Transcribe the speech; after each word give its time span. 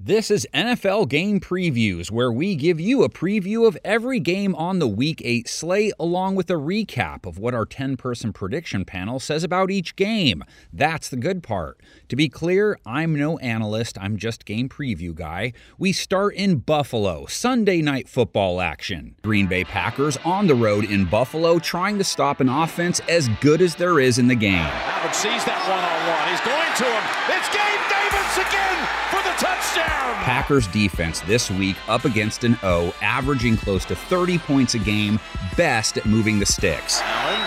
This 0.00 0.30
is 0.30 0.46
NFL 0.54 1.08
Game 1.08 1.40
Previews, 1.40 2.08
where 2.08 2.30
we 2.30 2.54
give 2.54 2.78
you 2.78 3.02
a 3.02 3.08
preview 3.08 3.66
of 3.66 3.76
every 3.84 4.20
game 4.20 4.54
on 4.54 4.78
the 4.78 4.86
Week 4.86 5.20
8 5.24 5.48
slate, 5.48 5.92
along 5.98 6.36
with 6.36 6.48
a 6.50 6.54
recap 6.54 7.26
of 7.26 7.36
what 7.36 7.52
our 7.52 7.66
10 7.66 7.96
person 7.96 8.32
prediction 8.32 8.84
panel 8.84 9.18
says 9.18 9.42
about 9.42 9.72
each 9.72 9.96
game. 9.96 10.44
That's 10.72 11.08
the 11.08 11.16
good 11.16 11.42
part. 11.42 11.80
To 12.10 12.14
be 12.14 12.28
clear, 12.28 12.78
I'm 12.86 13.12
no 13.16 13.38
analyst, 13.38 13.98
I'm 14.00 14.18
just 14.18 14.44
game 14.44 14.68
preview 14.68 15.12
guy. 15.12 15.52
We 15.78 15.92
start 15.92 16.36
in 16.36 16.58
Buffalo, 16.58 17.26
Sunday 17.26 17.82
night 17.82 18.08
football 18.08 18.60
action. 18.60 19.16
Green 19.24 19.48
Bay 19.48 19.64
Packers 19.64 20.16
on 20.18 20.46
the 20.46 20.54
road 20.54 20.84
in 20.84 21.06
Buffalo, 21.06 21.58
trying 21.58 21.98
to 21.98 22.04
stop 22.04 22.38
an 22.38 22.48
offense 22.48 23.00
as 23.08 23.28
good 23.40 23.60
as 23.60 23.74
there 23.74 23.98
is 23.98 24.20
in 24.20 24.28
the 24.28 24.36
game. 24.36 24.64
Sees 25.12 25.44
that 25.44 25.58
one 25.66 25.82
on 25.82 25.98
one. 26.06 26.28
He's 26.30 26.40
going 26.46 26.76
to 26.76 26.84
him. 26.84 27.36
It's 27.36 27.57
Packers 30.28 30.66
defense 30.66 31.20
this 31.20 31.50
week 31.50 31.78
up 31.88 32.04
against 32.04 32.44
an 32.44 32.58
O, 32.62 32.94
averaging 33.00 33.56
close 33.56 33.86
to 33.86 33.96
30 33.96 34.36
points 34.36 34.74
a 34.74 34.78
game, 34.78 35.18
best 35.56 35.96
at 35.96 36.04
moving 36.04 36.38
the 36.38 36.44
sticks. 36.44 37.00
Allen, 37.02 37.40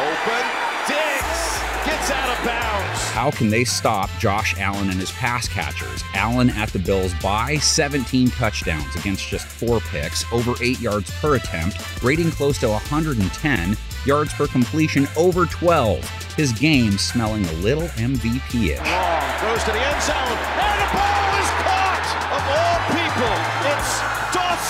open. 0.00 0.48
Diggs 0.88 1.84
gets 1.84 2.10
out 2.10 2.30
of 2.30 2.42
bounds. 2.46 3.02
How 3.10 3.30
can 3.30 3.50
they 3.50 3.62
stop 3.62 4.08
Josh 4.18 4.58
Allen 4.58 4.88
and 4.88 4.98
his 4.98 5.10
pass 5.12 5.48
catchers? 5.48 6.02
Allen 6.14 6.48
at 6.48 6.70
the 6.70 6.78
Bills 6.78 7.12
by 7.22 7.58
17 7.58 8.30
touchdowns 8.30 8.96
against 8.96 9.28
just 9.28 9.46
four 9.46 9.80
picks, 9.80 10.24
over 10.32 10.54
eight 10.62 10.80
yards 10.80 11.10
per 11.20 11.36
attempt, 11.36 12.02
rating 12.02 12.30
close 12.30 12.56
to 12.60 12.70
110, 12.70 13.76
yards 14.06 14.32
per 14.32 14.46
completion 14.46 15.06
over 15.14 15.44
12. 15.44 16.08
His 16.36 16.52
game 16.52 16.92
smelling 16.92 17.44
a 17.44 17.52
little 17.52 17.88
MVP 17.88 18.70
ish. 18.70 18.78
Long 18.78 19.42
goes 19.42 19.62
to 19.64 19.72
the 19.72 19.86
end 19.86 20.02
zone, 20.02 20.77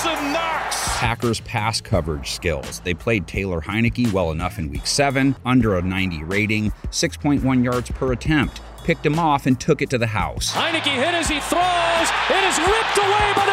Dawson 0.01 0.31
Knox. 0.31 0.97
Packers 0.97 1.41
pass 1.41 1.81
coverage 1.81 2.31
skills. 2.31 2.79
They 2.85 2.93
played 2.93 3.27
Taylor 3.27 3.59
Heinicke 3.59 4.13
well 4.13 4.31
enough 4.31 4.57
in 4.57 4.69
week 4.69 4.87
7, 4.87 5.35
under 5.45 5.77
a 5.77 5.81
90 5.81 6.23
rating, 6.23 6.71
6.1 6.89 7.63
yards 7.65 7.91
per 7.91 8.13
attempt. 8.13 8.61
Picked 8.85 9.05
him 9.05 9.19
off 9.19 9.45
and 9.45 9.59
took 9.59 9.81
it 9.81 9.89
to 9.89 9.97
the 9.97 10.07
house. 10.07 10.53
Heinicke 10.53 10.95
hit 10.95 11.13
as 11.13 11.27
he 11.27 11.41
throws. 11.41 12.09
It 12.31 12.43
is 12.47 12.57
ripped 12.59 12.97
away 12.97 13.33
by 13.35 13.48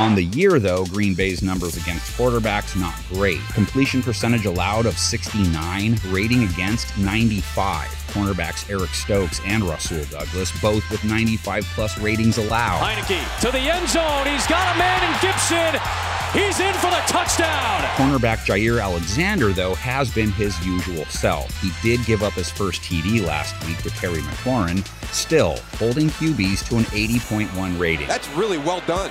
On 0.00 0.14
the 0.14 0.24
year, 0.24 0.58
though, 0.58 0.86
Green 0.86 1.14
Bay's 1.14 1.42
numbers 1.42 1.76
against 1.76 2.16
quarterbacks 2.16 2.74
not 2.74 2.94
great. 3.10 3.38
Completion 3.52 4.02
percentage 4.02 4.46
allowed 4.46 4.86
of 4.86 4.96
69, 4.96 5.98
rating 6.08 6.44
against 6.44 6.96
95. 6.96 7.86
Cornerbacks 8.08 8.70
Eric 8.70 8.88
Stokes 8.94 9.42
and 9.44 9.62
Rasul 9.62 10.02
Douglas, 10.04 10.58
both 10.62 10.88
with 10.90 11.04
95 11.04 11.64
plus 11.74 11.98
ratings 11.98 12.38
allowed. 12.38 12.80
Heinicke 12.80 13.40
to 13.42 13.52
the 13.52 13.58
end 13.58 13.86
zone. 13.90 14.26
He's 14.26 14.46
got 14.46 14.74
a 14.74 14.78
man 14.78 15.04
in 15.04 15.20
Gibson. 15.20 15.78
He's 16.32 16.58
in 16.60 16.72
for 16.74 16.88
the 16.88 17.02
touchdown. 17.06 17.82
Cornerback 17.96 18.46
Jaire 18.46 18.82
Alexander, 18.82 19.52
though, 19.52 19.74
has 19.74 20.10
been 20.14 20.30
his 20.30 20.58
usual 20.64 21.04
self. 21.06 21.60
He 21.60 21.72
did 21.82 22.06
give 22.06 22.22
up 22.22 22.32
his 22.32 22.50
first 22.50 22.80
TD 22.80 23.26
last 23.26 23.54
week 23.66 23.84
with 23.84 23.94
Terry 23.96 24.20
McLaurin, 24.22 24.82
still 25.12 25.58
holding 25.74 26.08
QBs 26.08 26.66
to 26.70 26.76
an 26.78 26.84
80.1 26.84 27.78
rating. 27.78 28.08
That's 28.08 28.30
really 28.30 28.56
well 28.56 28.80
done. 28.86 29.10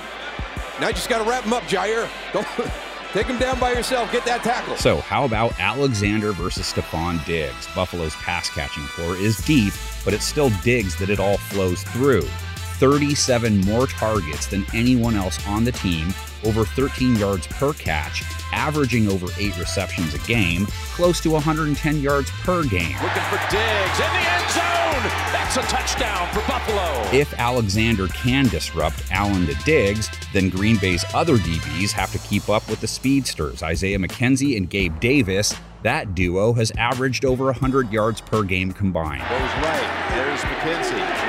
Now 0.80 0.88
you 0.88 0.94
just 0.94 1.10
got 1.10 1.22
to 1.22 1.28
wrap 1.28 1.44
him 1.44 1.52
up, 1.52 1.62
Jaire. 1.64 2.08
Don't 2.32 2.46
take 3.12 3.26
him 3.26 3.38
down 3.38 3.60
by 3.60 3.72
yourself. 3.72 4.10
Get 4.12 4.24
that 4.24 4.42
tackle. 4.42 4.76
So, 4.76 4.96
how 4.96 5.26
about 5.26 5.58
Alexander 5.60 6.32
versus 6.32 6.72
Stefon 6.72 7.22
Diggs? 7.26 7.68
Buffalo's 7.74 8.14
pass 8.16 8.48
catching 8.48 8.86
core 8.86 9.14
is 9.14 9.36
deep, 9.38 9.74
but 10.04 10.14
it's 10.14 10.24
still 10.24 10.48
Diggs 10.62 10.96
that 10.96 11.10
it 11.10 11.20
all 11.20 11.36
flows 11.36 11.82
through. 11.82 12.26
37 12.80 13.60
more 13.60 13.86
targets 13.86 14.46
than 14.46 14.64
anyone 14.72 15.14
else 15.14 15.46
on 15.46 15.64
the 15.64 15.72
team, 15.72 16.08
over 16.44 16.64
13 16.64 17.14
yards 17.16 17.46
per 17.46 17.74
catch, 17.74 18.24
averaging 18.52 19.06
over 19.08 19.26
8 19.38 19.58
receptions 19.58 20.14
a 20.14 20.18
game, 20.20 20.66
close 20.94 21.20
to 21.20 21.30
110 21.30 22.00
yards 22.00 22.30
per 22.30 22.64
game. 22.64 22.96
Looking 23.02 23.22
for 23.28 23.38
Diggs 23.50 23.98
in 24.00 24.10
the 24.10 24.24
end 24.24 24.50
zone. 24.50 24.70
That's 25.30 25.56
a 25.58 25.62
touchdown 25.62 26.26
for 26.32 26.40
Buffalo. 26.48 27.02
If 27.12 27.34
Alexander 27.38 28.08
can 28.08 28.46
disrupt 28.48 29.04
Allen 29.10 29.46
to 29.46 29.54
Diggs, 29.64 30.08
then 30.32 30.48
Green 30.48 30.78
Bay's 30.78 31.04
other 31.12 31.36
DBs 31.36 31.90
have 31.92 32.10
to 32.12 32.18
keep 32.26 32.48
up 32.48 32.66
with 32.70 32.80
the 32.80 32.88
speedsters, 32.88 33.62
Isaiah 33.62 33.98
McKenzie 33.98 34.56
and 34.56 34.70
Gabe 34.70 34.98
Davis. 35.00 35.54
That 35.82 36.14
duo 36.14 36.54
has 36.54 36.70
averaged 36.72 37.26
over 37.26 37.44
100 37.46 37.92
yards 37.92 38.22
per 38.22 38.42
game 38.42 38.72
combined. 38.72 39.22
Goes 39.22 39.64
right. 39.64 40.10
There's 40.14 40.40
McKenzie. 40.40 41.19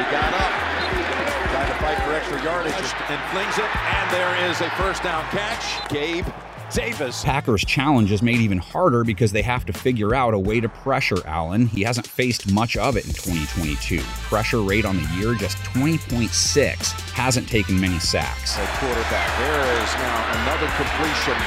And 3.12 3.32
flings 3.32 3.58
it. 3.58 3.76
And 3.76 4.10
there 4.12 4.50
is 4.50 4.62
a 4.62 4.70
first 4.72 5.04
down 5.04 5.24
catch. 5.26 5.90
Gabe 5.90 6.26
Davis. 6.74 7.24
Packers' 7.24 7.66
challenge 7.66 8.12
is 8.12 8.22
made 8.22 8.38
even 8.38 8.58
harder 8.58 9.04
because 9.04 9.32
they 9.32 9.42
have 9.42 9.66
to 9.66 9.74
figure 9.74 10.16
out 10.16 10.34
a 10.34 10.40
way 10.40 10.60
to 10.60 10.70
pressure 10.70 11.18
Allen. 11.26 11.68
He 11.68 11.84
hasn't 11.84 12.08
faced 12.08 12.52
much 12.52 12.78
of 12.78 12.96
it 12.96 13.06
in 13.06 13.12
2022. 13.12 14.00
Pressure 14.00 14.62
rate 14.62 14.86
on 14.86 14.98
the 14.98 15.04
year 15.16 15.34
just 15.36 15.58
20.6. 15.58 16.76
Hasn't 17.12 17.48
taken 17.48 17.80
many 17.80 18.00
sacks. 18.00 18.58
A 18.58 18.66
quarterback. 18.80 19.38
There 19.40 19.84
is 19.84 19.94
now 19.96 20.44
another 20.44 20.68
completion. 20.78 21.38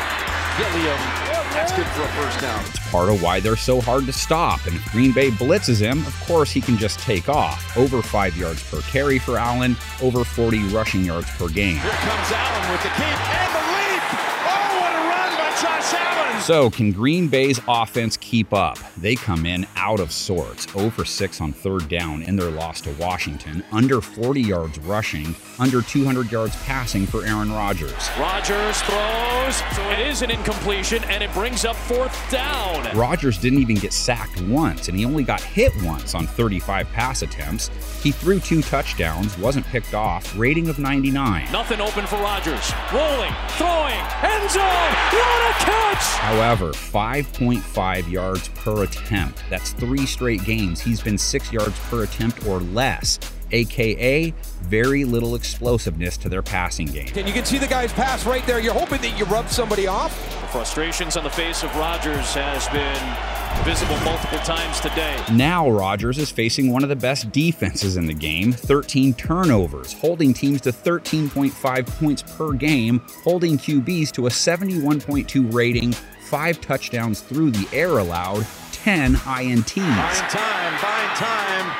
Gilliam. 0.58 1.23
That's 1.54 1.70
good 1.72 1.86
for 1.86 2.02
a 2.02 2.08
first 2.08 2.40
down. 2.40 2.64
It's 2.66 2.90
part 2.90 3.08
of 3.08 3.22
why 3.22 3.38
they're 3.38 3.54
so 3.54 3.80
hard 3.80 4.06
to 4.06 4.12
stop. 4.12 4.66
And 4.66 4.74
if 4.74 4.84
Green 4.90 5.12
Bay 5.12 5.30
blitzes 5.30 5.80
him, 5.80 6.04
of 6.04 6.20
course 6.26 6.50
he 6.50 6.60
can 6.60 6.76
just 6.76 6.98
take 6.98 7.28
off. 7.28 7.76
Over 7.76 8.02
five 8.02 8.36
yards 8.36 8.60
per 8.68 8.80
carry 8.82 9.20
for 9.20 9.38
Allen, 9.38 9.76
over 10.02 10.24
40 10.24 10.64
rushing 10.68 11.04
yards 11.04 11.30
per 11.38 11.48
game. 11.48 11.76
Here 11.76 11.90
comes 11.92 12.32
Allen 12.32 12.72
with 12.72 12.82
the 12.82 12.88
keep 12.98 13.06
and 13.06 13.50
the 13.54 13.64
leap. 13.70 14.02
Oh, 14.50 14.82
what 14.82 14.92
a 14.98 15.02
run 15.06 15.30
by 15.38 15.50
Josh 15.62 15.94
Allen. 15.94 16.33
So, 16.44 16.68
can 16.68 16.92
Green 16.92 17.28
Bay's 17.28 17.58
offense 17.66 18.18
keep 18.18 18.52
up? 18.52 18.76
They 18.98 19.14
come 19.14 19.46
in 19.46 19.66
out 19.76 19.98
of 19.98 20.12
sorts, 20.12 20.70
0 20.70 20.90
for 20.90 21.02
6 21.02 21.40
on 21.40 21.54
third 21.54 21.88
down 21.88 22.20
in 22.20 22.36
their 22.36 22.50
loss 22.50 22.82
to 22.82 22.92
Washington, 23.00 23.64
under 23.72 24.02
40 24.02 24.42
yards 24.42 24.78
rushing, 24.80 25.34
under 25.58 25.80
200 25.80 26.30
yards 26.30 26.54
passing 26.64 27.06
for 27.06 27.24
Aaron 27.24 27.50
Rodgers. 27.50 28.10
Rogers 28.18 28.82
throws. 28.82 29.56
So 29.74 29.90
it 29.90 30.00
is 30.00 30.20
an 30.20 30.30
incompletion, 30.30 31.02
and 31.04 31.22
it 31.22 31.32
brings 31.32 31.64
up 31.64 31.76
fourth 31.76 32.14
down. 32.30 32.94
Rodgers 32.94 33.38
didn't 33.38 33.60
even 33.60 33.76
get 33.76 33.94
sacked 33.94 34.42
once, 34.42 34.88
and 34.88 34.98
he 34.98 35.06
only 35.06 35.24
got 35.24 35.40
hit 35.40 35.72
once 35.82 36.14
on 36.14 36.26
35 36.26 36.86
pass 36.88 37.22
attempts. 37.22 37.70
He 38.02 38.12
threw 38.12 38.38
two 38.38 38.60
touchdowns, 38.60 39.38
wasn't 39.38 39.64
picked 39.64 39.94
off, 39.94 40.36
rating 40.36 40.68
of 40.68 40.78
99. 40.78 41.50
Nothing 41.50 41.80
open 41.80 42.06
for 42.06 42.16
Rodgers. 42.16 42.70
Rolling, 42.92 43.32
throwing, 43.56 43.96
end 44.22 44.50
zone. 44.50 44.92
What 45.10 45.50
a 45.50 45.64
catch! 45.64 46.33
However, 46.34 46.72
5.5 46.72 48.10
yards 48.10 48.48
per 48.48 48.82
attempt. 48.82 49.44
That's 49.48 49.70
three 49.70 50.04
straight 50.04 50.44
games. 50.44 50.80
He's 50.80 51.00
been 51.00 51.16
six 51.16 51.52
yards 51.52 51.78
per 51.88 52.02
attempt 52.02 52.44
or 52.44 52.58
less, 52.58 53.20
aka 53.52 54.34
very 54.62 55.04
little 55.04 55.36
explosiveness 55.36 56.16
to 56.16 56.28
their 56.28 56.42
passing 56.42 56.86
game. 56.86 57.12
And 57.14 57.28
you 57.28 57.32
can 57.32 57.44
see 57.44 57.58
the 57.58 57.68
guy's 57.68 57.92
pass 57.92 58.26
right 58.26 58.44
there. 58.48 58.58
You're 58.58 58.74
hoping 58.74 59.00
that 59.02 59.16
you 59.16 59.26
rub 59.26 59.48
somebody 59.48 59.86
off. 59.86 60.12
The 60.40 60.48
frustrations 60.48 61.16
on 61.16 61.22
the 61.22 61.30
face 61.30 61.62
of 61.62 61.72
Rodgers 61.76 62.34
has 62.34 62.66
been 62.70 63.44
visible 63.62 63.96
multiple 64.04 64.38
times 64.40 64.80
today. 64.80 65.22
Now 65.32 65.70
Rodgers 65.70 66.18
is 66.18 66.30
facing 66.30 66.72
one 66.72 66.82
of 66.82 66.88
the 66.88 66.96
best 66.96 67.30
defenses 67.30 67.96
in 67.96 68.06
the 68.06 68.14
game 68.14 68.52
13 68.52 69.14
turnovers, 69.14 69.92
holding 69.92 70.34
teams 70.34 70.60
to 70.62 70.72
13.5 70.72 71.86
points 71.98 72.22
per 72.22 72.52
game, 72.52 73.00
holding 73.22 73.56
QBs 73.56 74.10
to 74.12 74.26
a 74.26 74.30
71.2 74.30 75.54
rating, 75.54 75.94
five 76.34 76.60
touchdowns 76.60 77.20
through 77.20 77.52
the 77.52 77.68
air 77.72 77.98
allowed, 77.98 78.44
10 78.72 79.14
INTs. 79.14 79.76
Buying 79.76 80.30
time, 80.30 80.82
buying 80.82 81.16
time. 81.16 81.76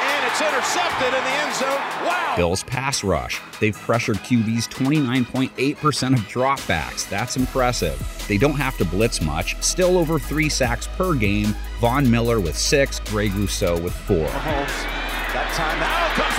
And 0.00 0.26
It's 0.26 0.40
intercepted 0.40 1.08
in 1.08 1.22
the 1.22 1.30
end 1.30 1.54
zone. 1.54 1.68
Wow. 1.68 2.34
Bills 2.38 2.62
pass 2.62 3.04
rush. 3.04 3.42
They've 3.60 3.76
pressured 3.76 4.16
QBs 4.20 4.70
29.8% 4.70 6.14
of 6.14 6.20
dropbacks. 6.20 7.06
That's 7.10 7.36
impressive. 7.36 8.00
They 8.26 8.38
don't 8.38 8.56
have 8.56 8.78
to 8.78 8.86
blitz 8.86 9.20
much. 9.20 9.62
Still 9.62 9.98
over 9.98 10.18
three 10.18 10.48
sacks 10.48 10.86
per 10.96 11.12
game. 11.12 11.54
Von 11.78 12.10
Miller 12.10 12.40
with 12.40 12.56
six, 12.56 13.00
Greg 13.00 13.34
Rousseau 13.34 13.78
with 13.78 13.92
four. 13.92 14.26
Mahomes 14.28 15.34
got 15.34 15.52
time. 15.52 15.78
Now 15.78 16.29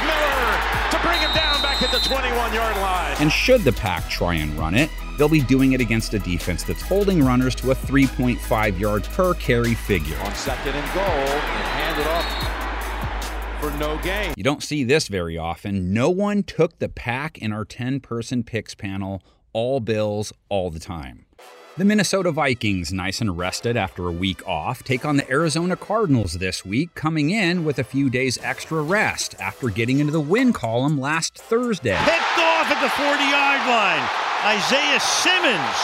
at 1.94 2.02
the 2.02 2.08
21 2.08 2.54
yard 2.54 2.76
line. 2.78 3.16
And 3.20 3.32
should 3.32 3.62
the 3.62 3.74
pack 3.74 4.10
try 4.10 4.36
and 4.36 4.54
run 4.58 4.76
it, 4.76 4.90
they'll 5.18 5.30
be 5.30 5.42
doing 5.42 5.74
it 5.74 5.82
against 5.82 6.14
a 6.14 6.20
defense 6.20 6.64
that's 6.64 6.82
holding 6.82 7.24
runners 7.24 7.56
to 7.56 7.72
a 7.72 7.76
3.5 7.76 8.80
yard 8.80 9.04
per 9.06 9.34
carry 9.36 9.74
figure. 9.74 10.18
On 10.20 10.34
second 10.36 10.74
and 10.74 10.94
goal, 10.94 11.04
and 11.04 11.68
hand 11.68 12.00
it 12.00 12.08
off 12.08 13.62
for 13.62 13.78
no 13.78 13.98
gain. 14.02 14.34
You 14.38 14.44
don't 14.44 14.64
see 14.64 14.84
this 14.84 15.08
very 15.08 15.38
often. 15.38 15.94
No 15.94 16.10
one 16.10 16.44
took 16.44 16.80
the 16.80 16.90
pack 16.90 17.38
in 17.38 17.52
our 17.52 17.66
10 17.66 18.00
person 18.00 18.44
picks 18.44 18.74
panel, 18.74 19.22
all 19.54 19.80
Bills, 19.80 20.34
all 20.50 20.72
the 20.72 20.80
time. 20.80 21.26
The 21.78 21.86
Minnesota 21.86 22.34
Vikings, 22.34 22.92
nice 22.92 23.22
and 23.22 23.38
rested 23.38 23.78
after 23.78 24.06
a 24.10 24.12
week 24.12 24.46
off, 24.46 24.84
take 24.84 25.06
on 25.06 25.16
the 25.16 25.30
Arizona 25.32 25.78
Cardinals 25.78 26.34
this 26.34 26.66
week, 26.66 26.94
coming 26.96 27.30
in 27.30 27.64
with 27.64 27.80
a 27.80 27.84
few 27.86 28.10
days 28.10 28.38
extra 28.44 28.82
rest 28.82 29.36
after 29.40 29.70
getting 29.70 30.00
into 30.00 30.12
the 30.12 30.20
win 30.20 30.52
column 30.52 31.00
last 31.00 31.38
Thursday. 31.38 31.96
Picked 31.96 32.40
off 32.40 32.70
at 32.70 32.82
the 32.82 32.90
40 32.90 33.24
yard 33.24 33.62
line. 33.70 34.04
Isaiah 34.44 35.00
Simmons. 35.00 35.78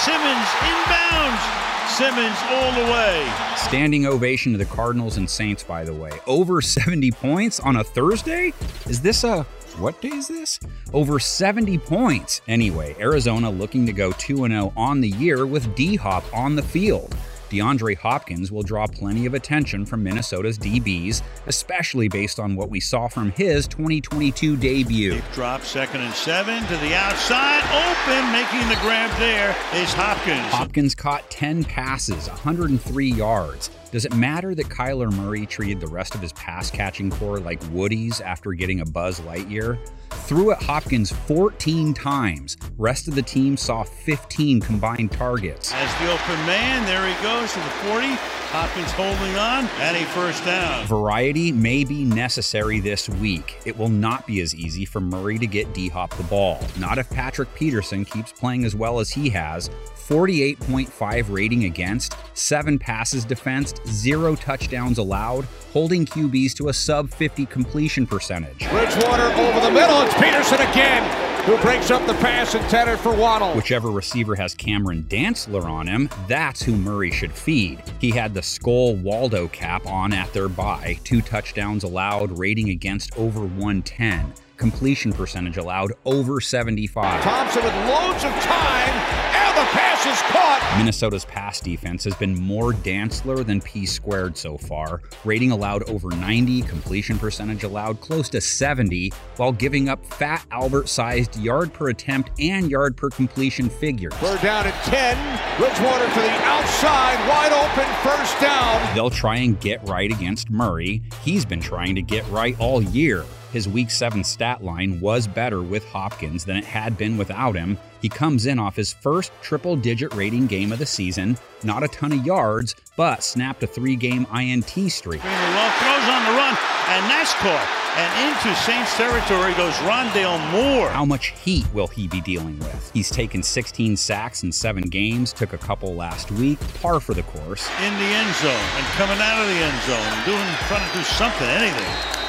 Simmons 0.00 0.48
inbounds. 0.64 1.64
Simmons 1.90 2.38
all 2.48 2.72
the 2.72 2.90
way. 2.90 3.30
Standing 3.58 4.06
ovation 4.06 4.52
to 4.52 4.58
the 4.58 4.64
Cardinals 4.64 5.18
and 5.18 5.28
Saints, 5.28 5.62
by 5.62 5.84
the 5.84 5.92
way. 5.92 6.12
Over 6.26 6.62
70 6.62 7.10
points 7.10 7.60
on 7.60 7.76
a 7.76 7.84
Thursday? 7.84 8.54
Is 8.88 9.02
this 9.02 9.24
a. 9.24 9.46
What 9.78 10.00
day 10.00 10.10
is 10.10 10.28
this? 10.28 10.60
Over 10.92 11.18
70 11.18 11.78
points. 11.78 12.42
Anyway, 12.46 12.94
Arizona 13.00 13.50
looking 13.50 13.84
to 13.86 13.92
go 13.92 14.12
2 14.12 14.36
0 14.36 14.72
on 14.76 15.00
the 15.00 15.08
year 15.08 15.46
with 15.46 15.74
D 15.74 15.96
Hop 15.96 16.24
on 16.32 16.54
the 16.54 16.62
field. 16.62 17.16
DeAndre 17.50 17.96
Hopkins 17.96 18.52
will 18.52 18.62
draw 18.62 18.86
plenty 18.86 19.26
of 19.26 19.34
attention 19.34 19.84
from 19.84 20.02
Minnesota's 20.02 20.58
DBs, 20.58 21.22
especially 21.46 22.08
based 22.08 22.38
on 22.38 22.54
what 22.54 22.70
we 22.70 22.78
saw 22.78 23.08
from 23.08 23.32
his 23.32 23.66
2022 23.66 24.56
debut. 24.56 25.14
Deep 25.14 25.24
drop, 25.32 25.62
second 25.62 26.02
and 26.02 26.14
seven 26.14 26.62
to 26.66 26.76
the 26.78 26.94
outside. 26.94 27.62
Open, 27.64 28.32
making 28.32 28.68
the 28.68 28.80
grab 28.80 29.10
there 29.18 29.50
is 29.74 29.92
Hopkins. 29.92 30.52
Hopkins 30.52 30.94
caught 30.94 31.28
10 31.30 31.64
passes, 31.64 32.28
103 32.28 33.08
yards. 33.08 33.70
Does 33.94 34.04
it 34.04 34.16
matter 34.16 34.56
that 34.56 34.66
Kyler 34.66 35.08
Murray 35.12 35.46
treated 35.46 35.78
the 35.78 35.86
rest 35.86 36.16
of 36.16 36.20
his 36.20 36.32
pass 36.32 36.68
catching 36.68 37.10
core 37.10 37.38
like 37.38 37.60
Woodies 37.66 38.20
after 38.20 38.52
getting 38.52 38.80
a 38.80 38.84
Buzz 38.84 39.20
Lightyear? 39.20 39.78
Threw 40.26 40.52
at 40.52 40.62
Hopkins 40.62 41.12
14 41.12 41.92
times. 41.92 42.56
Rest 42.78 43.08
of 43.08 43.14
the 43.14 43.22
team 43.22 43.56
saw 43.56 43.82
15 43.82 44.60
combined 44.60 45.12
targets. 45.12 45.72
As 45.74 45.94
the 46.00 46.12
open 46.12 46.46
man, 46.46 46.84
there 46.86 47.06
he 47.06 47.22
goes 47.22 47.52
to 47.52 47.58
the 47.58 47.90
40. 47.90 48.06
Hopkins 48.54 48.92
holding 48.92 49.36
on 49.36 49.66
and 49.80 49.96
a 49.96 50.06
first 50.10 50.44
down. 50.44 50.86
Variety 50.86 51.50
may 51.50 51.82
be 51.82 52.04
necessary 52.04 52.78
this 52.78 53.08
week. 53.08 53.58
It 53.64 53.76
will 53.76 53.88
not 53.88 54.26
be 54.26 54.40
as 54.40 54.54
easy 54.54 54.84
for 54.84 55.00
Murray 55.00 55.38
to 55.38 55.46
get 55.46 55.74
D 55.74 55.88
Hop 55.88 56.16
the 56.16 56.22
ball. 56.24 56.60
Not 56.78 56.98
if 56.98 57.10
Patrick 57.10 57.52
Peterson 57.54 58.04
keeps 58.04 58.32
playing 58.32 58.64
as 58.64 58.76
well 58.76 59.00
as 59.00 59.10
he 59.10 59.28
has. 59.30 59.70
48.5 60.06 61.34
rating 61.34 61.64
against, 61.64 62.14
7 62.34 62.78
passes 62.78 63.24
defensed, 63.24 63.80
0 63.88 64.36
touchdowns 64.36 64.98
allowed, 64.98 65.46
holding 65.72 66.04
QBs 66.04 66.54
to 66.56 66.68
a 66.68 66.74
sub 66.74 67.10
50 67.10 67.46
completion 67.46 68.06
percentage. 68.06 68.68
Bridgewater 68.68 69.32
over 69.40 69.60
the 69.60 69.70
middle. 69.70 70.03
It's 70.06 70.14
Peterson 70.20 70.60
again 70.60 71.02
who 71.46 71.56
breaks 71.62 71.90
up 71.90 72.06
the 72.06 72.12
pass 72.14 72.54
intended 72.54 72.98
for 72.98 73.16
Waddle. 73.16 73.54
Whichever 73.54 73.90
receiver 73.90 74.34
has 74.34 74.54
Cameron 74.54 75.04
Dantzler 75.08 75.64
on 75.64 75.86
him, 75.86 76.10
that's 76.28 76.62
who 76.62 76.76
Murray 76.76 77.10
should 77.10 77.32
feed. 77.32 77.82
He 78.00 78.10
had 78.10 78.34
the 78.34 78.42
Skull 78.42 78.96
Waldo 78.96 79.48
cap 79.48 79.86
on 79.86 80.12
at 80.12 80.30
their 80.34 80.50
bye, 80.50 80.98
two 81.04 81.22
touchdowns 81.22 81.84
allowed, 81.84 82.38
rating 82.38 82.68
against 82.68 83.16
over 83.16 83.40
110. 83.40 84.34
Completion 84.58 85.10
percentage 85.10 85.56
allowed 85.56 85.94
over 86.04 86.38
75. 86.38 87.22
Thompson 87.22 87.64
with 87.64 87.74
loads 87.88 88.24
of 88.24 88.32
time, 88.42 88.94
and 89.34 89.56
the 89.56 89.64
pass 89.72 90.04
is 90.04 90.20
caught. 90.32 90.43
Minnesota's 90.76 91.24
pass 91.24 91.60
defense 91.60 92.02
has 92.02 92.16
been 92.16 92.34
more 92.34 92.72
Dantzler 92.72 93.46
than 93.46 93.60
P 93.60 93.86
squared 93.86 94.36
so 94.36 94.58
far, 94.58 95.02
rating 95.24 95.52
allowed 95.52 95.88
over 95.88 96.08
90, 96.08 96.62
completion 96.62 97.16
percentage 97.16 97.62
allowed 97.62 98.00
close 98.00 98.28
to 98.30 98.40
70, 98.40 99.12
while 99.36 99.52
giving 99.52 99.88
up 99.88 100.04
fat 100.04 100.44
Albert 100.50 100.88
sized 100.88 101.38
yard 101.38 101.72
per 101.72 101.90
attempt 101.90 102.30
and 102.40 102.70
yard 102.72 102.96
per 102.96 103.08
completion 103.08 103.70
figures. 103.70 104.12
We're 104.20 104.36
down 104.38 104.66
at 104.66 104.74
10. 104.84 105.58
Bridgewater 105.58 106.08
to 106.08 106.20
the 106.20 106.42
outside, 106.42 107.28
wide 107.28 107.52
open, 107.52 107.94
first 108.02 108.40
down. 108.40 108.94
They'll 108.96 109.10
try 109.10 109.36
and 109.36 109.60
get 109.60 109.86
right 109.88 110.10
against 110.10 110.50
Murray. 110.50 111.02
He's 111.22 111.44
been 111.44 111.60
trying 111.60 111.94
to 111.94 112.02
get 112.02 112.28
right 112.30 112.58
all 112.58 112.82
year. 112.82 113.24
His 113.54 113.68
week 113.68 113.88
7 113.88 114.24
stat 114.24 114.64
line 114.64 114.98
was 114.98 115.28
better 115.28 115.62
with 115.62 115.84
Hopkins 115.84 116.44
than 116.44 116.56
it 116.56 116.64
had 116.64 116.98
been 116.98 117.16
without 117.16 117.54
him. 117.54 117.78
He 118.02 118.08
comes 118.08 118.46
in 118.46 118.58
off 118.58 118.74
his 118.74 118.92
first 118.92 119.30
triple 119.42 119.76
digit 119.76 120.12
rating 120.12 120.48
game 120.48 120.72
of 120.72 120.80
the 120.80 120.86
season, 120.86 121.38
not 121.62 121.84
a 121.84 121.88
ton 121.88 122.10
of 122.10 122.26
yards, 122.26 122.74
but 122.96 123.22
snapped 123.22 123.62
a 123.62 123.68
three 123.68 123.94
game 123.94 124.26
INT 124.36 124.90
streak. 124.90 125.22
Well 125.22 125.70
throws 125.78 126.08
on 126.10 126.24
the 126.24 126.36
run, 126.36 126.58
and 126.88 127.08
that's 127.08 127.32
caught. 127.34 127.68
And 127.94 128.28
into 128.28 128.52
Saints 128.56 128.96
territory 128.96 129.54
goes 129.54 129.74
Rondale 129.86 130.40
Moore. 130.50 130.88
How 130.88 131.04
much 131.04 131.28
heat 131.40 131.64
will 131.72 131.86
he 131.86 132.08
be 132.08 132.20
dealing 132.22 132.58
with? 132.58 132.90
He's 132.92 133.08
taken 133.08 133.40
16 133.40 133.96
sacks 133.96 134.42
in 134.42 134.50
seven 134.50 134.82
games, 134.82 135.32
took 135.32 135.52
a 135.52 135.58
couple 135.58 135.94
last 135.94 136.32
week, 136.32 136.58
par 136.82 136.98
for 136.98 137.14
the 137.14 137.22
course. 137.22 137.70
In 137.78 137.94
the 138.00 138.04
end 138.04 138.34
zone 138.34 138.50
and 138.50 138.86
coming 138.98 139.18
out 139.20 139.40
of 139.40 139.46
the 139.46 139.62
end 139.62 139.82
zone, 139.82 140.24
doing 140.24 140.56
trying 140.66 140.90
to 140.90 140.98
do 140.98 141.04
something, 141.04 141.46
anything. 141.46 142.23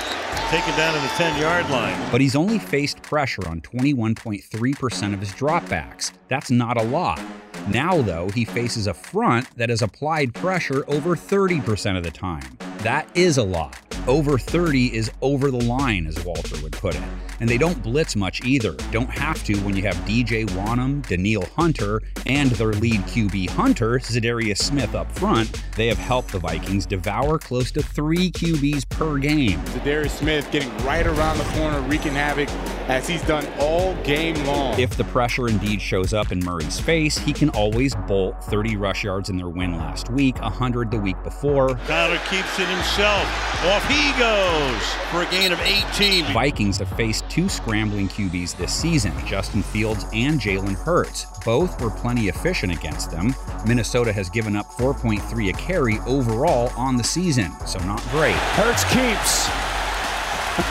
Taken 0.50 0.76
down 0.78 0.94
to 0.94 1.00
the 1.00 1.08
10 1.16 1.42
yard 1.42 1.70
line. 1.70 2.12
But 2.12 2.22
he's 2.22 2.36
only 2.36 2.60
faced 2.60 3.02
pressure 3.02 3.48
on 3.48 3.62
21.3% 3.62 5.14
of 5.14 5.20
his 5.20 5.32
dropbacks. 5.32 6.12
That's 6.28 6.52
not 6.52 6.78
a 6.78 6.84
lot. 6.84 7.22
Now, 7.68 8.02
though, 8.02 8.30
he 8.30 8.46
faces 8.46 8.88
a 8.88 8.94
front 8.94 9.50
that 9.58 9.70
has 9.70 9.82
applied 9.82 10.34
pressure 10.34 10.84
over 10.88 11.16
30% 11.16 11.98
of 11.98 12.04
the 12.04 12.12
time. 12.12 12.58
That 12.80 13.08
is 13.16 13.38
a 13.38 13.44
lot. 13.44 13.80
Over 14.08 14.38
30 14.38 14.96
is 14.96 15.10
over 15.22 15.50
the 15.50 15.64
line, 15.64 16.06
as 16.06 16.24
Walter 16.24 16.62
would 16.62 16.74
put 16.74 16.94
it. 16.94 17.02
And 17.40 17.50
they 17.50 17.58
don't 17.58 17.82
blitz 17.82 18.16
much 18.16 18.46
either. 18.46 18.74
Don't 18.92 19.10
have 19.10 19.44
to 19.46 19.58
when 19.62 19.76
you 19.76 19.82
have 19.82 19.96
DJ 20.06 20.46
Wonnum, 20.50 21.06
Danielle 21.08 21.48
Hunter, 21.56 22.04
and 22.28 22.52
their 22.52 22.74
lead 22.74 23.02
QB 23.02 23.50
Hunter, 23.50 23.98
Za'Darius 23.98 24.60
Smith, 24.60 24.94
up 24.94 25.12
front. 25.12 25.64
They 25.76 25.88
have 25.88 25.98
helped 25.98 26.32
the 26.32 26.40
Vikings 26.40 26.86
devour 26.86 27.40
close 27.40 27.72
to 27.72 27.82
three 27.82 28.30
QBs 28.32 28.88
per 28.90 29.18
game. 29.18 29.60
Za'Darius 29.60 30.12
Smith 30.12 30.50
getting 30.52 30.70
right 30.86 31.08
around 31.08 31.40
the 31.40 31.44
corner, 31.46 31.82
wreaking 31.82 32.14
havoc 32.14 32.50
as 32.88 33.08
he's 33.08 33.24
done 33.24 33.48
all 33.60 33.96
game 34.04 34.36
long. 34.46 34.80
If 34.80 34.96
the 34.96 35.06
pressure 35.06 35.48
indeed 35.48 35.82
shows 35.82 36.14
up 36.14 36.32
in 36.32 36.40
Murray's 36.40 36.80
face, 36.80 37.18
he 37.18 37.34
can 37.34 37.50
always 37.56 37.96
bolt 38.08 38.44
30 38.44 38.78
rush 38.78 39.04
yards 39.04 39.30
in 39.30 39.38
their 39.38 39.50
win 39.50 39.78
last 39.78 40.10
week, 40.10 40.40
100 40.42 40.92
the 40.92 40.98
week 40.98 41.22
before. 41.24 41.70
Kyler 41.88 42.20
keeps 42.30 42.60
it 42.60 42.68
himself. 42.68 43.26
Off 43.66 43.88
he 43.88 44.12
goes 44.20 44.84
for 45.10 45.24
a 45.24 45.32
gain 45.32 45.52
of 45.52 45.60
18. 45.62 46.26
Vikings 46.34 46.78
have 46.78 46.90
faced 46.90 47.28
two 47.30 47.50
scrambling 47.50 48.08
QBs 48.08 48.58
this 48.58 48.74
season, 48.74 49.14
Justin 49.26 49.64
Fields 49.64 50.06
and 50.14 50.40
Jalen 50.40 50.76
Hurts. 50.76 51.26
Both 51.44 51.82
were 51.82 51.90
plenty 51.90 52.28
efficient 52.28 52.74
against 52.74 53.12
them. 53.12 53.34
Minnesota 53.66 54.12
has 54.12 54.30
given 54.30 54.56
up 54.56 54.68
4.3 54.72 55.50
a 55.50 55.54
carry 55.54 56.00
overall 56.06 56.72
on 56.78 56.98
the 56.98 57.04
season, 57.04 57.52
so 57.66 57.80
not 57.86 58.02
great. 58.10 58.36
Hurts 58.56 58.84
keeps 58.86 59.48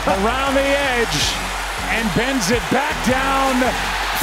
around 0.07 0.55
the 0.55 0.61
edge 0.61 1.17
and 1.93 2.15
bends 2.15 2.51
it 2.51 2.61
back 2.71 2.95
down, 3.05 3.61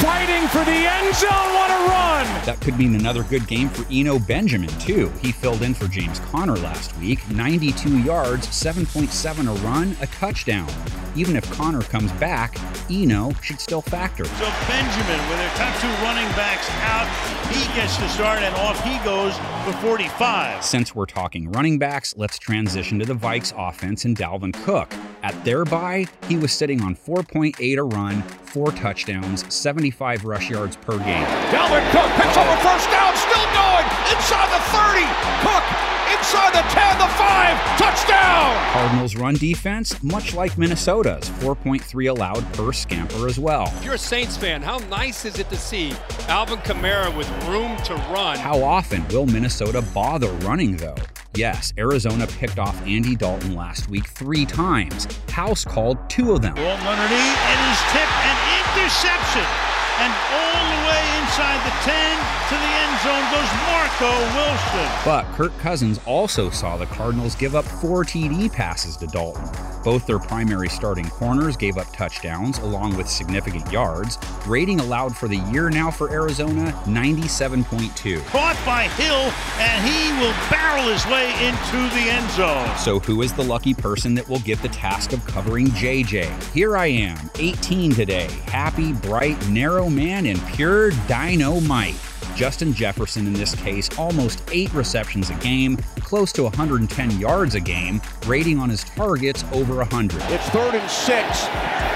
fighting 0.01 0.47
for 0.49 0.63
the 0.65 0.71
end 0.71 1.15
zone. 1.15 1.29
What 1.29 1.69
a 1.69 1.89
run! 1.89 2.45
That 2.45 2.59
could 2.61 2.77
mean 2.77 2.95
another 2.95 3.23
good 3.23 3.47
game 3.47 3.69
for 3.69 3.85
Eno 3.91 4.19
Benjamin, 4.19 4.69
too. 4.79 5.09
He 5.21 5.31
filled 5.31 5.61
in 5.61 5.73
for 5.73 5.87
James 5.87 6.19
Conner 6.19 6.55
last 6.57 6.95
week. 6.97 7.19
92 7.31 7.99
yards, 7.99 8.47
7.7 8.47 9.47
a 9.49 9.65
run, 9.65 9.95
a 10.01 10.07
touchdown. 10.07 10.69
Even 11.15 11.35
if 11.35 11.49
Conner 11.51 11.81
comes 11.83 12.11
back, 12.13 12.57
Eno 12.89 13.33
should 13.41 13.59
still 13.59 13.81
factor. 13.81 14.25
So 14.25 14.51
Benjamin, 14.67 15.29
with 15.29 15.37
their 15.37 15.55
top 15.55 15.79
two 15.79 15.87
running 16.03 16.27
backs 16.35 16.69
out, 16.81 17.07
he 17.53 17.63
gets 17.75 17.97
to 17.97 18.09
start 18.09 18.39
and 18.39 18.55
off 18.55 18.83
he 18.83 18.97
goes 19.05 19.35
for 19.65 19.73
45. 19.85 20.63
Since 20.63 20.95
we're 20.95 21.05
talking 21.05 21.51
running 21.51 21.77
backs, 21.77 22.15
let's 22.17 22.39
transition 22.39 22.99
to 22.99 23.05
the 23.05 23.15
Vikes 23.15 23.53
offense 23.55 24.05
and 24.05 24.17
Dalvin 24.17 24.53
Cook. 24.63 24.91
At 25.23 25.45
their 25.45 25.63
bye, 25.63 26.05
he 26.27 26.35
was 26.35 26.51
sitting 26.51 26.81
on 26.81 26.97
4.8 26.97 27.77
a 27.77 27.83
run, 27.83 28.21
four 28.21 28.73
touchdowns, 28.73 29.51
75 29.53 30.25
rush 30.25 30.49
yards 30.49 30.75
per 30.75 30.97
game. 30.99 31.25
Dalvin 31.47 31.79
Cook 31.91 32.11
picks 32.19 32.35
up 32.35 32.45
a 32.45 32.57
first 32.59 32.91
down, 32.91 33.15
still 33.15 33.47
going 33.55 33.87
inside 34.11 34.51
the 34.51 34.59
30. 34.75 35.07
Cook 35.47 35.82
inside 36.17 36.53
the 36.53 36.61
10, 36.69 36.97
the 36.99 37.07
5, 37.07 37.77
touchdown. 37.77 38.73
Cardinals' 38.73 39.15
run 39.15 39.35
defense, 39.35 40.01
much 40.03 40.33
like 40.33 40.57
Minnesota's, 40.57 41.29
4.3 41.41 42.09
allowed 42.09 42.53
per 42.53 42.71
scamper 42.71 43.27
as 43.27 43.39
well. 43.39 43.71
If 43.77 43.85
you're 43.85 43.93
a 43.95 43.97
Saints 43.97 44.37
fan, 44.37 44.61
how 44.61 44.77
nice 44.89 45.25
is 45.25 45.39
it 45.39 45.49
to 45.49 45.57
see 45.57 45.93
Alvin 46.27 46.59
Kamara 46.59 47.15
with 47.15 47.29
room 47.47 47.75
to 47.83 47.95
run? 48.13 48.37
How 48.37 48.61
often 48.61 49.07
will 49.09 49.25
Minnesota 49.25 49.81
bother 49.93 50.31
running, 50.47 50.77
though? 50.77 50.95
Yes, 51.35 51.73
Arizona 51.77 52.27
picked 52.27 52.59
off 52.59 52.79
Andy 52.85 53.15
Dalton 53.15 53.55
last 53.55 53.89
week 53.89 54.07
three 54.07 54.45
times. 54.45 55.07
House 55.29 55.65
called 55.65 55.97
two 56.09 56.31
of 56.31 56.41
them. 56.41 56.53
Ball 56.53 56.63
underneath, 56.63 57.39
it 57.51 57.59
is 57.71 57.79
tipped 57.91 58.17
and 58.25 58.37
interception 58.77 59.82
and 59.99 60.11
all 60.33 60.63
the 60.69 60.81
way 60.89 61.01
inside 61.21 61.59
the 61.65 61.75
10 61.85 62.43
to 62.49 62.55
the 62.55 62.71
end 62.83 62.95
zone 63.01 63.25
goes 63.31 63.51
Marco 63.65 64.11
Wilson. 64.35 64.89
But 65.05 65.23
Kirk 65.35 65.57
Cousins 65.59 65.99
also 66.05 66.49
saw 66.49 66.77
the 66.77 66.85
Cardinals 66.85 67.35
give 67.35 67.55
up 67.55 67.65
four 67.65 68.03
TD 68.03 68.51
passes 68.51 68.97
to 68.97 69.07
Dalton. 69.07 69.49
Both 69.83 70.05
their 70.05 70.19
primary 70.19 70.69
starting 70.69 71.09
corners 71.09 71.57
gave 71.57 71.77
up 71.77 71.91
touchdowns 71.91 72.59
along 72.59 72.95
with 72.95 73.09
significant 73.09 73.69
yards. 73.71 74.17
Rating 74.47 74.79
allowed 74.79 75.15
for 75.15 75.27
the 75.27 75.37
year 75.51 75.69
now 75.69 75.91
for 75.91 76.11
Arizona 76.11 76.71
97.2. 76.85 78.25
Caught 78.27 78.65
by 78.65 78.83
Hill, 78.83 79.31
and 79.59 79.85
he 79.85 80.11
will 80.21 80.33
barrel 80.49 80.87
his 80.87 81.05
way 81.07 81.31
into 81.45 81.77
the 81.95 82.09
end 82.09 82.29
zone. 82.31 82.77
So, 82.77 82.99
who 82.99 83.21
is 83.21 83.33
the 83.33 83.43
lucky 83.43 83.73
person 83.73 84.13
that 84.15 84.27
will 84.27 84.39
get 84.39 84.61
the 84.61 84.69
task 84.69 85.11
of 85.11 85.25
covering 85.25 85.67
JJ? 85.67 86.53
Here 86.53 86.77
I 86.77 86.87
am, 86.87 87.29
18 87.39 87.91
today, 87.91 88.29
happy, 88.47 88.93
bright, 88.93 89.49
narrow 89.49 89.82
man, 89.89 90.25
and 90.25 90.41
pure 90.47 90.91
dynamite. 91.07 91.95
Justin 92.35 92.73
Jefferson, 92.73 93.27
in 93.27 93.33
this 93.33 93.53
case, 93.55 93.89
almost 93.97 94.43
eight 94.51 94.73
receptions 94.73 95.29
a 95.29 95.35
game, 95.35 95.77
close 95.99 96.31
to 96.33 96.43
110 96.43 97.19
yards 97.19 97.53
a 97.53 97.59
game, 97.59 98.01
rating 98.25 98.59
on 98.59 98.69
his 98.69 98.83
targets 98.83 99.43
over 99.51 99.75
100. 99.75 100.21
It's 100.29 100.49
third 100.49 100.73
and 100.73 100.89
six. 100.89 101.47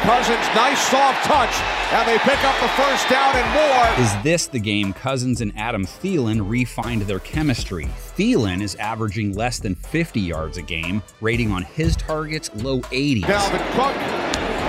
Cousins, 0.04 0.46
nice 0.54 0.80
soft 0.88 1.26
touch, 1.26 1.54
and 1.92 2.08
they 2.08 2.20
pick 2.20 2.42
up 2.44 2.60
the 2.62 2.68
first 2.70 3.10
down 3.10 3.36
and 3.36 3.54
more. 3.54 4.06
Is 4.06 4.24
this 4.24 4.46
the 4.48 4.60
game 4.60 4.94
Cousins 4.94 5.42
and 5.42 5.52
Adam 5.58 5.86
Thielen 5.86 6.48
refined 6.48 7.02
their 7.04 7.20
chemistry? 7.20 7.86
Thielen 8.16 8.62
is 8.62 8.76
averaging 8.76 9.34
less 9.34 9.60
than 9.60 9.74
50 9.74 10.20
yards 10.20 10.58
a 10.58 10.62
game, 10.62 11.02
rating 11.20 11.52
on 11.52 11.64
his 11.64 11.96
targets 11.96 12.52
low 12.56 12.82
80s. 12.82 13.24
Dalvin 13.24 13.72
Cook, 13.72 13.96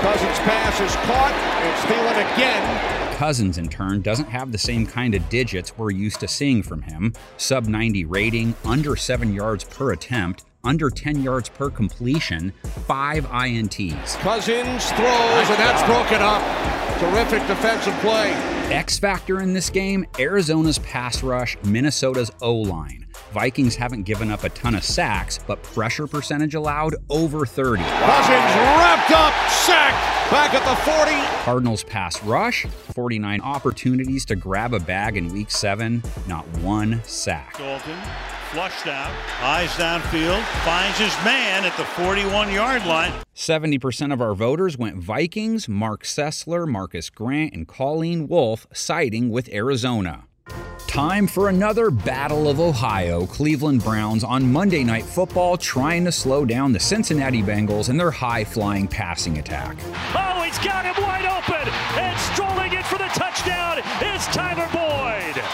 Cousins' 0.03 0.39
pass 0.41 0.81
is 0.81 0.97
caught. 0.97 1.35
It's 1.67 1.85
Thielen 1.85 2.35
again. 2.35 2.98
Cousins, 3.19 3.59
in 3.59 3.69
turn, 3.69 4.01
doesn't 4.01 4.29
have 4.29 4.53
the 4.53 4.59
same 4.59 4.87
kind 4.87 5.13
of 5.13 5.29
digits 5.29 5.77
we're 5.77 5.91
used 5.91 6.21
to 6.21 6.29
seeing 6.29 6.63
from 6.63 6.83
him 6.83 7.13
sub 7.37 7.67
90 7.67 8.05
rating, 8.05 8.55
under 8.65 8.95
7 8.95 9.35
yards 9.35 9.65
per 9.65 9.91
attempt, 9.91 10.45
under 10.63 10.89
10 10.89 11.25
yards 11.25 11.49
per 11.49 11.69
completion, 11.69 12.53
5 12.87 13.25
INTs. 13.25 14.15
Cousins 14.21 14.93
throws, 14.93 15.51
and 15.51 15.59
that's 15.59 15.83
broken 15.83 16.23
up. 16.23 16.45
Terrific 17.01 17.45
defensive 17.49 17.95
play. 17.95 18.31
X 18.73 19.01
factor 19.01 19.41
in 19.41 19.53
this 19.53 19.69
game 19.69 20.07
Arizona's 20.21 20.79
pass 20.79 21.21
rush, 21.25 21.57
Minnesota's 21.65 22.31
O 22.41 22.55
line. 22.55 23.08
Vikings 23.33 23.77
haven't 23.77 24.05
given 24.05 24.31
up 24.31 24.45
a 24.45 24.49
ton 24.51 24.75
of 24.75 24.85
sacks, 24.85 25.39
but 25.47 25.63
pressure 25.63 26.07
percentage 26.07 26.55
allowed 26.55 26.95
over 27.11 27.45
30. 27.45 27.83
Cousins 27.83 28.55
wrapped 28.57 29.11
up, 29.11 29.35
sacked, 29.51 30.31
back 30.31 30.55
at 30.55 30.65
the 30.65 30.77
40. 30.91 31.45
Cardinals 31.45 31.85
pass 31.85 32.23
rush, 32.25 32.65
49 32.65 33.41
opportunities 33.43 34.25
to 34.27 34.37
grab 34.37 34.73
a 34.73 34.81
bag 34.81 35.17
in 35.17 35.33
week 35.33 35.51
seven, 35.51 36.03
not 36.27 36.47
one 36.59 37.03
sack. 37.05 37.59
Dalton 37.59 37.99
flushed 38.51 38.87
out, 38.87 39.13
eyes 39.43 39.69
downfield, 39.71 40.43
finds 40.65 40.99
his 40.99 41.13
man 41.23 41.67
at 41.67 41.77
the 41.77 41.85
41 41.85 42.51
yard 42.51 42.85
line. 42.87 43.13
70% 43.35 44.13
of 44.13 44.23
our 44.23 44.35
voters 44.35 44.79
went 44.79 44.97
Vikings, 44.97 45.69
Mark 45.69 46.03
Sessler, 46.03 46.67
Marcas 46.67 47.11
Grant, 47.11 47.53
and 47.53 47.69
Colleen 47.69 48.27
Wolfe, 48.27 48.67
siding 48.73 49.29
with 49.29 49.49
Arizona. 49.53 50.28
Time 50.89 51.27
for 51.27 51.51
another 51.51 51.91
Battle 51.91 52.49
of 52.49 52.59
Ohio. 52.61 53.27
Cleveland 53.27 53.85
Browns 53.85 54.25
on 54.25 54.51
Monday 54.51 54.83
Night 54.83 55.05
Football 55.05 55.59
trying 55.59 56.03
to 56.07 56.11
slow 56.11 56.47
down 56.47 56.73
the 56.73 56.81
Cincinnati 56.81 57.43
Bengals 57.43 57.91
and 57.91 58.01
their 58.01 58.11
high 58.11 58.43
flying 58.43 58.89
passing 58.89 59.37
attack. 59.37 59.77
Oh, 60.17 60.43
he's 60.43 60.59
got 60.59 60.87
him 60.87 61.01
wide 61.05 61.27
open 61.27 61.69
and 61.99 62.19
strolling 62.19 62.73
in 62.73 62.83
for 62.85 62.97
the 62.97 63.05
touchdown 63.09 63.79
is 64.03 64.27
Tyler 64.29 64.67
Boyd. 64.73 65.45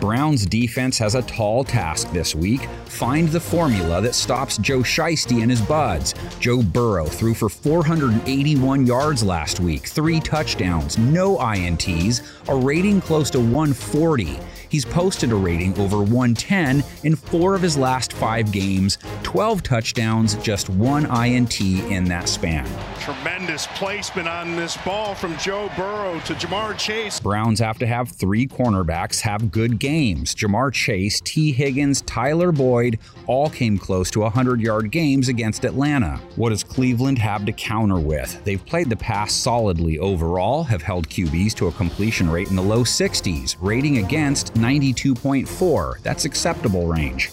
Browns 0.00 0.46
defense 0.46 0.96
has 0.98 1.16
a 1.16 1.22
tall 1.22 1.64
task 1.64 2.12
this 2.12 2.36
week. 2.36 2.68
Find 2.86 3.28
the 3.28 3.40
formula 3.40 4.00
that 4.00 4.14
stops 4.14 4.58
Joe 4.58 4.78
Shiesty 4.78 5.42
and 5.42 5.50
his 5.50 5.60
buds. 5.60 6.14
Joe 6.38 6.62
Burrow 6.62 7.06
threw 7.06 7.34
for 7.34 7.48
481 7.48 8.86
yards 8.86 9.24
last 9.24 9.58
week, 9.58 9.88
three 9.88 10.20
touchdowns, 10.20 10.98
no 10.98 11.36
INTs, 11.38 12.22
a 12.48 12.54
rating 12.54 13.00
close 13.00 13.28
to 13.30 13.40
140. 13.40 14.38
He's 14.74 14.84
posted 14.84 15.30
a 15.30 15.36
rating 15.36 15.78
over 15.78 15.98
110 15.98 16.82
in 17.04 17.14
four 17.14 17.54
of 17.54 17.62
his 17.62 17.76
last 17.76 18.12
five 18.12 18.50
games, 18.50 18.98
12 19.22 19.62
touchdowns, 19.62 20.34
just 20.38 20.68
one 20.68 21.06
INT 21.06 21.60
in 21.60 22.06
that 22.06 22.28
span. 22.28 22.66
Tremendous 22.98 23.68
placement 23.74 24.26
on 24.26 24.56
this 24.56 24.76
ball 24.78 25.14
from 25.14 25.36
Joe 25.36 25.70
Burrow 25.76 26.18
to 26.20 26.34
Ja'Marr 26.34 26.76
Chase. 26.76 27.20
Browns 27.20 27.60
have 27.60 27.78
to 27.78 27.86
have 27.86 28.08
three 28.08 28.48
cornerbacks 28.48 29.20
have 29.20 29.52
good 29.52 29.78
games. 29.78 30.34
Ja'Marr 30.34 30.72
Chase, 30.72 31.20
Tee 31.20 31.52
Higgins, 31.52 32.00
Tyler 32.00 32.50
Boyd 32.50 32.98
all 33.28 33.50
came 33.50 33.78
close 33.78 34.10
to 34.10 34.20
100 34.20 34.60
yard 34.60 34.90
games 34.90 35.28
against 35.28 35.64
Atlanta. 35.64 36.18
What 36.34 36.48
does 36.48 36.64
Cleveland 36.64 37.18
have 37.18 37.44
to 37.46 37.52
counter 37.52 38.00
with? 38.00 38.42
They've 38.42 38.64
played 38.64 38.90
the 38.90 38.96
pass 38.96 39.32
solidly 39.34 40.00
overall, 40.00 40.64
have 40.64 40.82
held 40.82 41.08
QBs 41.08 41.54
to 41.56 41.68
a 41.68 41.72
completion 41.72 42.28
rate 42.28 42.48
in 42.48 42.56
the 42.56 42.62
low 42.62 42.82
60s, 42.82 43.54
rating 43.60 43.98
against 43.98 44.56
92.4. 44.64 46.00
That's 46.02 46.24
acceptable 46.24 46.86
range. 46.86 47.30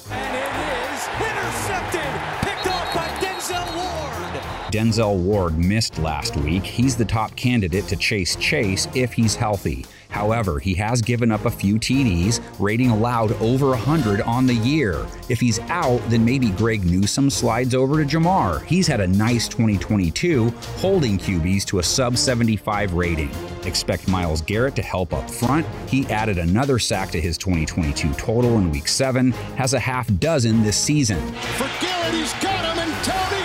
Denzel 4.71 5.17
Ward 5.17 5.57
missed 5.57 5.99
last 5.99 6.37
week. 6.37 6.63
He's 6.63 6.95
the 6.95 7.03
top 7.03 7.35
candidate 7.35 7.87
to 7.89 7.97
chase 7.97 8.37
Chase 8.37 8.87
if 8.95 9.11
he's 9.11 9.35
healthy. 9.35 9.85
However, 10.11 10.59
he 10.59 10.73
has 10.75 11.01
given 11.01 11.31
up 11.31 11.45
a 11.45 11.51
few 11.51 11.75
TDs, 11.75 12.41
rating 12.59 12.89
allowed 12.89 13.31
over 13.41 13.69
100 13.69 14.21
on 14.21 14.45
the 14.45 14.55
year. 14.55 15.05
If 15.29 15.39
he's 15.39 15.59
out, 15.69 16.01
then 16.09 16.23
maybe 16.23 16.49
Greg 16.51 16.83
Newsome 16.83 17.29
slides 17.29 17.73
over 17.73 18.03
to 18.03 18.17
Ja'Marr. 18.17 18.63
He's 18.65 18.87
had 18.87 18.99
a 18.99 19.07
nice 19.07 19.47
2022, 19.47 20.49
holding 20.77 21.17
QBs 21.17 21.65
to 21.65 21.79
a 21.79 21.83
sub 21.83 22.17
75 22.17 22.93
rating. 22.93 23.31
Expect 23.63 24.07
Myles 24.07 24.41
Garrett 24.41 24.75
to 24.75 24.81
help 24.81 25.13
up 25.13 25.29
front. 25.29 25.65
He 25.87 26.05
added 26.07 26.37
another 26.37 26.77
sack 26.77 27.09
to 27.11 27.21
his 27.21 27.37
2022 27.37 28.13
total 28.13 28.57
in 28.57 28.69
week 28.71 28.89
7, 28.89 29.31
has 29.31 29.73
a 29.73 29.79
half 29.79 30.13
dozen 30.19 30.61
this 30.63 30.77
season. 30.77 31.19
For 31.57 31.69
Garrett, 31.79 32.13
he's 32.13 32.33
got 32.33 32.65
him, 32.65 32.79
and 32.79 33.05
Tony 33.05 33.40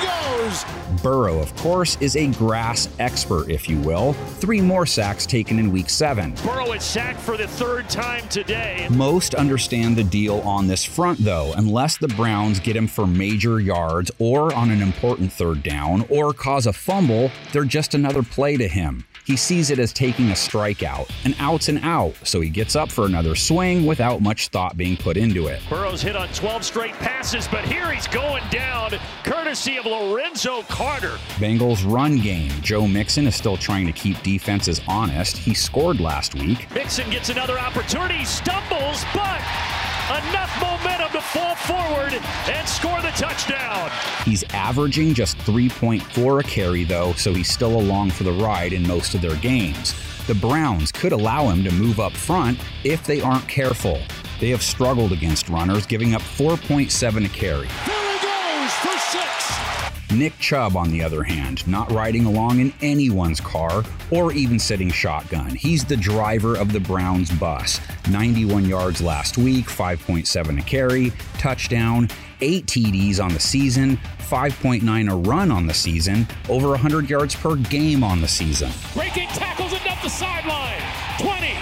goes. 0.64 1.02
Burrow, 1.02 1.38
of 1.38 1.54
course, 1.56 1.96
is 2.00 2.16
a 2.16 2.28
grass 2.32 2.88
expert, 2.98 3.50
if 3.50 3.68
you 3.68 3.78
will. 3.80 4.12
Three 4.12 4.60
more 4.60 4.86
sacks 4.86 5.26
taken 5.26 5.58
in 5.58 5.72
week 5.72 5.90
7. 5.90 6.34
Burrow 6.44 6.72
is 6.72 6.82
sacked 6.82 7.20
for 7.20 7.36
the 7.36 7.46
third 7.46 7.88
time 7.88 8.26
today. 8.28 8.86
Most 8.90 9.34
understand 9.34 9.96
the 9.96 10.04
deal 10.04 10.40
on 10.40 10.66
this 10.66 10.84
front, 10.84 11.18
though, 11.18 11.52
unless 11.56 11.96
the 11.98 12.08
Browns 12.08 12.60
get 12.60 12.76
him 12.76 12.86
for 12.86 13.06
major 13.06 13.60
yards 13.60 14.10
or 14.18 14.54
on 14.54 14.70
an 14.70 14.82
important 14.82 15.32
third 15.32 15.62
down 15.62 16.04
or 16.08 16.32
cause 16.32 16.66
a 16.66 16.72
fumble, 16.72 17.30
they're 17.52 17.64
just 17.64 17.94
another 17.94 18.22
play 18.22 18.56
to 18.56 18.68
him. 18.68 19.04
He 19.26 19.36
sees 19.36 19.70
it 19.70 19.80
as 19.80 19.92
taking 19.92 20.30
a 20.30 20.34
strikeout, 20.34 21.10
an 21.24 21.34
out's 21.40 21.68
an 21.68 21.78
out, 21.78 22.14
so 22.22 22.40
he 22.40 22.48
gets 22.48 22.76
up 22.76 22.92
for 22.92 23.06
another 23.06 23.34
swing 23.34 23.84
without 23.84 24.22
much 24.22 24.48
thought 24.48 24.76
being 24.76 24.96
put 24.96 25.16
into 25.16 25.48
it. 25.48 25.60
Burrow's 25.68 26.00
hit 26.00 26.14
on 26.14 26.28
12 26.28 26.64
straight 26.64 26.92
passes, 26.94 27.48
but 27.48 27.64
here 27.64 27.90
he's 27.90 28.06
going 28.06 28.44
down, 28.50 28.92
courtesy 29.24 29.78
of 29.78 29.84
Lorenzo 29.84 30.62
Carter. 30.68 31.18
Bengals 31.38 31.82
run 31.92 32.18
game. 32.18 32.52
Joe 32.62 32.86
Mixon 32.86 33.26
is 33.26 33.34
still 33.34 33.56
trying 33.56 33.86
to 33.86 33.92
keep 33.92 34.22
defenses 34.22 34.80
honest. 34.86 35.36
He 35.36 35.54
scored 35.54 35.98
last 35.98 36.36
week. 36.36 36.72
Mixon 36.72 37.10
gets 37.10 37.28
another 37.28 37.58
opportunity, 37.58 38.24
stumbles, 38.24 39.04
but 39.12 39.40
enough 40.10 40.60
momentum 40.60 41.10
to 41.12 41.20
fall 41.20 41.54
forward 41.56 42.12
and 42.48 42.68
score 42.68 43.00
the 43.02 43.10
touchdown. 43.10 43.90
He's 44.24 44.44
averaging 44.54 45.14
just 45.14 45.36
3.4 45.38 46.40
a 46.40 46.42
carry, 46.44 46.84
though, 46.84 47.12
so 47.14 47.34
he's 47.34 47.50
still 47.50 47.80
along 47.80 48.10
for 48.10 48.24
the 48.24 48.32
ride 48.32 48.72
in 48.72 48.86
most 48.86 49.14
of 49.14 49.20
their 49.20 49.36
games. 49.36 49.94
The 50.26 50.34
Browns 50.34 50.92
could 50.92 51.12
allow 51.12 51.48
him 51.48 51.64
to 51.64 51.70
move 51.72 52.00
up 52.00 52.12
front 52.12 52.58
if 52.84 53.04
they 53.04 53.20
aren't 53.20 53.48
careful. 53.48 54.00
They 54.40 54.50
have 54.50 54.62
struggled 54.62 55.12
against 55.12 55.48
runners, 55.48 55.86
giving 55.86 56.14
up 56.14 56.22
4.7 56.22 57.24
a 57.24 57.28
carry. 57.28 58.05
Nick 60.12 60.38
Chubb, 60.38 60.76
on 60.76 60.90
the 60.90 61.02
other 61.02 61.22
hand, 61.22 61.66
not 61.66 61.90
riding 61.90 62.26
along 62.26 62.60
in 62.60 62.72
anyone's 62.80 63.40
car 63.40 63.82
or 64.10 64.32
even 64.32 64.58
sitting 64.58 64.90
shotgun. 64.90 65.50
He's 65.50 65.84
the 65.84 65.96
driver 65.96 66.56
of 66.56 66.72
the 66.72 66.80
Browns 66.80 67.30
bus. 67.30 67.80
91 68.08 68.64
yards 68.66 69.00
last 69.00 69.36
week, 69.36 69.66
5.7 69.66 70.58
a 70.58 70.62
carry, 70.62 71.12
touchdown, 71.38 72.08
8 72.40 72.66
TDs 72.66 73.22
on 73.22 73.32
the 73.32 73.40
season, 73.40 73.98
5.9 74.18 75.12
a 75.12 75.16
run 75.16 75.50
on 75.50 75.66
the 75.66 75.74
season, 75.74 76.26
over 76.48 76.68
100 76.68 77.10
yards 77.10 77.34
per 77.34 77.56
game 77.56 78.04
on 78.04 78.20
the 78.20 78.28
season. 78.28 78.70
Breaking 78.94 79.28
tackles 79.28 79.72
and 79.72 79.86
up 79.88 80.02
the 80.02 80.08
sideline. 80.08 80.80
20, 81.18 81.55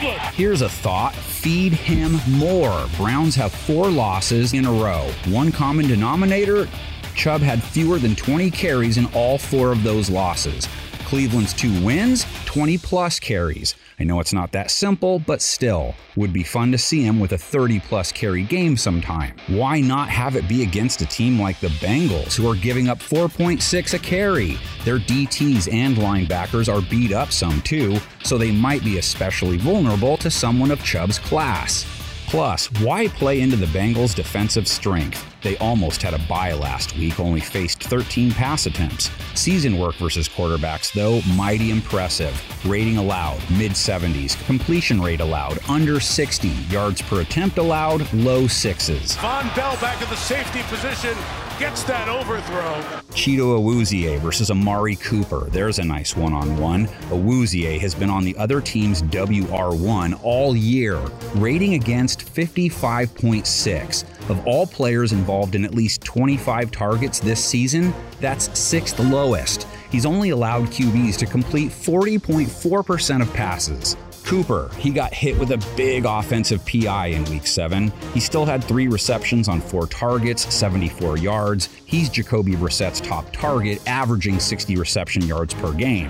Here's 0.00 0.62
a 0.62 0.68
thought 0.68 1.14
feed 1.14 1.74
him 1.74 2.16
more. 2.26 2.86
Browns 2.96 3.34
have 3.34 3.52
four 3.52 3.90
losses 3.90 4.54
in 4.54 4.64
a 4.64 4.72
row. 4.72 5.10
One 5.26 5.52
common 5.52 5.86
denominator 5.86 6.68
Chubb 7.14 7.42
had 7.42 7.62
fewer 7.62 7.98
than 7.98 8.16
20 8.16 8.50
carries 8.50 8.96
in 8.96 9.04
all 9.14 9.36
four 9.36 9.72
of 9.72 9.82
those 9.82 10.08
losses. 10.08 10.66
Cleveland's 11.04 11.52
two 11.52 11.84
wins, 11.84 12.24
20 12.46 12.78
plus 12.78 13.20
carries. 13.20 13.74
I 14.00 14.04
know 14.04 14.18
it's 14.18 14.32
not 14.32 14.50
that 14.52 14.70
simple, 14.70 15.18
but 15.18 15.42
still, 15.42 15.94
would 16.16 16.32
be 16.32 16.42
fun 16.42 16.72
to 16.72 16.78
see 16.78 17.02
him 17.04 17.20
with 17.20 17.32
a 17.32 17.38
30 17.38 17.80
plus 17.80 18.10
carry 18.10 18.44
game 18.44 18.78
sometime. 18.78 19.36
Why 19.48 19.82
not 19.82 20.08
have 20.08 20.36
it 20.36 20.48
be 20.48 20.62
against 20.62 21.02
a 21.02 21.06
team 21.06 21.38
like 21.38 21.60
the 21.60 21.68
Bengals, 21.68 22.34
who 22.34 22.48
are 22.50 22.56
giving 22.56 22.88
up 22.88 22.98
4.6 23.00 23.92
a 23.92 23.98
carry? 23.98 24.58
Their 24.86 25.00
DTs 25.00 25.70
and 25.70 25.96
linebackers 25.96 26.74
are 26.74 26.80
beat 26.88 27.12
up 27.12 27.30
some 27.30 27.60
too, 27.60 27.98
so 28.24 28.38
they 28.38 28.50
might 28.50 28.82
be 28.82 28.96
especially 28.96 29.58
vulnerable 29.58 30.16
to 30.16 30.30
someone 30.30 30.70
of 30.70 30.82
Chubb's 30.82 31.18
class. 31.18 31.84
Plus, 32.26 32.72
why 32.80 33.06
play 33.06 33.42
into 33.42 33.56
the 33.56 33.66
Bengals' 33.66 34.14
defensive 34.14 34.66
strength? 34.66 35.29
They 35.42 35.56
almost 35.58 36.02
had 36.02 36.14
a 36.14 36.18
bye 36.20 36.52
last 36.52 36.96
week, 36.96 37.18
only 37.18 37.40
faced 37.40 37.82
13 37.82 38.32
pass 38.32 38.66
attempts. 38.66 39.10
Season 39.34 39.78
work 39.78 39.94
versus 39.96 40.28
quarterbacks, 40.28 40.92
though, 40.92 41.20
mighty 41.34 41.70
impressive. 41.70 42.34
Rating 42.66 42.98
allowed, 42.98 43.40
mid 43.50 43.72
70s. 43.72 44.42
Completion 44.46 45.00
rate 45.00 45.20
allowed, 45.20 45.58
under 45.68 46.00
60. 46.00 46.48
Yards 46.68 47.02
per 47.02 47.20
attempt 47.20 47.58
allowed, 47.58 48.12
low 48.12 48.46
sixes. 48.46 49.16
Vonn 49.16 49.54
Bell 49.56 49.76
back 49.80 50.00
at 50.02 50.08
the 50.08 50.16
safety 50.16 50.62
position 50.64 51.16
gets 51.60 51.82
that 51.82 52.08
overthrow. 52.08 52.72
Chido 53.10 53.60
Awuzie 53.60 54.18
versus 54.20 54.50
Amari 54.50 54.96
Cooper. 54.96 55.46
There's 55.50 55.78
a 55.78 55.84
nice 55.84 56.16
one 56.16 56.32
on 56.32 56.56
one. 56.56 56.86
Awuzie 57.10 57.78
has 57.78 57.94
been 57.94 58.08
on 58.08 58.24
the 58.24 58.34
other 58.38 58.62
team's 58.62 59.02
WR1 59.02 60.18
all 60.22 60.56
year, 60.56 60.96
rating 61.34 61.74
against 61.74 62.20
55.6. 62.34 64.30
Of 64.30 64.46
all 64.46 64.66
players 64.66 65.12
involved 65.12 65.54
in 65.54 65.66
at 65.66 65.74
least 65.74 66.00
25 66.00 66.70
targets 66.70 67.20
this 67.20 67.44
season, 67.44 67.92
that's 68.20 68.58
sixth 68.58 68.98
lowest. 68.98 69.66
He's 69.90 70.06
only 70.06 70.30
allowed 70.30 70.68
QBs 70.68 71.18
to 71.18 71.26
complete 71.26 71.70
40.4% 71.70 73.20
of 73.20 73.34
passes. 73.34 73.98
Cooper, 74.24 74.70
he 74.78 74.90
got 74.90 75.12
hit 75.12 75.38
with 75.38 75.50
a 75.50 75.58
big 75.76 76.04
offensive 76.04 76.64
PI 76.66 77.06
in 77.08 77.24
week 77.24 77.46
seven. 77.46 77.92
He 78.14 78.20
still 78.20 78.44
had 78.44 78.62
three 78.62 78.88
receptions 78.88 79.48
on 79.48 79.60
four 79.60 79.86
targets, 79.86 80.52
74 80.52 81.18
yards. 81.18 81.68
He's 81.84 82.08
Jacoby 82.08 82.56
Brissett's 82.56 83.00
top 83.00 83.32
target, 83.32 83.80
averaging 83.86 84.38
60 84.38 84.76
reception 84.76 85.22
yards 85.22 85.54
per 85.54 85.72
game. 85.72 86.08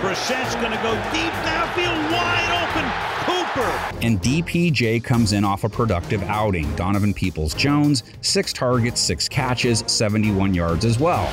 Brissett's 0.00 0.54
going 0.56 0.72
to 0.72 0.82
go 0.82 0.92
deep 1.12 1.32
downfield, 1.44 2.12
wide 2.12 2.68
open. 2.68 3.12
Cooper. 3.24 4.04
And 4.04 4.20
DPJ 4.20 5.04
comes 5.04 5.32
in 5.32 5.44
off 5.44 5.64
a 5.64 5.68
productive 5.68 6.22
outing. 6.24 6.74
Donovan 6.74 7.14
Peoples 7.14 7.54
Jones, 7.54 8.02
six 8.20 8.52
targets, 8.52 9.00
six 9.00 9.28
catches, 9.28 9.84
71 9.86 10.54
yards 10.54 10.84
as 10.84 10.98
well. 10.98 11.30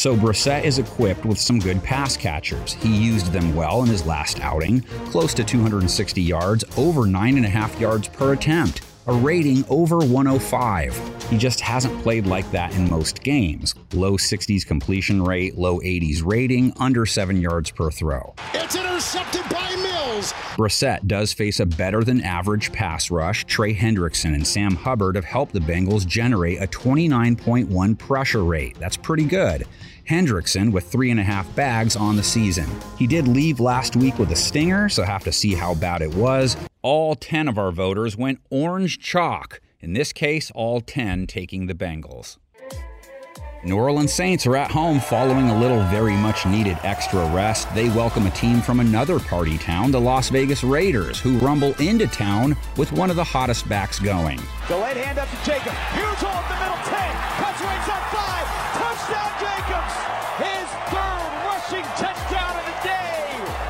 So 0.00 0.16
Brissett 0.16 0.64
is 0.64 0.78
equipped 0.78 1.26
with 1.26 1.38
some 1.38 1.58
good 1.58 1.84
pass 1.84 2.16
catchers. 2.16 2.72
He 2.72 2.88
used 2.88 3.34
them 3.34 3.54
well 3.54 3.82
in 3.82 3.88
his 3.90 4.06
last 4.06 4.40
outing, 4.40 4.80
close 5.10 5.34
to 5.34 5.44
260 5.44 6.22
yards, 6.22 6.64
over 6.78 7.04
nine 7.04 7.36
and 7.36 7.44
a 7.44 7.50
half 7.50 7.78
yards 7.78 8.08
per 8.08 8.32
attempt 8.32 8.80
a 9.06 9.12
rating 9.12 9.64
over 9.68 9.98
105. 9.98 11.28
He 11.30 11.36
just 11.36 11.60
hasn't 11.60 12.00
played 12.02 12.26
like 12.26 12.48
that 12.52 12.72
in 12.74 12.88
most 12.88 13.22
games. 13.22 13.74
Low 13.92 14.12
60s 14.12 14.64
completion 14.64 15.22
rate, 15.22 15.58
low 15.58 15.80
80s 15.80 16.24
rating, 16.24 16.72
under 16.78 17.04
7 17.04 17.40
yards 17.40 17.70
per 17.70 17.90
throw. 17.90 18.34
It's 18.54 18.76
intercepted 18.76 19.42
by 19.50 19.74
Mills. 19.76 20.32
Brissett 20.56 21.06
does 21.06 21.32
face 21.32 21.60
a 21.60 21.66
better 21.66 22.04
than 22.04 22.20
average 22.20 22.72
pass 22.72 23.10
rush. 23.10 23.44
Trey 23.46 23.74
Hendrickson 23.74 24.34
and 24.34 24.46
Sam 24.46 24.76
Hubbard 24.76 25.16
have 25.16 25.24
helped 25.24 25.54
the 25.54 25.60
Bengals 25.60 26.06
generate 26.06 26.62
a 26.62 26.66
29.1 26.66 27.98
pressure 27.98 28.44
rate. 28.44 28.78
That's 28.78 28.96
pretty 28.96 29.24
good. 29.24 29.66
Hendrickson 30.10 30.72
with 30.72 30.90
three 30.90 31.12
and 31.12 31.20
a 31.20 31.22
half 31.22 31.54
bags 31.54 31.94
on 31.94 32.16
the 32.16 32.22
season. 32.22 32.68
He 32.98 33.06
did 33.06 33.28
leave 33.28 33.60
last 33.60 33.94
week 33.94 34.18
with 34.18 34.32
a 34.32 34.36
stinger, 34.36 34.88
so 34.88 35.04
have 35.04 35.22
to 35.22 35.30
see 35.30 35.54
how 35.54 35.76
bad 35.76 36.02
it 36.02 36.12
was. 36.12 36.56
All 36.82 37.14
10 37.14 37.46
of 37.46 37.56
our 37.58 37.70
voters 37.70 38.16
went 38.16 38.40
orange 38.50 38.98
chalk. 38.98 39.60
In 39.80 39.92
this 39.92 40.12
case, 40.12 40.50
all 40.50 40.80
10 40.80 41.28
taking 41.28 41.66
the 41.68 41.74
Bengals. 41.74 42.38
New 43.62 43.76
Orleans 43.76 44.10
Saints 44.10 44.46
are 44.46 44.56
at 44.56 44.70
home 44.70 45.00
following 45.00 45.50
a 45.50 45.60
little 45.60 45.82
very 45.88 46.14
much 46.14 46.46
needed 46.46 46.78
extra 46.82 47.26
rest. 47.30 47.72
They 47.74 47.90
welcome 47.90 48.26
a 48.26 48.30
team 48.30 48.62
from 48.62 48.80
another 48.80 49.20
party 49.20 49.58
town, 49.58 49.90
the 49.90 50.00
Las 50.00 50.30
Vegas 50.30 50.64
Raiders, 50.64 51.20
who 51.20 51.36
rumble 51.40 51.74
into 51.74 52.06
town 52.06 52.56
with 52.78 52.90
one 52.92 53.10
of 53.10 53.16
the 53.16 53.24
hottest 53.24 53.68
backs 53.68 54.00
going. 54.00 54.40
Delayed 54.66 54.96
hand 54.96 55.18
up 55.18 55.28
to 55.28 55.36
Jacob. 55.44 55.74
Huge 55.92 56.24
hole 56.24 56.30
up 56.30 56.48
the 56.48 56.56
middle, 56.56 56.80
10. 56.88 57.12
Cuts 57.36 57.60
on 57.60 58.02
5. 58.08 58.48
Touchdown 58.80 59.30
Jacobs. 59.44 60.29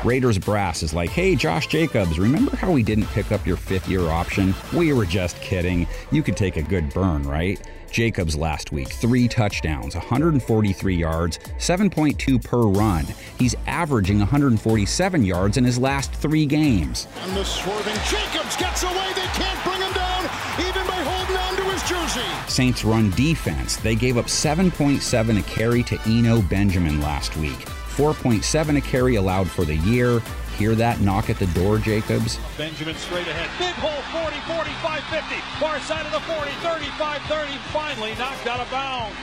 Raiders 0.03 0.39
brass 0.39 0.81
is 0.81 0.95
like, 0.95 1.11
hey, 1.11 1.35
Josh 1.35 1.67
Jacobs, 1.67 2.17
remember 2.17 2.55
how 2.55 2.71
we 2.71 2.81
didn't 2.81 3.05
pick 3.07 3.31
up 3.31 3.45
your 3.45 3.55
fifth 3.55 3.87
year 3.87 4.09
option? 4.09 4.55
We 4.73 4.93
were 4.93 5.05
just 5.05 5.39
kidding. 5.41 5.87
You 6.11 6.23
could 6.23 6.35
take 6.35 6.57
a 6.57 6.63
good 6.63 6.91
burn, 6.91 7.21
right? 7.21 7.61
Jacobs 7.91 8.35
last 8.35 8.71
week, 8.71 8.87
three 8.87 9.27
touchdowns, 9.27 9.93
143 9.93 10.95
yards, 10.95 11.37
7.2 11.59 12.43
per 12.43 12.61
run. 12.61 13.05
He's 13.37 13.53
averaging 13.67 14.17
147 14.17 15.23
yards 15.23 15.57
in 15.57 15.63
his 15.63 15.77
last 15.77 16.11
three 16.13 16.47
games. 16.47 17.07
And 17.21 17.37
the 17.37 17.43
swerving 17.43 17.93
Jacobs 18.09 18.57
gets 18.57 18.81
away. 18.81 19.11
They 19.13 19.27
can't 19.33 19.63
bring 19.63 19.81
him 19.81 19.93
down, 19.93 20.23
even 20.61 20.87
by 20.87 21.03
holding 21.03 21.37
on 21.37 21.55
to 21.57 21.63
his 21.71 21.83
jersey. 21.87 22.27
Saints 22.47 22.83
run 22.83 23.11
defense. 23.11 23.75
They 23.75 23.93
gave 23.93 24.17
up 24.17 24.25
7.7 24.25 25.37
a 25.37 25.43
carry 25.43 25.83
to 25.83 25.99
Eno 26.07 26.41
Benjamin 26.41 27.01
last 27.01 27.37
week. 27.37 27.67
4.7 27.95 28.77
a 28.77 28.81
carry 28.81 29.15
allowed 29.15 29.49
for 29.49 29.65
the 29.65 29.75
year. 29.75 30.21
Hear 30.57 30.75
that 30.75 31.01
knock 31.01 31.29
at 31.29 31.39
the 31.39 31.47
door, 31.47 31.77
Jacobs? 31.79 32.37
Benjamin 32.57 32.95
straight 32.95 33.27
ahead. 33.27 33.49
Big 33.57 33.73
hole 33.75 34.01
40, 34.21 34.37
45, 34.47 35.03
50. 35.03 35.35
Far 35.59 35.79
side 35.79 36.05
of 36.05 36.11
the 36.11 36.19
40, 36.21 36.51
35, 36.61 37.21
30. 37.23 37.57
Finally 37.71 38.15
knocked 38.15 38.47
out 38.47 38.59
of 38.59 38.69
bounds. 38.69 39.17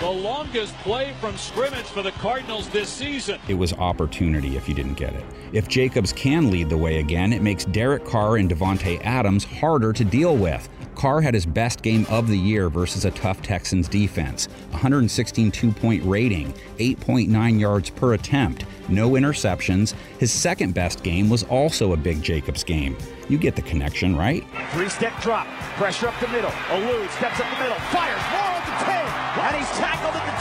The 0.00 0.10
longest 0.10 0.76
play 0.78 1.14
from 1.22 1.38
scrimmage 1.38 1.86
for 1.86 2.02
the 2.02 2.10
Cardinals 2.12 2.68
this 2.68 2.90
season. 2.90 3.40
It 3.48 3.54
was 3.54 3.72
opportunity 3.72 4.58
if 4.58 4.68
you 4.68 4.74
didn't 4.74 4.94
get 4.94 5.14
it. 5.14 5.24
If 5.52 5.68
Jacobs 5.68 6.12
can 6.12 6.50
lead 6.50 6.68
the 6.68 6.76
way 6.76 6.98
again, 6.98 7.32
it 7.32 7.40
makes 7.40 7.64
Derek 7.64 8.04
Carr 8.04 8.36
and 8.36 8.50
Davante 8.50 9.00
Adams 9.02 9.44
harder 9.44 9.94
to 9.94 10.04
deal 10.04 10.36
with. 10.36 10.68
Carr 10.96 11.20
had 11.20 11.34
his 11.34 11.46
best 11.46 11.82
game 11.82 12.06
of 12.08 12.26
the 12.26 12.38
year 12.38 12.68
versus 12.68 13.04
a 13.04 13.10
tough 13.12 13.42
Texans 13.42 13.86
defense. 13.86 14.48
116 14.70 15.52
two 15.52 15.70
point 15.70 16.02
rating, 16.04 16.52
8.9 16.78 17.60
yards 17.60 17.90
per 17.90 18.14
attempt, 18.14 18.64
no 18.88 19.10
interceptions. 19.10 19.94
His 20.18 20.32
second 20.32 20.74
best 20.74 21.02
game 21.02 21.28
was 21.28 21.44
also 21.44 21.92
a 21.92 21.96
big 21.96 22.22
Jacobs 22.22 22.64
game. 22.64 22.96
You 23.28 23.38
get 23.38 23.54
the 23.56 23.62
connection, 23.62 24.16
right? 24.16 24.44
Three 24.72 24.88
step 24.88 25.20
drop, 25.20 25.46
pressure 25.76 26.08
up 26.08 26.18
the 26.20 26.28
middle. 26.28 26.52
Elude 26.72 27.10
steps 27.10 27.40
up 27.40 27.50
the 27.50 27.62
middle, 27.62 27.78
fires 27.92 28.22
more 28.32 28.56
at 28.56 28.64
the 28.66 28.84
10, 28.84 29.46
and 29.46 29.56
he's 29.56 29.78
tackled 29.78 30.14
at 30.14 30.24
the. 30.30 30.35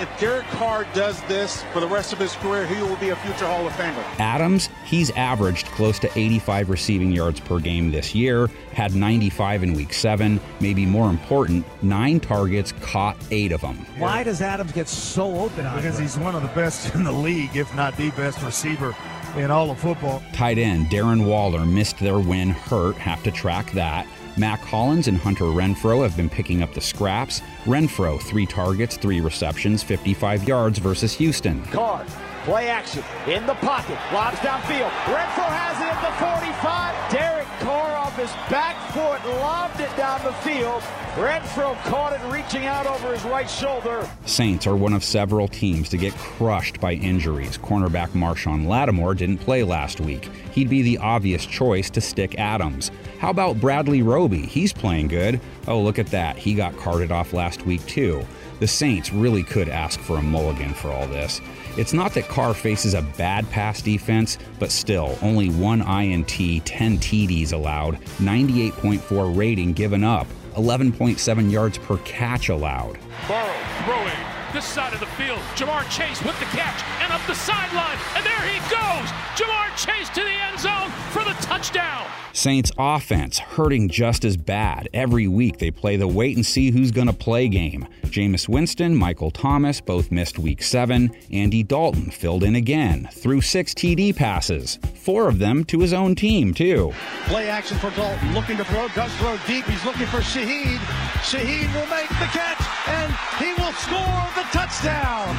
If 0.00 0.18
Derek 0.18 0.46
Carr 0.46 0.84
does 0.92 1.22
this 1.22 1.62
for 1.72 1.78
the 1.78 1.86
rest 1.86 2.12
of 2.12 2.18
his 2.18 2.34
career, 2.34 2.66
he 2.66 2.82
will 2.82 2.96
be 2.96 3.10
a 3.10 3.16
future 3.16 3.46
Hall 3.46 3.64
of 3.64 3.72
Famer. 3.74 4.02
Adams, 4.18 4.68
he's 4.84 5.10
averaged 5.12 5.66
close 5.66 6.00
to 6.00 6.18
85 6.18 6.68
receiving 6.68 7.12
yards 7.12 7.38
per 7.38 7.60
game 7.60 7.92
this 7.92 8.12
year, 8.12 8.48
had 8.72 8.96
95 8.96 9.62
in 9.62 9.74
week 9.74 9.92
seven. 9.92 10.40
Maybe 10.58 10.84
more 10.84 11.08
important, 11.10 11.64
nine 11.82 12.18
targets, 12.18 12.72
caught 12.80 13.16
eight 13.30 13.52
of 13.52 13.60
them. 13.60 13.86
Why 13.96 14.24
does 14.24 14.42
Adams 14.42 14.72
get 14.72 14.88
so 14.88 15.38
open 15.38 15.64
on 15.64 15.76
Because 15.76 15.96
he's 15.96 16.18
one 16.18 16.34
of 16.34 16.42
the 16.42 16.48
best 16.48 16.92
in 16.96 17.04
the 17.04 17.12
league, 17.12 17.54
if 17.56 17.72
not 17.76 17.96
the 17.96 18.10
best 18.10 18.42
receiver 18.42 18.96
in 19.36 19.52
all 19.52 19.70
of 19.70 19.78
football. 19.78 20.22
Tight 20.32 20.58
end 20.58 20.86
Darren 20.86 21.24
Waller 21.24 21.64
missed 21.64 21.98
their 21.98 22.18
win 22.18 22.50
hurt, 22.50 22.96
have 22.96 23.22
to 23.22 23.30
track 23.30 23.70
that. 23.72 24.08
Mack 24.36 24.60
Hollins 24.60 25.08
and 25.08 25.16
Hunter 25.16 25.44
Renfrow 25.44 26.02
have 26.02 26.16
been 26.16 26.28
picking 26.28 26.62
up 26.62 26.74
the 26.74 26.80
scraps. 26.80 27.40
Renfrow, 27.64 28.20
three 28.20 28.46
targets, 28.46 28.96
three 28.96 29.20
receptions, 29.20 29.82
55 29.82 30.48
yards 30.48 30.78
versus 30.78 31.12
Houston. 31.14 31.62
Carr, 31.66 32.04
play 32.44 32.68
action 32.68 33.02
in 33.26 33.46
the 33.46 33.54
pocket, 33.54 33.98
lobs 34.12 34.38
downfield. 34.38 34.90
Renfrow 35.06 35.50
has 35.50 35.78
it 35.80 35.86
at 35.86 36.00
the 36.00 36.12
45. 36.24 37.12
Derek 37.12 37.33
Carr 37.60 37.96
off 37.96 38.16
his 38.16 38.30
back 38.50 38.76
foot, 38.92 39.24
lobbed 39.40 39.80
it 39.80 39.94
down 39.96 40.22
the 40.24 40.32
field. 40.32 40.82
Renfrow 41.14 41.76
caught 41.84 42.12
it 42.12 42.32
reaching 42.32 42.66
out 42.66 42.86
over 42.86 43.12
his 43.12 43.24
right 43.24 43.48
shoulder. 43.48 44.08
Saints 44.26 44.66
are 44.66 44.76
one 44.76 44.92
of 44.92 45.04
several 45.04 45.46
teams 45.46 45.88
to 45.90 45.96
get 45.96 46.12
crushed 46.14 46.80
by 46.80 46.94
injuries. 46.94 47.56
Cornerback 47.56 48.08
Marshon 48.10 48.66
Lattimore 48.66 49.14
didn't 49.14 49.38
play 49.38 49.62
last 49.62 50.00
week. 50.00 50.28
He'd 50.52 50.68
be 50.68 50.82
the 50.82 50.98
obvious 50.98 51.46
choice 51.46 51.88
to 51.90 52.00
stick 52.00 52.38
Adams. 52.38 52.90
How 53.20 53.30
about 53.30 53.60
Bradley 53.60 54.02
Roby? 54.02 54.44
He's 54.44 54.72
playing 54.72 55.08
good. 55.08 55.40
Oh, 55.68 55.80
look 55.80 55.98
at 55.98 56.08
that. 56.08 56.36
He 56.36 56.54
got 56.54 56.76
carted 56.76 57.12
off 57.12 57.32
last 57.32 57.64
week, 57.64 57.84
too. 57.86 58.26
The 58.64 58.68
Saints 58.68 59.12
really 59.12 59.42
could 59.42 59.68
ask 59.68 60.00
for 60.00 60.16
a 60.16 60.22
mulligan 60.22 60.72
for 60.72 60.90
all 60.90 61.06
this. 61.06 61.42
It's 61.76 61.92
not 61.92 62.14
that 62.14 62.28
Carr 62.28 62.54
faces 62.54 62.94
a 62.94 63.02
bad 63.02 63.46
pass 63.50 63.82
defense, 63.82 64.38
but 64.58 64.72
still, 64.72 65.18
only 65.20 65.50
one 65.50 65.82
INT, 65.82 66.26
10 66.64 66.96
TDs 66.96 67.52
allowed, 67.52 68.00
98.4 68.22 69.36
rating 69.36 69.74
given 69.74 70.02
up, 70.02 70.26
11.7 70.54 71.52
yards 71.52 71.76
per 71.76 71.98
catch 72.06 72.48
allowed. 72.48 72.98
Burrow 73.28 73.52
throwing 73.84 74.33
this 74.54 74.64
side 74.64 74.94
of 74.94 75.00
the 75.00 75.06
field. 75.06 75.40
Ja'Marr 75.56 75.82
Chase 75.90 76.22
with 76.22 76.38
the 76.38 76.46
catch 76.46 76.80
and 77.02 77.12
up 77.12 77.20
the 77.26 77.34
sideline, 77.34 77.98
and 78.14 78.24
there 78.24 78.40
he 78.46 78.60
goes. 78.70 79.10
Ja'Marr 79.34 79.76
Chase 79.76 80.08
to 80.10 80.22
the 80.22 80.30
end 80.30 80.60
zone 80.60 80.90
for 81.10 81.24
the 81.24 81.34
touchdown. 81.44 82.06
Saints 82.32 82.70
offense 82.78 83.38
hurting 83.38 83.88
just 83.88 84.24
as 84.24 84.36
bad. 84.36 84.88
Every 84.94 85.26
week 85.26 85.58
they 85.58 85.70
play 85.70 85.96
the 85.96 86.06
wait 86.06 86.36
and 86.36 86.46
see 86.46 86.70
who's 86.70 86.92
going 86.92 87.06
to 87.08 87.12
play 87.12 87.48
game. 87.48 87.86
Jameis 88.04 88.48
Winston, 88.48 88.94
Michael 88.94 89.32
Thomas 89.32 89.80
both 89.80 90.12
missed 90.12 90.38
week 90.38 90.62
seven. 90.62 91.10
Andy 91.32 91.64
Dalton 91.64 92.10
filled 92.10 92.44
in 92.44 92.54
again, 92.54 93.08
threw 93.12 93.40
six 93.40 93.74
TD 93.74 94.14
passes, 94.14 94.78
four 94.94 95.28
of 95.28 95.40
them 95.40 95.64
to 95.64 95.80
his 95.80 95.92
own 95.92 96.14
team, 96.14 96.54
too. 96.54 96.92
Play 97.26 97.48
action 97.48 97.76
for 97.78 97.90
Dalton, 97.90 98.34
looking 98.34 98.56
to 98.56 98.64
throw, 98.64 98.86
does 98.88 99.12
throw 99.16 99.36
deep. 99.48 99.64
He's 99.64 99.84
looking 99.84 100.06
for 100.06 100.18
Shaheed. 100.18 100.78
Shaheed 101.22 101.72
will 101.74 101.88
make 101.88 102.08
the 102.08 102.30
catch, 102.30 102.58
and 102.86 103.12
he 103.38 103.52
will 103.54 103.72
score 103.72 104.24
the 104.34 104.46
touchdown. 104.52 105.34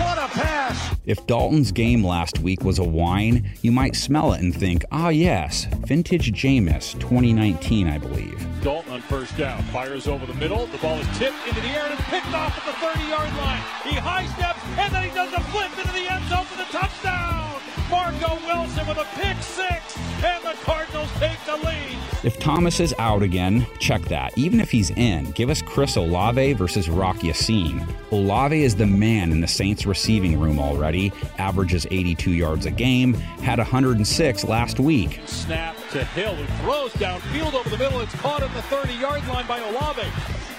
What 0.00 0.18
a 0.18 0.28
pass! 0.28 0.96
If 1.04 1.26
Dalton's 1.26 1.72
game 1.72 2.04
last 2.04 2.38
week 2.38 2.62
was 2.62 2.78
a 2.78 2.84
wine, 2.84 3.50
you 3.62 3.72
might 3.72 3.96
smell 3.96 4.32
it 4.32 4.40
and 4.40 4.54
think, 4.54 4.84
ah, 4.92 5.08
yes, 5.08 5.66
vintage 5.86 6.30
Jameis, 6.32 6.92
2019, 7.00 7.88
I 7.88 7.98
believe. 7.98 8.46
Dalton 8.62 8.92
on 8.92 9.00
first 9.02 9.36
down. 9.36 9.62
Fires 9.64 10.06
over 10.06 10.26
the 10.26 10.34
middle. 10.34 10.66
The 10.66 10.78
ball 10.78 10.98
is 10.98 11.18
tipped 11.18 11.48
into 11.48 11.60
the 11.60 11.68
air 11.68 11.86
and 11.86 11.98
picked 12.06 12.32
off 12.32 12.56
at 12.56 12.64
the 12.66 12.78
30 12.78 13.08
yard 13.08 13.34
line. 13.36 13.62
He 13.82 13.96
high 13.96 14.26
steps 14.36 14.60
and 14.78 14.94
then 14.94 15.08
he 15.08 15.14
does 15.14 15.32
a 15.32 15.40
flip 15.50 15.70
into 15.76 15.92
the 15.92 16.12
end 16.12 16.24
zone 16.28 16.44
for 16.44 16.56
the 16.56 16.70
touchdown. 16.70 17.60
Marco 17.90 18.38
Wilson 18.46 18.86
with 18.86 18.98
a 18.98 19.08
pick 19.18 19.36
six, 19.42 19.98
and 20.22 20.44
the 20.44 20.54
Cardinals 20.62 21.10
take 21.18 21.38
the 21.44 21.56
lead. 21.56 21.98
If 22.22 22.38
Thomas 22.38 22.80
is 22.80 22.94
out 22.98 23.22
again, 23.22 23.66
check 23.78 24.02
that. 24.02 24.36
Even 24.36 24.60
if 24.60 24.70
he's 24.70 24.90
in, 24.90 25.30
give 25.30 25.48
us 25.48 25.62
Chris 25.62 25.96
Olave 25.96 26.52
versus 26.52 26.90
Rock 26.90 27.22
Ya-Sin. 27.22 27.86
Olave 28.12 28.62
is 28.62 28.76
the 28.76 28.86
man 28.86 29.32
in 29.32 29.40
the 29.40 29.48
Saints 29.48 29.86
receiving 29.86 30.38
room 30.38 30.58
already, 30.58 31.12
averages 31.38 31.86
82 31.90 32.32
yards 32.32 32.66
a 32.66 32.70
game, 32.70 33.14
had 33.14 33.58
106 33.58 34.44
last 34.44 34.78
week. 34.78 35.18
Snap 35.24 35.79
to 35.90 36.04
Hill, 36.04 36.36
who 36.36 36.62
throws 36.62 36.92
downfield 36.92 37.52
over 37.52 37.68
the 37.68 37.76
middle. 37.76 38.00
It's 38.00 38.14
caught 38.16 38.44
at 38.44 38.54
the 38.54 38.62
30 38.62 38.94
yard 38.94 39.26
line 39.26 39.46
by 39.48 39.58
Olave. 39.58 40.06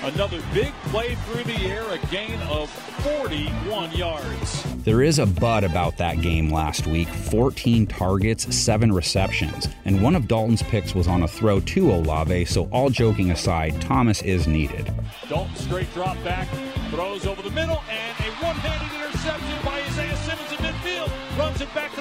Another 0.03 0.41
big 0.53 0.73
play 0.85 1.15
through 1.15 1.45
the 1.45 1.67
air, 1.67 1.83
a 1.89 1.97
gain 2.07 2.37
of 2.49 2.69
41 2.69 3.91
yards. 3.93 4.63
There 4.83 5.01
is 5.01 5.19
a 5.19 5.25
bud 5.25 5.63
about 5.63 5.95
that 5.97 6.21
game 6.21 6.49
last 6.49 6.85
week 6.85 7.07
14 7.07 7.87
targets, 7.87 8.53
7 8.53 8.91
receptions, 8.91 9.69
and 9.85 10.01
one 10.01 10.15
of 10.15 10.27
Dalton's 10.27 10.63
picks 10.63 10.93
was 10.93 11.07
on 11.07 11.23
a 11.23 11.27
throw 11.27 11.61
to 11.61 11.91
Olave, 11.91 12.45
so 12.45 12.67
all 12.71 12.89
joking 12.89 13.31
aside, 13.31 13.79
Thomas 13.79 14.21
is 14.23 14.47
needed. 14.47 14.91
Dalton 15.29 15.55
straight 15.55 15.93
drop 15.93 16.21
back, 16.23 16.49
throws 16.89 17.25
over 17.25 17.41
the 17.41 17.51
middle, 17.51 17.81
and 17.89 18.25
a 18.25 18.31
one 18.43 18.55
handed 18.55 18.91
interception 18.99 19.63
by 19.63 19.79
Isaiah 19.83 20.17
Simmons 20.17 20.51
in 20.51 20.57
midfield. 20.57 21.37
Runs 21.37 21.61
it 21.61 21.73
back 21.73 21.93
to 21.95 22.00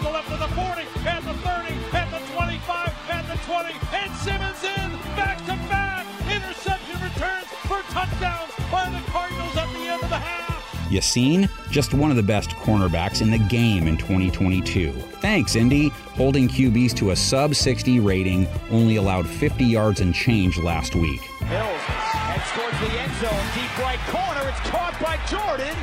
Ya-Sin, 10.91 11.49
just 11.71 11.95
one 11.95 12.11
of 12.11 12.17
the 12.17 12.23
best 12.23 12.51
cornerbacks 12.51 13.23
in 13.23 13.31
the 13.31 13.39
game 13.39 13.87
in 13.87 13.97
2022. 13.97 14.93
Thanks, 15.21 15.57
Indy. 15.57 15.89
Holding 15.89 16.49
QBs 16.49 16.95
to 16.97 17.11
a 17.11 17.17
sub 17.17 17.55
60 17.55 18.01
rating, 18.01 18.47
only 18.71 18.97
allowed 18.97 19.27
50 19.27 19.65
yards 19.65 20.01
and 20.01 20.15
change 20.15 20.59
last 20.59 20.95
week. 20.95 21.21
Mills 21.43 21.81
heads 21.81 22.51
towards 22.53 22.79
the 22.81 23.01
end 23.01 23.13
zone, 23.15 23.47
deep 23.55 23.79
right 23.79 23.99
corner. 24.09 24.49
It's 24.49 24.71
caught 24.71 24.99
by 25.01 25.19
Jordan, 25.27 25.77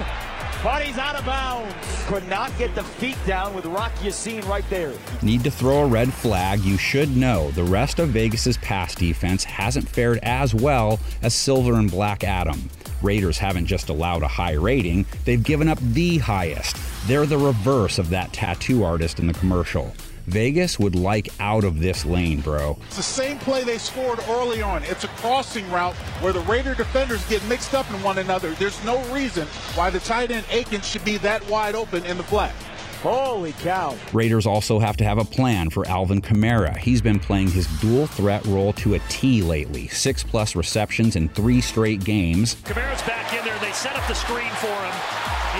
but 0.63 0.81
he's 0.81 0.97
out 0.97 1.15
of 1.15 1.25
bounds. 1.25 1.73
Could 2.07 2.27
not 2.29 2.57
get 2.57 2.73
the 2.73 2.83
feet 2.83 3.17
down 3.25 3.53
with 3.53 3.65
Rock 3.65 3.91
Ya-Sin 4.01 4.41
right 4.47 4.63
there. 4.69 4.93
Need 5.21 5.43
to 5.43 5.51
throw 5.51 5.79
a 5.79 5.87
red 5.87 6.13
flag. 6.13 6.61
You 6.61 6.77
should 6.77 7.15
know 7.17 7.51
the 7.51 7.63
rest 7.63 7.99
of 7.99 8.09
Vegas's 8.09 8.57
pass 8.57 8.95
defense 8.95 9.43
hasn't 9.43 9.87
fared 9.89 10.19
as 10.23 10.55
well 10.55 10.99
as 11.21 11.33
Silver 11.33 11.73
and 11.73 11.91
Black 11.91 12.23
Adam. 12.23 12.69
Raiders 13.01 13.37
haven't 13.37 13.65
just 13.67 13.89
allowed 13.89 14.23
a 14.23 14.27
high 14.27 14.53
rating, 14.53 15.05
they've 15.25 15.43
given 15.43 15.67
up 15.67 15.79
the 15.79 16.17
highest. 16.17 16.77
They're 17.07 17.25
the 17.25 17.37
reverse 17.37 17.99
of 17.99 18.09
that 18.09 18.33
tattoo 18.33 18.83
artist 18.83 19.19
in 19.19 19.27
the 19.27 19.33
commercial. 19.33 19.93
Vegas 20.27 20.77
would 20.77 20.93
like 20.93 21.29
out 21.39 21.63
of 21.63 21.79
this 21.79 22.05
lane, 22.05 22.41
bro. 22.41 22.77
It's 22.87 22.97
the 22.97 23.03
same 23.03 23.39
play 23.39 23.63
they 23.63 23.77
scored 23.77 24.19
early 24.27 24.61
on. 24.61 24.83
It's 24.83 25.05
a 25.05 25.07
crossing 25.07 25.69
route 25.71 25.95
where 26.19 26.33
the 26.33 26.41
Raider 26.41 26.75
defenders 26.75 27.25
get 27.29 27.45
mixed 27.47 27.73
up 27.73 27.89
in 27.91 28.03
one 28.03 28.17
another. 28.17 28.51
There's 28.51 28.83
no 28.83 29.01
reason 29.13 29.47
why 29.75 29.89
the 29.89 29.99
tight 29.99 30.31
end 30.31 30.45
Aiken 30.49 30.81
should 30.81 31.05
be 31.05 31.17
that 31.19 31.47
wide 31.49 31.75
open 31.75 32.05
in 32.05 32.17
the 32.17 32.23
flat. 32.23 32.53
Holy 33.01 33.53
cow. 33.53 33.95
Raiders 34.11 34.45
also 34.45 34.79
have 34.79 34.97
to 34.97 35.03
have 35.03 35.17
a 35.17 35.25
plan 35.25 35.69
for 35.69 35.87
Alvin 35.87 36.21
Kamara. 36.21 36.75
He's 36.77 37.01
been 37.01 37.19
playing 37.19 37.51
his 37.51 37.67
dual 37.79 38.07
threat 38.07 38.43
role 38.45 38.73
to 38.73 38.95
a 38.95 38.99
T 39.07 39.41
lately. 39.41 39.87
Six 39.87 40.23
plus 40.23 40.55
receptions 40.55 41.15
in 41.15 41.29
three 41.29 41.61
straight 41.61 42.03
games. 42.03 42.55
Kamara's 42.63 43.01
back 43.03 43.33
in 43.33 43.45
there. 43.45 43.57
They 43.59 43.71
set 43.71 43.95
up 43.95 44.07
the 44.07 44.15
screen 44.15 44.49
for 44.59 44.67
him. 44.67 44.93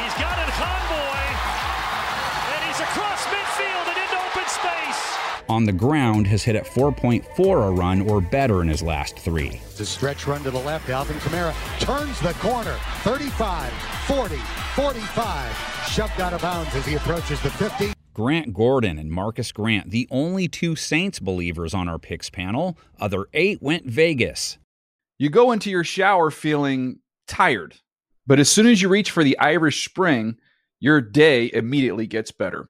He's 0.02 0.14
got 0.16 0.38
a 0.38 0.52
convoy, 0.52 1.07
On 5.50 5.64
the 5.64 5.72
ground, 5.72 6.28
has 6.28 6.44
hit 6.44 6.58
at 6.58 6.66
4.4 6.66 7.68
a 7.68 7.72
run 7.72 8.02
or 8.02 8.20
better 8.20 8.62
in 8.62 8.68
his 8.68 8.84
last 8.84 9.18
three. 9.18 9.62
It's 9.70 9.80
a 9.80 9.86
stretch 9.86 10.28
run 10.28 10.44
to 10.44 10.52
the 10.52 10.60
left. 10.60 10.90
Alvin 10.90 11.18
Kamara 11.18 11.54
turns 11.80 12.20
the 12.20 12.34
corner. 12.34 12.78
35, 13.04 13.72
40, 14.08 14.36
45. 14.36 15.84
Shoved 15.90 16.20
out 16.20 16.34
of 16.34 16.42
bounds 16.42 16.76
as 16.76 16.86
he 16.86 16.96
approaches 16.96 17.42
the 17.42 17.50
50. 17.50 17.94
Grant 18.14 18.54
Gordon 18.54 18.98
and 18.98 19.12
Marcas 19.12 19.54
Grant, 19.54 19.92
the 19.92 20.08
only 20.10 20.48
two 20.48 20.76
Saints 20.76 21.20
believers 21.20 21.74
on 21.74 21.88
our 21.88 22.00
picks 22.00 22.30
panel. 22.30 22.78
Other 23.00 23.28
eight 23.34 23.62
went 23.62 23.86
Vegas. 23.86 24.58
You 25.20 25.30
go 25.30 25.52
into 25.52 25.70
your 25.70 25.84
shower 25.84 26.30
feeling 26.30 27.00
tired, 27.28 27.76
but 28.26 28.40
as 28.40 28.50
soon 28.50 28.68
as 28.68 28.82
you 28.82 28.90
reach 28.90 29.12
for 29.12 29.24
the 29.24 29.38
Irish 29.38 29.86
Spring, 29.86 30.38
your 30.80 31.00
day 31.00 31.50
immediately 31.54 32.08
gets 32.08 32.32
better. 32.32 32.70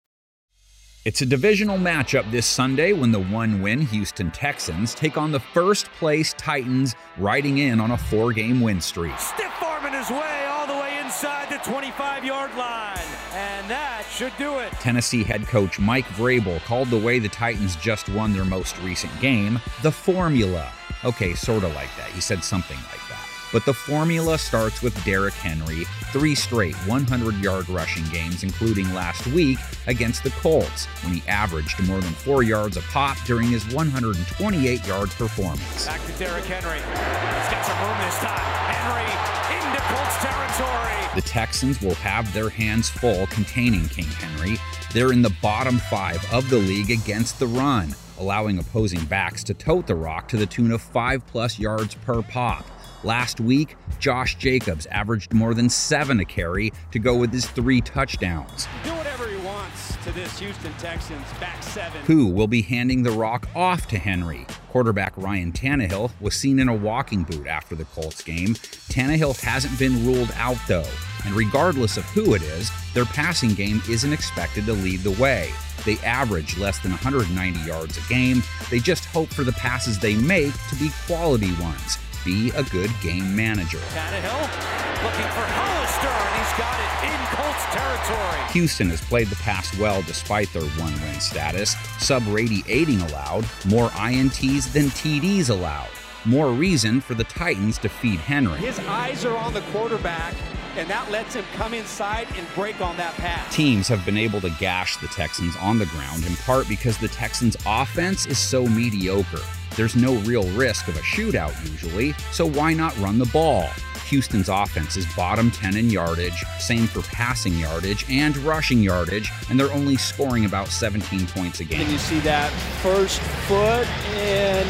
It's 1.03 1.23
a 1.23 1.25
divisional 1.25 1.79
matchup 1.79 2.29
this 2.29 2.45
Sunday 2.45 2.93
when 2.93 3.11
the 3.11 3.19
one 3.19 3.59
win 3.59 3.81
Houston 3.81 4.29
Texans 4.29 4.93
take 4.93 5.17
on 5.17 5.31
the 5.31 5.39
first 5.39 5.91
place 5.93 6.35
Titans, 6.37 6.93
riding 7.17 7.57
in 7.57 7.79
on 7.79 7.89
a 7.89 7.97
four 7.97 8.31
game 8.31 8.61
win 8.61 8.79
streak. 8.79 9.17
Stiff 9.17 9.51
arming 9.63 9.93
his 9.93 10.11
way 10.11 10.45
all 10.47 10.67
the 10.67 10.75
way 10.75 10.99
inside 11.03 11.49
the 11.49 11.57
25 11.67 12.23
yard 12.23 12.55
line. 12.55 12.99
And 13.33 13.67
that 13.67 14.05
should 14.11 14.33
do 14.37 14.59
it. 14.59 14.73
Tennessee 14.73 15.23
head 15.23 15.47
coach 15.47 15.79
Mike 15.79 16.05
Vrabel 16.09 16.61
called 16.65 16.91
the 16.91 16.99
way 16.99 17.17
the 17.17 17.29
Titans 17.29 17.75
just 17.77 18.07
won 18.09 18.31
their 18.31 18.45
most 18.45 18.77
recent 18.83 19.19
game 19.19 19.59
the 19.81 19.91
formula. 19.91 20.71
Okay, 21.03 21.33
sort 21.33 21.63
of 21.63 21.73
like 21.73 21.89
that. 21.97 22.11
He 22.11 22.21
said 22.21 22.43
something 22.43 22.77
like 22.77 23.09
that. 23.09 23.10
But 23.51 23.65
the 23.65 23.73
formula 23.73 24.37
starts 24.37 24.81
with 24.81 25.03
Derrick 25.03 25.33
Henry, 25.33 25.83
three 26.13 26.35
straight 26.35 26.75
100 26.87 27.35
yard 27.35 27.67
rushing 27.69 28.05
games, 28.05 28.43
including 28.43 28.93
last 28.93 29.27
week 29.27 29.59
against 29.87 30.23
the 30.23 30.29
Colts, 30.31 30.85
when 31.03 31.13
he 31.13 31.27
averaged 31.27 31.85
more 31.85 31.99
than 31.99 32.13
four 32.13 32.43
yards 32.43 32.77
a 32.77 32.81
pop 32.81 33.17
during 33.25 33.47
his 33.49 33.65
128 33.73 34.87
yard 34.87 35.09
performance. 35.09 35.85
Back 35.85 36.05
to 36.05 36.11
Derrick 36.13 36.45
Henry. 36.45 36.77
He's 36.77 37.51
got 37.51 37.65
some 37.65 37.77
room 37.87 37.97
this 37.99 38.17
time. 38.19 38.39
Henry 38.71 39.31
into 39.67 39.81
Colts 39.81 40.17
territory. 40.17 40.87
territory. 40.87 41.15
The 41.15 41.27
Texans 41.27 41.81
will 41.81 41.95
have 41.95 42.33
their 42.33 42.49
hands 42.49 42.89
full 42.89 43.27
containing 43.27 43.87
King 43.89 44.05
Henry. 44.05 44.57
They're 44.93 45.11
in 45.11 45.21
the 45.21 45.35
bottom 45.41 45.79
five 45.89 46.25
of 46.33 46.49
the 46.49 46.57
league 46.57 46.91
against 46.91 47.39
the 47.39 47.47
run, 47.47 47.95
allowing 48.17 48.59
opposing 48.59 49.03
backs 49.05 49.43
to 49.45 49.53
tote 49.53 49.87
the 49.87 49.95
rock 49.95 50.29
to 50.29 50.37
the 50.37 50.45
tune 50.45 50.71
of 50.71 50.81
five 50.81 51.25
plus 51.27 51.59
yards 51.59 51.95
per 51.95 52.21
pop. 52.21 52.65
Last 53.03 53.39
week, 53.39 53.77
Josh 53.99 54.35
Jacobs 54.35 54.85
averaged 54.87 55.33
more 55.33 55.55
than 55.55 55.69
seven 55.69 56.19
a 56.19 56.25
carry 56.25 56.71
to 56.91 56.99
go 56.99 57.15
with 57.15 57.33
his 57.33 57.47
three 57.47 57.81
touchdowns. 57.81 58.67
Do 58.83 58.91
whatever 58.91 59.27
he 59.27 59.37
wants 59.37 59.95
to 60.03 60.11
this 60.11 60.37
Houston 60.37 60.71
Texans 60.73 61.25
back 61.39 61.63
seven. 61.63 61.99
Who 62.03 62.27
will 62.27 62.47
be 62.47 62.61
handing 62.61 63.01
the 63.01 63.11
rock 63.11 63.47
off 63.55 63.87
to 63.87 63.97
Henry? 63.97 64.45
Quarterback 64.69 65.13
Ryan 65.17 65.51
Tannehill 65.51 66.11
was 66.21 66.35
seen 66.35 66.59
in 66.59 66.69
a 66.69 66.75
walking 66.75 67.23
boot 67.23 67.47
after 67.47 67.73
the 67.75 67.85
Colts 67.85 68.21
game. 68.21 68.53
Tannehill 68.89 69.39
hasn't 69.41 69.79
been 69.79 70.05
ruled 70.05 70.31
out 70.35 70.57
though, 70.67 70.85
and 71.25 71.33
regardless 71.33 71.97
of 71.97 72.03
who 72.05 72.35
it 72.35 72.43
is, 72.43 72.69
their 72.93 73.05
passing 73.05 73.55
game 73.55 73.81
isn't 73.89 74.13
expected 74.13 74.67
to 74.67 74.73
lead 74.73 74.99
the 74.99 75.19
way. 75.19 75.51
They 75.85 75.97
average 75.99 76.55
less 76.59 76.77
than 76.77 76.91
190 76.91 77.59
yards 77.61 77.97
a 77.97 78.07
game. 78.07 78.43
They 78.69 78.77
just 78.77 79.05
hope 79.05 79.29
for 79.29 79.43
the 79.43 79.53
passes 79.53 79.97
they 79.97 80.15
make 80.15 80.53
to 80.69 80.75
be 80.75 80.91
quality 81.07 81.51
ones 81.55 81.97
be 82.23 82.49
a 82.51 82.63
good 82.63 82.91
game 83.01 83.35
manager. 83.35 83.79
Tannehill 83.93 84.81
looking 85.03 85.29
for 85.33 85.45
Hollister, 85.49 86.07
and 86.07 86.33
he's 86.37 86.53
got 86.57 86.77
it 86.77 86.91
in 87.09 87.19
Colts 87.35 87.65
territory. 87.73 88.51
Houston 88.53 88.89
has 88.89 89.01
played 89.01 89.27
the 89.27 89.35
pass 89.37 89.75
well 89.77 90.01
despite 90.03 90.51
their 90.53 90.63
one 90.79 90.93
win 91.01 91.19
status. 91.19 91.75
Sub 91.99 92.23
radiating 92.27 93.01
allowed, 93.01 93.45
more 93.65 93.89
INTs 93.89 94.71
than 94.71 94.85
TDs 94.85 95.49
allowed. 95.49 95.89
More 96.25 96.51
reason 96.51 97.01
for 97.01 97.15
the 97.15 97.23
Titans 97.23 97.79
to 97.79 97.89
feed 97.89 98.19
Henry. 98.19 98.59
His 98.59 98.77
eyes 98.79 99.25
are 99.25 99.35
on 99.35 99.53
the 99.53 99.61
quarterback, 99.71 100.35
and 100.77 100.87
that 100.87 101.09
lets 101.09 101.33
him 101.33 101.45
come 101.55 101.73
inside 101.73 102.27
and 102.35 102.45
break 102.53 102.79
on 102.79 102.95
that 102.97 103.15
pass. 103.15 103.53
Teams 103.55 103.87
have 103.87 104.05
been 104.05 104.17
able 104.17 104.39
to 104.41 104.51
gash 104.59 104.97
the 104.97 105.07
Texans 105.07 105.55
on 105.57 105.79
the 105.79 105.87
ground 105.87 106.25
in 106.27 106.35
part 106.37 106.69
because 106.69 106.97
the 106.99 107.07
Texans' 107.07 107.57
offense 107.65 108.27
is 108.27 108.37
so 108.37 108.67
mediocre. 108.67 109.41
There's 109.75 109.95
no 109.95 110.15
real 110.19 110.43
risk 110.51 110.87
of 110.89 110.97
a 110.97 111.01
shootout 111.01 111.53
usually, 111.69 112.13
so 112.31 112.45
why 112.45 112.73
not 112.73 112.97
run 112.97 113.17
the 113.17 113.25
ball? 113.25 113.67
Houston's 114.11 114.49
offense 114.49 114.97
is 114.97 115.05
bottom 115.15 115.49
10 115.49 115.77
in 115.77 115.89
yardage, 115.89 116.43
same 116.59 116.85
for 116.85 117.01
passing 117.13 117.53
yardage 117.53 118.05
and 118.09 118.35
rushing 118.39 118.83
yardage, 118.83 119.31
and 119.49 119.57
they're 119.57 119.71
only 119.71 119.95
scoring 119.95 120.43
about 120.43 120.67
17 120.67 121.27
points 121.27 121.61
a 121.61 121.63
game. 121.63 121.79
And 121.79 121.89
you 121.89 121.97
see 121.97 122.19
that 122.19 122.51
first 122.81 123.21
foot, 123.47 123.87
and 124.17 124.67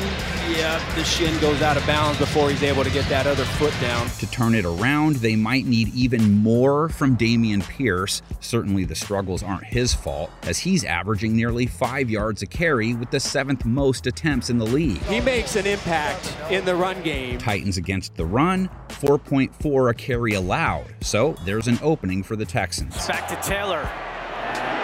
yeah, 0.56 0.96
the 0.96 1.04
shin 1.04 1.40
goes 1.40 1.62
out 1.62 1.78
of 1.78 1.86
bounds 1.88 2.20
before 2.20 2.50
he's 2.50 2.62
able 2.62 2.84
to 2.84 2.92
get 2.92 3.08
that 3.10 3.26
other 3.26 3.46
foot 3.46 3.74
down. 3.82 4.08
To 4.20 4.30
turn 4.30 4.54
it 4.54 4.66
around, 4.66 5.18
they 5.18 5.36
might 5.36 5.66
need 5.66 5.94
even 5.96 6.36
more 6.44 6.90
from 6.90 7.18
Dameon 7.18 7.68
Pierce. 7.68 8.22
Certainly 8.42 8.86
the 8.86 8.96
struggles 8.96 9.44
aren't 9.44 9.64
his 9.64 9.94
fault, 9.94 10.30
as 10.44 10.60
he's 10.60 10.84
averaging 10.84 11.36
nearly 11.36 11.66
five 11.66 12.10
yards 12.10 12.42
a 12.42 12.46
carry 12.46 12.94
with 12.94 13.10
the 13.12 13.20
seventh 13.20 13.66
most 13.66 14.06
attempts 14.06 14.50
in 14.50 14.58
the 14.58 14.66
league. 14.66 15.02
He 15.04 15.20
makes 15.22 15.56
an 15.56 15.66
impact 15.66 16.36
in 16.52 16.66
the 16.66 16.76
run 16.76 17.02
game. 17.02 17.40
Titans 17.40 17.78
against 17.78 18.16
the 18.16 18.26
run, 18.26 18.70
4.4 19.32 19.90
a 19.90 19.94
carry 19.94 20.34
allowed. 20.34 20.94
So 21.00 21.38
there's 21.46 21.68
an 21.68 21.80
opening 21.82 22.22
for 22.22 22.36
the 22.36 22.46
Texans. 22.46 23.08
Back 23.08 23.30
to 23.30 23.50
Taylor. 23.50 23.90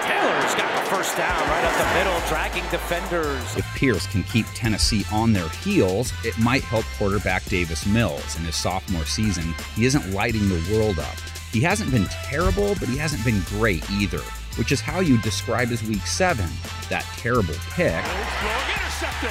Taylor's 0.08 0.56
got 0.56 0.72
the 0.84 0.90
first 0.90 1.18
down 1.18 1.38
right 1.50 1.66
up 1.66 1.76
the 1.78 2.00
middle, 2.00 2.28
dragging 2.30 2.64
defenders. 2.72 3.58
If 3.58 3.66
Pierce 3.76 4.08
can 4.08 4.24
keep 4.24 4.46
Tennessee 4.56 5.04
on 5.12 5.34
their 5.34 5.50
heels, 5.50 6.14
it 6.24 6.38
might 6.40 6.64
help 6.64 6.86
quarterback 6.98 7.44
Davis 7.46 7.86
Mills. 7.86 8.38
In 8.38 8.46
his 8.46 8.56
sophomore 8.56 9.06
season, 9.06 9.54
he 9.76 9.84
isn't 9.84 10.14
lighting 10.14 10.48
the 10.48 10.64
world 10.74 10.98
up. 10.98 11.20
He 11.52 11.60
hasn't 11.60 11.92
been 11.92 12.06
terrible, 12.06 12.76
but 12.80 12.88
he 12.88 12.98
hasn't 12.98 13.26
been 13.26 13.42
great 13.48 13.90
either, 13.92 14.22
which 14.56 14.72
is 14.72 14.80
how 14.80 15.02
you 15.02 15.18
describe 15.22 15.68
his 15.68 15.84
week 15.84 16.08
seven. 16.08 16.48
That 16.90 17.04
terrible 17.18 17.56
pick. 17.72 17.92
Intercepted. 17.92 19.30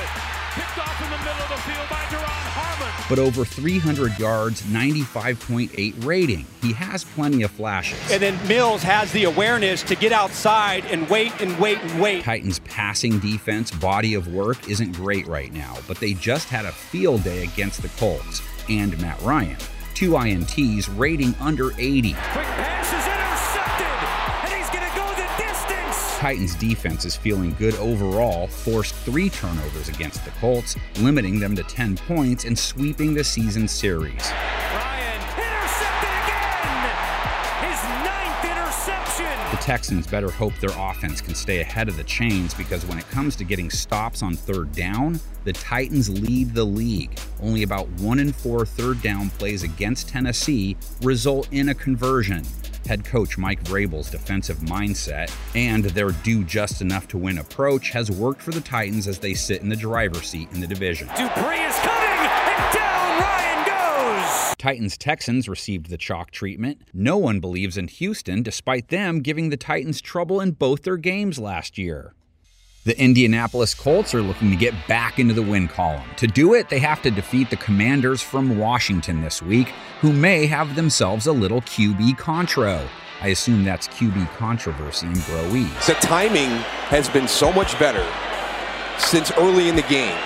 Picked 0.52 0.78
off 0.78 1.02
in 1.02 1.10
the 1.10 1.18
middle 1.18 1.42
of 1.42 1.48
the 1.48 1.62
field 1.64 1.88
by 1.88 2.04
Duron 2.04 2.24
Harmon. 2.24 2.35
But 3.08 3.18
over 3.18 3.44
300 3.44 4.18
yards, 4.18 4.62
95.8 4.62 6.04
rating. 6.04 6.46
He 6.60 6.72
has 6.72 7.04
plenty 7.04 7.42
of 7.42 7.50
flashes. 7.52 7.98
And 8.10 8.20
then 8.20 8.48
Mills 8.48 8.82
has 8.82 9.12
the 9.12 9.24
awareness 9.24 9.82
to 9.84 9.94
get 9.94 10.12
outside 10.12 10.84
and 10.86 11.08
wait 11.08 11.40
and 11.40 11.56
wait 11.58 11.78
and 11.78 12.00
wait. 12.00 12.24
Titans' 12.24 12.58
passing 12.60 13.18
defense 13.20 13.70
body 13.70 14.14
of 14.14 14.28
work 14.28 14.68
isn't 14.68 14.92
great 14.96 15.26
right 15.26 15.52
now, 15.52 15.76
but 15.86 15.98
they 15.98 16.14
just 16.14 16.48
had 16.48 16.64
a 16.64 16.72
field 16.72 17.22
day 17.22 17.44
against 17.44 17.82
the 17.82 17.88
Colts 17.90 18.42
and 18.68 19.00
Matt 19.00 19.20
Ryan. 19.22 19.56
Two 19.94 20.10
INTs 20.10 20.88
rating 20.98 21.34
under 21.40 21.72
80. 21.78 22.12
Quick 22.12 22.44
pass 22.44 22.92
is 22.92 23.15
Titans 26.16 26.54
defense 26.54 27.04
is 27.04 27.14
feeling 27.14 27.54
good 27.58 27.74
overall, 27.74 28.46
forced 28.46 28.94
three 28.94 29.28
turnovers 29.28 29.90
against 29.90 30.24
the 30.24 30.30
Colts, 30.30 30.74
limiting 30.98 31.38
them 31.38 31.54
to 31.54 31.62
10 31.62 31.98
points 31.98 32.44
and 32.46 32.58
sweeping 32.58 33.12
the 33.12 33.22
season 33.22 33.68
series. 33.68 34.32
Ryan 34.72 35.20
intercepted 35.36 36.08
again. 36.08 36.88
His 37.68 37.82
ninth 38.02 38.44
interception. 38.46 39.50
The 39.50 39.62
Texans 39.62 40.06
better 40.06 40.30
hope 40.30 40.54
their 40.54 40.74
offense 40.78 41.20
can 41.20 41.34
stay 41.34 41.60
ahead 41.60 41.86
of 41.86 41.98
the 41.98 42.04
chains 42.04 42.54
because 42.54 42.86
when 42.86 42.96
it 42.96 43.06
comes 43.10 43.36
to 43.36 43.44
getting 43.44 43.68
stops 43.68 44.22
on 44.22 44.36
third 44.36 44.72
down, 44.72 45.20
the 45.44 45.52
Titans 45.52 46.08
lead 46.08 46.54
the 46.54 46.64
league. 46.64 47.10
Only 47.42 47.62
about 47.62 47.90
one 48.00 48.20
in 48.20 48.32
four 48.32 48.64
third 48.64 49.02
down 49.02 49.28
plays 49.28 49.64
against 49.64 50.08
Tennessee 50.08 50.78
result 51.02 51.46
in 51.52 51.68
a 51.68 51.74
conversion. 51.74 52.42
Head 52.86 53.04
coach 53.04 53.36
Mike 53.36 53.62
Vrabel's 53.64 54.10
defensive 54.10 54.58
mindset 54.58 55.34
and 55.54 55.84
their 55.84 56.12
do 56.12 56.44
just 56.44 56.80
enough 56.80 57.08
to 57.08 57.18
win 57.18 57.38
approach 57.38 57.90
has 57.90 58.10
worked 58.10 58.40
for 58.40 58.52
the 58.52 58.60
Titans 58.60 59.08
as 59.08 59.18
they 59.18 59.34
sit 59.34 59.60
in 59.60 59.68
the 59.68 59.76
driver's 59.76 60.28
seat 60.28 60.48
in 60.52 60.60
the 60.60 60.66
division. 60.66 61.08
Dupree 61.08 61.64
is 61.64 61.76
coming, 61.78 62.30
and 62.30 62.74
down 62.74 63.20
Ryan 63.20 63.66
goes. 63.66 64.54
Titans 64.58 64.96
Texans 64.96 65.48
received 65.48 65.90
the 65.90 65.98
chalk 65.98 66.30
treatment. 66.30 66.82
No 66.94 67.16
one 67.16 67.40
believes 67.40 67.76
in 67.76 67.88
Houston, 67.88 68.42
despite 68.42 68.88
them 68.88 69.20
giving 69.20 69.50
the 69.50 69.56
Titans 69.56 70.00
trouble 70.00 70.40
in 70.40 70.52
both 70.52 70.82
their 70.82 70.96
games 70.96 71.38
last 71.38 71.78
year. 71.78 72.14
The 72.86 72.96
Indianapolis 73.00 73.74
Colts 73.74 74.14
are 74.14 74.22
looking 74.22 74.48
to 74.50 74.56
get 74.56 74.72
back 74.86 75.18
into 75.18 75.34
the 75.34 75.42
win 75.42 75.66
column. 75.66 76.08
To 76.18 76.28
do 76.28 76.54
it, 76.54 76.68
they 76.68 76.78
have 76.78 77.02
to 77.02 77.10
defeat 77.10 77.50
the 77.50 77.56
Commanders 77.56 78.22
from 78.22 78.58
Washington 78.58 79.22
this 79.22 79.42
week, 79.42 79.70
who 80.00 80.12
may 80.12 80.46
have 80.46 80.76
themselves 80.76 81.26
a 81.26 81.32
little 81.32 81.62
QB 81.62 82.16
contro. 82.16 82.88
I 83.20 83.28
assume 83.30 83.64
that's 83.64 83.88
QB 83.88 84.32
controversy 84.36 85.08
in 85.08 85.14
Broese. 85.14 85.86
The 85.88 85.94
timing 85.94 86.50
has 86.86 87.08
been 87.08 87.26
so 87.26 87.52
much 87.52 87.76
better 87.80 88.06
since 88.98 89.32
early 89.32 89.68
in 89.68 89.74
the 89.74 89.82
game 89.82 90.16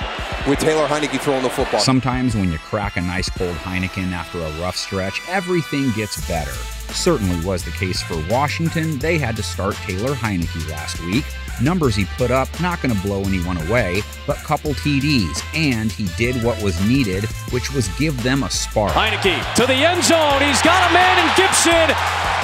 with 0.46 0.58
Taylor 0.58 0.86
Heinicke 0.86 1.18
throwing 1.18 1.42
the 1.42 1.48
football. 1.48 1.80
Sometimes 1.80 2.34
when 2.34 2.52
you 2.52 2.58
crack 2.58 2.98
a 2.98 3.00
nice 3.00 3.30
cold 3.30 3.56
Heineken 3.56 4.12
after 4.12 4.38
a 4.38 4.50
rough 4.60 4.76
stretch, 4.76 5.22
everything 5.28 5.92
gets 5.92 6.28
better. 6.28 6.52
Certainly 6.92 7.42
was 7.42 7.64
the 7.64 7.70
case 7.70 8.02
for 8.02 8.22
Washington. 8.28 8.98
They 8.98 9.16
had 9.16 9.34
to 9.36 9.42
start 9.42 9.76
Taylor 9.76 10.14
Heinicke 10.14 10.68
last 10.68 11.00
week. 11.06 11.24
Numbers 11.62 11.94
he 11.94 12.04
put 12.16 12.30
up, 12.30 12.48
not 12.60 12.80
going 12.80 12.94
to 12.94 13.02
blow 13.02 13.22
anyone 13.22 13.56
away, 13.68 14.02
but 14.26 14.36
couple 14.38 14.72
TDs, 14.72 15.42
and 15.54 15.92
he 15.92 16.06
did 16.16 16.42
what 16.42 16.60
was 16.62 16.80
needed, 16.88 17.24
which 17.52 17.72
was 17.72 17.88
give 17.98 18.22
them 18.22 18.42
a 18.42 18.50
spark. 18.50 18.92
Heinicke 18.92 19.54
to 19.54 19.66
the 19.66 19.74
end 19.74 20.02
zone. 20.02 20.40
He's 20.42 20.62
got 20.62 20.90
a 20.90 20.94
man 20.94 21.18
in 21.18 21.36
Gibson. 21.36 21.94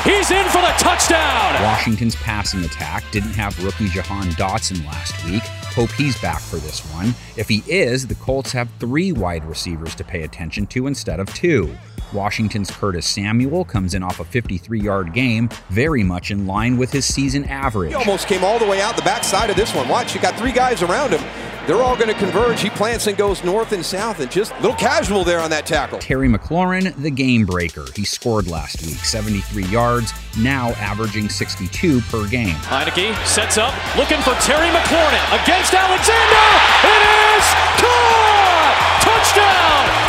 He's 0.04 0.30
in 0.30 0.46
for 0.50 0.60
the 0.60 0.72
touchdown. 0.78 1.62
Washington's 1.62 2.14
passing 2.16 2.64
attack 2.64 3.04
didn't 3.10 3.32
have 3.32 3.62
rookie 3.64 3.88
Jahan 3.88 4.26
Dotson 4.32 4.84
last 4.86 5.24
week. 5.24 5.42
Hope 5.42 5.90
he's 5.92 6.20
back 6.20 6.40
for 6.40 6.56
this 6.56 6.80
one. 6.92 7.14
If 7.36 7.48
he 7.48 7.64
is, 7.66 8.06
the 8.06 8.14
Colts 8.14 8.52
have 8.52 8.68
three 8.78 9.12
wide 9.12 9.44
receivers 9.44 9.94
to 9.96 10.04
pay 10.04 10.22
attention 10.22 10.66
to 10.68 10.86
instead 10.86 11.18
of 11.18 11.32
two. 11.34 11.76
Washington's 12.12 12.70
Curtis 12.70 13.06
Samuel 13.06 13.64
comes 13.64 13.94
in 13.94 14.02
off 14.02 14.20
a 14.20 14.24
53 14.24 14.80
yard 14.80 15.12
game, 15.12 15.48
very 15.70 16.02
much 16.02 16.30
in 16.30 16.46
line 16.46 16.76
with 16.76 16.92
his 16.92 17.04
season 17.04 17.44
average. 17.44 17.90
He 17.90 17.94
almost 17.94 18.28
came 18.28 18.44
all 18.44 18.58
the 18.58 18.66
way 18.66 18.80
out 18.80 18.96
the 18.96 19.02
backside 19.02 19.50
of 19.50 19.56
this 19.56 19.74
one. 19.74 19.88
Watch, 19.88 20.14
you 20.14 20.20
got 20.20 20.34
three 20.36 20.52
guys 20.52 20.82
around 20.82 21.12
him. 21.12 21.22
They're 21.66 21.82
all 21.82 21.96
going 21.96 22.08
to 22.08 22.14
converge. 22.14 22.60
He 22.60 22.70
plants 22.70 23.08
and 23.08 23.16
goes 23.16 23.42
north 23.42 23.72
and 23.72 23.84
south, 23.84 24.20
and 24.20 24.30
just 24.30 24.52
a 24.52 24.56
little 24.60 24.76
casual 24.76 25.24
there 25.24 25.40
on 25.40 25.50
that 25.50 25.66
tackle. 25.66 25.98
Terry 25.98 26.28
McLaurin, 26.28 26.94
the 27.02 27.10
game 27.10 27.44
breaker. 27.44 27.84
He 27.96 28.04
scored 28.04 28.46
last 28.46 28.80
week, 28.82 28.98
73 28.98 29.64
yards, 29.64 30.12
now 30.38 30.68
averaging 30.78 31.28
62 31.28 32.00
per 32.02 32.28
game. 32.28 32.54
Heinicke 32.70 33.16
sets 33.26 33.58
up, 33.58 33.74
looking 33.96 34.20
for 34.22 34.34
Terry 34.46 34.68
McLaurin 34.70 35.42
against 35.42 35.74
Alexander. 35.74 36.46
It 36.86 37.02
is 37.34 37.44
caught! 37.82 39.02
Touchdown! 39.02 40.05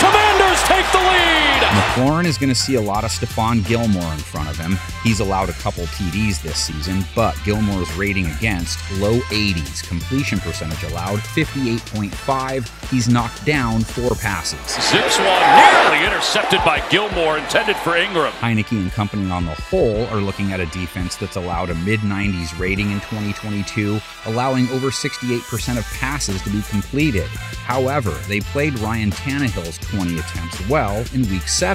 McLaurin 1.77 2.25
is 2.25 2.39
going 2.39 2.49
to 2.49 2.55
see 2.55 2.73
a 2.73 2.81
lot 2.81 3.03
of 3.03 3.11
Stephon 3.11 3.63
Gilmore 3.67 4.11
in 4.11 4.17
front 4.17 4.49
of 4.49 4.57
him. 4.57 4.79
He's 5.03 5.19
allowed 5.19 5.49
a 5.49 5.53
couple 5.53 5.83
TDs 5.85 6.41
this 6.41 6.57
season, 6.57 7.05
but 7.15 7.37
Gilmore's 7.45 7.93
rating 7.93 8.25
against 8.31 8.79
low 8.93 9.19
80s, 9.29 9.87
completion 9.87 10.39
percentage 10.39 10.81
allowed 10.91 11.19
58.5. 11.19 12.89
He's 12.89 13.07
knocked 13.07 13.45
down 13.45 13.81
four 13.81 14.15
passes. 14.15 14.59
Zips 14.89 15.19
one 15.19 15.27
nearly 15.27 16.03
intercepted 16.03 16.61
by 16.65 16.83
Gilmore, 16.89 17.37
intended 17.37 17.75
for 17.75 17.95
Ingram. 17.95 18.31
Heinicke 18.33 18.71
and 18.71 18.91
company 18.91 19.29
on 19.29 19.45
the 19.45 19.53
whole 19.53 20.07
are 20.07 20.19
looking 20.19 20.53
at 20.53 20.59
a 20.59 20.65
defense 20.67 21.15
that's 21.15 21.35
allowed 21.35 21.69
a 21.69 21.75
mid 21.75 21.99
90s 21.99 22.57
rating 22.57 22.89
in 22.89 22.99
2022, 23.01 23.99
allowing 24.25 24.67
over 24.69 24.87
68% 24.87 25.77
of 25.77 25.85
passes 25.99 26.41
to 26.41 26.49
be 26.49 26.63
completed. 26.63 27.27
However, 27.27 28.11
they 28.27 28.39
played 28.39 28.79
Ryan 28.79 29.11
Tannehill's 29.11 29.77
20 29.89 30.17
attempts 30.17 30.67
well 30.67 31.05
in 31.13 31.29
week 31.29 31.47
7 31.47 31.66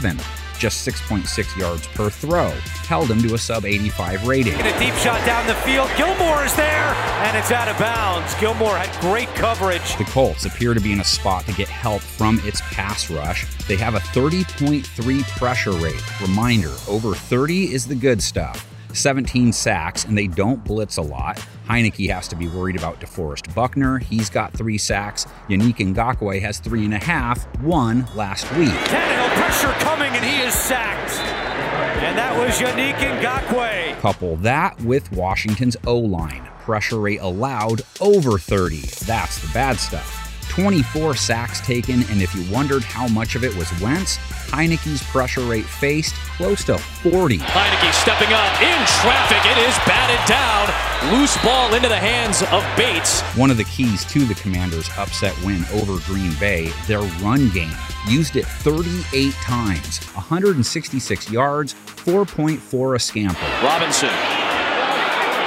just 0.59 0.87
6.6 0.87 1.59
yards 1.59 1.87
per 1.89 2.09
throw, 2.09 2.51
held 2.87 3.11
him 3.11 3.21
to 3.21 3.35
a 3.35 3.39
sub 3.39 3.65
85 3.67 4.27
rating. 4.27 4.55
And 4.55 4.67
a 4.67 4.79
deep 4.79 4.95
shot 4.95 5.25
down 5.27 5.45
the 5.49 5.55
field. 5.57 5.91
Gilmore 5.97 6.45
is 6.45 6.55
there, 6.55 6.95
and 7.27 7.37
it's 7.37 7.51
out 7.51 7.67
of 7.67 7.77
bounds. 7.79 8.33
Gilmore 8.37 8.77
had 8.77 9.01
great 9.01 9.29
coverage. 9.35 9.97
The 9.99 10.05
Colts 10.05 10.47
appear 10.47 10.73
to 10.73 10.81
be 10.81 10.93
in 10.93 11.01
a 11.01 11.05
spot 11.05 11.45
to 11.47 11.53
get 11.53 11.69
help 11.69 12.01
from 12.01 12.41
its 12.45 12.61
pass 12.71 13.11
rush. 13.11 13.45
They 13.67 13.77
have 13.77 13.97
a 13.97 13.99
30.3 13.99 15.23
pressure 15.37 15.73
rate. 15.73 16.21
Reminder 16.21 16.73
over 16.89 17.15
30 17.15 17.75
is 17.75 17.87
the 17.87 17.97
good 17.97 18.23
stuff. 18.23 18.72
17 18.95 19.53
sacks, 19.53 20.05
and 20.05 20.17
they 20.17 20.27
don't 20.27 20.65
blitz 20.65 20.97
a 20.97 21.03
lot. 21.03 21.45
Heinicke 21.69 22.11
has 22.11 22.29
to 22.29 22.37
be 22.37 22.49
worried 22.49 22.77
about 22.77 23.01
DeForest 23.01 23.55
Buckner. 23.55 23.99
He's 23.99 24.29
got 24.29 24.53
three 24.53 24.79
sacks. 24.79 25.27
Yannick 25.49 25.77
Ngakoue 25.77 26.41
has 26.41 26.59
three 26.59 26.85
and 26.85 26.95
a 26.95 26.99
half, 26.99 27.45
one 27.61 28.07
last 28.15 28.51
week. 28.57 28.69
Tannehill 28.71 29.35
pressure 29.37 29.73
coming, 29.85 30.13
and 30.13 30.25
he 30.25 30.41
is 30.41 30.55
sacked. 30.55 31.13
And 32.03 32.19
that 32.19 32.37
was 32.37 32.59
Yannick 32.59 32.95
Ngakoue. 33.21 34.01
Couple 34.01 34.37
that 34.39 34.81
with 34.83 35.11
Washington's 35.13 35.77
O 35.87 35.99
line. 35.99 36.49
Pressure 36.61 36.99
rate 36.99 37.21
allowed 37.21 37.83
over 38.01 38.39
30. 38.39 38.81
That's 39.07 39.39
the 39.41 39.51
bad 39.53 39.79
stuff. 39.79 40.22
24 40.53 41.15
sacks 41.15 41.63
taken, 41.63 42.03
and 42.11 42.21
if 42.21 42.35
you 42.35 42.53
wondered 42.53 42.85
how 42.85 43.09
much 43.09 43.37
of 43.37 43.43
it 43.43 43.57
was 43.57 43.73
Wentz, 43.81 44.19
Heinicke's 44.53 45.03
pressure 45.05 45.41
rate 45.41 45.65
faced 45.65 46.15
close 46.37 46.63
to 46.65 46.77
40. 46.77 47.39
Heinicke 47.39 47.93
stepping 47.95 48.29
up 48.35 48.61
in 48.61 48.87
traffic. 49.01 49.51
It 49.51 49.57
is 49.67 49.75
batted 49.89 50.21
down. 50.29 50.69
Loose 51.19 51.43
ball 51.43 51.73
into 51.75 51.89
the 51.89 51.97
hands 51.97 52.43
of 52.53 52.63
Bates. 52.77 53.23
One 53.35 53.51
of 53.51 53.57
the 53.57 53.65
keys 53.65 54.05
to 54.13 54.27
the 54.27 54.35
Commanders' 54.35 54.91
upset 54.99 55.35
win 55.43 55.65
over 55.73 55.99
Green 56.05 56.35
Bay, 56.39 56.71
their 56.87 57.01
run 57.23 57.49
game. 57.49 57.73
Used 58.07 58.37
it 58.37 58.45
38 58.45 59.33
times, 59.35 60.05
166 60.13 61.31
yards, 61.31 61.73
4.4 61.73 62.95
a 62.95 62.99
scamper. 62.99 63.41
Robinson 63.65 64.42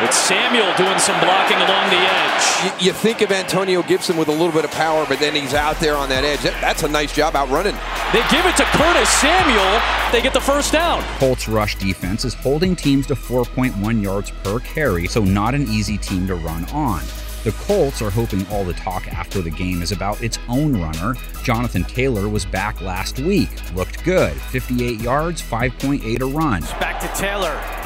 it's 0.03 0.17
Samuel 0.17 0.73
doing 0.75 0.99
some 0.99 1.19
blocking 1.19 1.57
along 1.57 1.89
the 1.89 1.97
edge. 1.97 2.81
You, 2.81 2.87
you, 2.87 2.93
think 2.93 3.21
of 3.21 3.31
Antonio 3.31 3.81
Gibson 3.83 4.17
with 4.17 4.27
a 4.27 4.31
little 4.31 4.51
bit 4.51 4.65
of 4.65 4.71
power, 4.71 5.05
but 5.07 5.19
then 5.19 5.35
he's 5.35 5.53
out 5.53 5.79
there 5.79 5.95
on 5.95 6.09
that 6.09 6.23
edge. 6.23 6.41
That, 6.41 6.59
that's 6.61 6.83
a 6.83 6.87
nice 6.87 7.13
job 7.13 7.35
out 7.35 7.49
running. 7.49 7.75
They 8.11 8.21
give 8.29 8.45
it 8.45 8.57
to 8.57 8.65
Curtis 8.65 9.09
Samuel. 9.09 9.81
They 10.11 10.21
get 10.21 10.33
the 10.33 10.41
first 10.41 10.71
down. 10.71 11.03
Colts 11.17 11.47
rush 11.47 11.75
defense 11.75 12.25
is 12.25 12.33
holding 12.33 12.75
teams 12.75 13.07
to 13.07 13.15
4.1 13.15 14.01
yards 14.01 14.31
per 14.43 14.59
carry, 14.59 15.07
so 15.07 15.23
not 15.23 15.53
an 15.53 15.63
easy 15.67 15.97
team 15.97 16.27
to 16.27 16.35
run 16.35 16.65
on. 16.71 17.01
The 17.43 17.51
Colts 17.51 18.01
are 18.01 18.09
hoping 18.09 18.45
all 18.47 18.63
the 18.63 18.73
talk 18.73 19.07
after 19.07 19.39
the 19.41 19.51
game 19.51 19.83
is 19.83 19.91
about 19.91 20.21
its 20.23 20.39
own 20.49 20.81
runner. 20.81 21.13
Jonathan 21.43 21.83
Taylor 21.83 22.27
was 22.27 22.43
back 22.43 22.81
last 22.81 23.19
week. 23.19 23.49
Looked 23.75 24.03
good. 24.03 24.33
58 24.33 24.99
yards, 24.99 25.43
5.8 25.43 26.21
a 26.21 26.25
run. 26.25 26.61
Back 26.79 26.99
to 27.01 27.21
Taylor. 27.21 27.84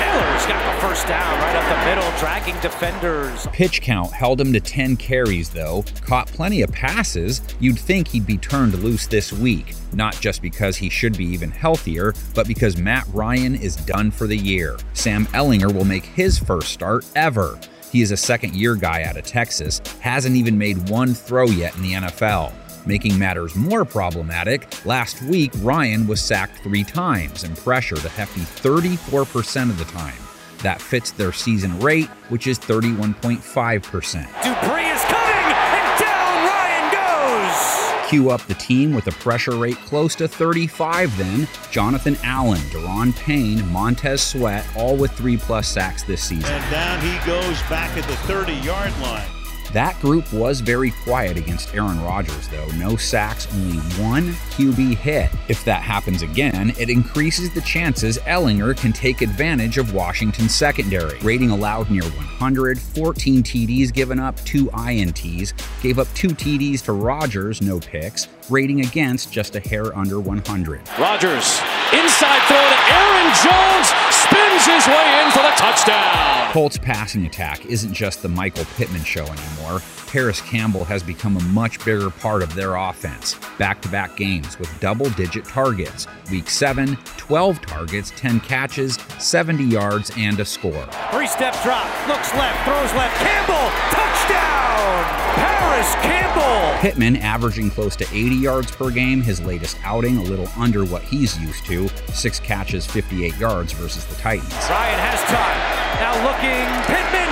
Taylor's 0.00 0.46
got 0.46 0.74
the 0.74 0.80
first 0.80 1.06
down 1.06 1.38
right 1.40 1.56
up 1.56 1.68
the 1.68 1.84
middle, 1.84 2.18
dragging 2.18 2.58
defenders. 2.60 3.46
Pitch 3.52 3.82
count 3.82 4.10
held 4.10 4.40
him 4.40 4.50
to 4.54 4.58
10 4.58 4.96
carries, 4.96 5.50
though. 5.50 5.84
Caught 6.06 6.28
plenty 6.28 6.62
of 6.62 6.72
passes. 6.72 7.42
You'd 7.60 7.78
think 7.78 8.08
he'd 8.08 8.24
be 8.26 8.38
turned 8.38 8.72
loose 8.82 9.06
this 9.06 9.30
week. 9.30 9.74
Not 9.92 10.18
just 10.18 10.40
because 10.40 10.78
he 10.78 10.88
should 10.88 11.18
be 11.18 11.26
even 11.26 11.50
healthier, 11.50 12.14
but 12.34 12.48
because 12.48 12.78
Matt 12.78 13.06
Ryan 13.12 13.54
is 13.54 13.76
done 13.76 14.10
for 14.10 14.26
the 14.26 14.36
year. 14.36 14.78
Sam 14.94 15.26
Ehlinger 15.26 15.70
will 15.70 15.84
make 15.84 16.06
his 16.06 16.38
first 16.38 16.72
start 16.72 17.04
ever. 17.14 17.60
He 17.92 18.00
is 18.00 18.10
a 18.10 18.16
second 18.16 18.54
year 18.54 18.76
guy 18.76 19.02
out 19.02 19.18
of 19.18 19.26
Texas, 19.26 19.82
hasn't 20.00 20.36
even 20.36 20.56
made 20.56 20.88
one 20.88 21.12
throw 21.12 21.44
yet 21.44 21.76
in 21.76 21.82
the 21.82 21.92
NFL. 21.92 22.54
Making 22.86 23.18
matters 23.18 23.54
more 23.54 23.84
problematic, 23.84 24.86
last 24.86 25.20
week 25.22 25.52
Ryan 25.58 26.06
was 26.06 26.20
sacked 26.20 26.62
three 26.62 26.82
times 26.82 27.44
and 27.44 27.54
pressured 27.56 28.04
a 28.04 28.08
hefty 28.08 28.40
34% 28.40 29.68
of 29.68 29.78
the 29.78 29.84
time. 29.84 30.14
That 30.62 30.80
fits 30.80 31.10
their 31.10 31.32
season 31.32 31.78
rate, 31.80 32.08
which 32.30 32.46
is 32.46 32.58
31.5%. 32.58 33.42
Dupree 33.42 34.88
is 34.88 35.02
coming, 35.04 35.52
and 35.52 36.00
down 36.00 36.46
Ryan 36.48 38.02
goes! 38.02 38.08
Cue 38.08 38.30
up 38.30 38.40
the 38.42 38.54
team 38.54 38.94
with 38.94 39.06
a 39.08 39.12
pressure 39.12 39.56
rate 39.56 39.76
close 39.76 40.14
to 40.16 40.26
35 40.26 41.16
then. 41.18 41.48
Jonathan 41.70 42.16
Allen, 42.22 42.60
Daron 42.70 43.14
Payne, 43.16 43.66
Montez 43.70 44.22
Sweat, 44.22 44.66
all 44.74 44.96
with 44.96 45.10
three 45.12 45.36
plus 45.36 45.68
sacks 45.68 46.02
this 46.02 46.22
season. 46.22 46.50
And 46.50 46.70
down 46.70 47.00
he 47.00 47.26
goes 47.26 47.60
back 47.62 47.94
at 47.98 48.04
the 48.04 48.16
30 48.26 48.54
yard 48.54 48.92
line. 49.00 49.28
That 49.72 50.00
group 50.00 50.32
was 50.32 50.60
very 50.60 50.90
quiet 50.90 51.36
against 51.36 51.72
Aaron 51.74 52.02
Rodgers, 52.02 52.48
though. 52.48 52.66
No 52.76 52.96
sacks, 52.96 53.46
only 53.54 53.78
one 54.02 54.32
QB 54.50 54.96
hit. 54.96 55.30
If 55.48 55.64
that 55.64 55.82
happens 55.82 56.22
again, 56.22 56.72
it 56.76 56.90
increases 56.90 57.54
the 57.54 57.60
chances 57.60 58.18
Ehlinger 58.18 58.76
can 58.76 58.92
take 58.92 59.22
advantage 59.22 59.78
of 59.78 59.94
Washington's 59.94 60.54
secondary. 60.54 61.18
Rating 61.20 61.50
allowed 61.50 61.88
near 61.88 62.02
100, 62.02 62.80
14 62.80 63.42
TDs 63.44 63.92
given 63.92 64.18
up, 64.18 64.36
two 64.44 64.66
INTs, 64.66 65.52
gave 65.82 66.00
up 66.00 66.08
two 66.14 66.28
TDs 66.28 66.82
to 66.86 66.92
Rodgers, 66.92 67.62
no 67.62 67.78
picks, 67.78 68.26
rating 68.48 68.80
against 68.80 69.32
just 69.32 69.54
a 69.54 69.60
hair 69.60 69.96
under 69.96 70.18
100. 70.18 70.80
Rodgers, 70.98 71.60
inside 71.92 72.42
throw 72.48 72.58
to 72.58 72.78
Aaron 72.90 73.30
Jones, 73.38 74.09
spins 74.40 74.66
his 74.66 74.86
way 74.88 75.22
in 75.22 75.30
for 75.30 75.42
the 75.42 75.52
touchdown. 75.56 76.52
Colts 76.52 76.78
passing 76.78 77.26
attack 77.26 77.64
isn't 77.66 77.92
just 77.92 78.22
the 78.22 78.28
Michael 78.28 78.64
Pittman 78.76 79.04
show 79.04 79.24
anymore. 79.24 79.80
Parris 80.06 80.40
Campbell 80.40 80.84
has 80.84 81.02
become 81.02 81.36
a 81.36 81.42
much 81.44 81.82
bigger 81.84 82.10
part 82.10 82.42
of 82.42 82.54
their 82.54 82.74
offense. 82.74 83.36
Back 83.58 83.80
to 83.82 83.88
back 83.88 84.16
games 84.16 84.58
with 84.58 84.68
double 84.80 85.10
digit 85.10 85.44
targets. 85.44 86.06
Week 86.30 86.50
7, 86.50 86.96
12 87.16 87.60
targets, 87.62 88.12
10 88.16 88.40
catches, 88.40 88.94
70 89.18 89.64
yards, 89.64 90.10
and 90.16 90.40
a 90.40 90.44
score. 90.44 90.86
Three 91.12 91.28
step 91.28 91.54
drop, 91.62 91.86
looks 92.08 92.34
left, 92.34 92.64
throws 92.64 92.92
left. 92.94 93.16
Campbell, 93.18 93.99
touchdown! 94.30 95.04
Parris 95.34 95.94
Campbell! 95.96 96.80
Pittman 96.80 97.16
averaging 97.16 97.70
close 97.70 97.96
to 97.96 98.04
80 98.04 98.36
yards 98.36 98.70
per 98.70 98.90
game, 98.90 99.22
his 99.22 99.40
latest 99.40 99.76
outing 99.84 100.16
a 100.18 100.22
little 100.22 100.48
under 100.56 100.84
what 100.84 101.02
he's 101.02 101.38
used 101.38 101.64
to. 101.66 101.88
Six 102.12 102.40
catches, 102.40 102.86
58 102.86 103.36
yards 103.36 103.72
versus 103.72 104.04
the 104.06 104.14
Titans. 104.16 104.52
Ryan 104.52 104.98
has 104.98 105.20
time. 105.24 105.60
Now 106.00 106.14
looking, 106.24 106.66
Pittman. 106.86 107.28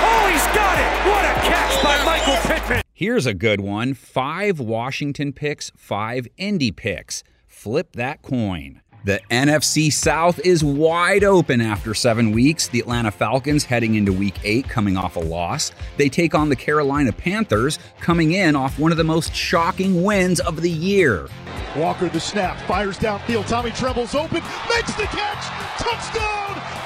Oh, 0.00 0.28
he's 0.30 0.46
got 0.54 0.78
it! 0.78 1.08
What 1.10 1.24
a 1.24 1.34
catch 1.48 1.82
by 1.82 2.04
Michael 2.04 2.36
Pittman! 2.42 2.82
Here's 2.92 3.26
a 3.26 3.34
good 3.34 3.60
one 3.60 3.94
five 3.94 4.58
Washington 4.58 5.32
picks, 5.32 5.70
five 5.76 6.26
Indy 6.36 6.72
picks. 6.72 7.22
Flip 7.46 7.92
that 7.92 8.22
coin. 8.22 8.82
The 9.04 9.20
NFC 9.30 9.92
South 9.92 10.40
is 10.40 10.64
wide 10.64 11.22
open 11.22 11.60
after 11.60 11.94
seven 11.94 12.32
weeks. 12.32 12.68
The 12.68 12.80
Atlanta 12.80 13.10
Falcons 13.10 13.64
heading 13.64 13.94
into 13.94 14.12
week 14.12 14.34
eight, 14.42 14.68
coming 14.68 14.96
off 14.96 15.16
a 15.16 15.20
loss. 15.20 15.70
They 15.96 16.08
take 16.08 16.34
on 16.34 16.48
the 16.48 16.56
Carolina 16.56 17.12
Panthers, 17.12 17.78
coming 18.00 18.32
in 18.32 18.56
off 18.56 18.78
one 18.78 18.90
of 18.90 18.98
the 18.98 19.04
most 19.04 19.34
shocking 19.34 20.02
wins 20.02 20.40
of 20.40 20.62
the 20.62 20.70
year. 20.70 21.28
Walker 21.76 22.08
the 22.08 22.20
snap, 22.20 22.58
fires 22.66 22.98
downfield. 22.98 23.46
Tommy 23.46 23.70
Tremble's 23.70 24.14
open, 24.14 24.42
makes 24.68 24.94
the 24.94 25.04
catch, 25.04 25.44
touchdown! 25.80 26.77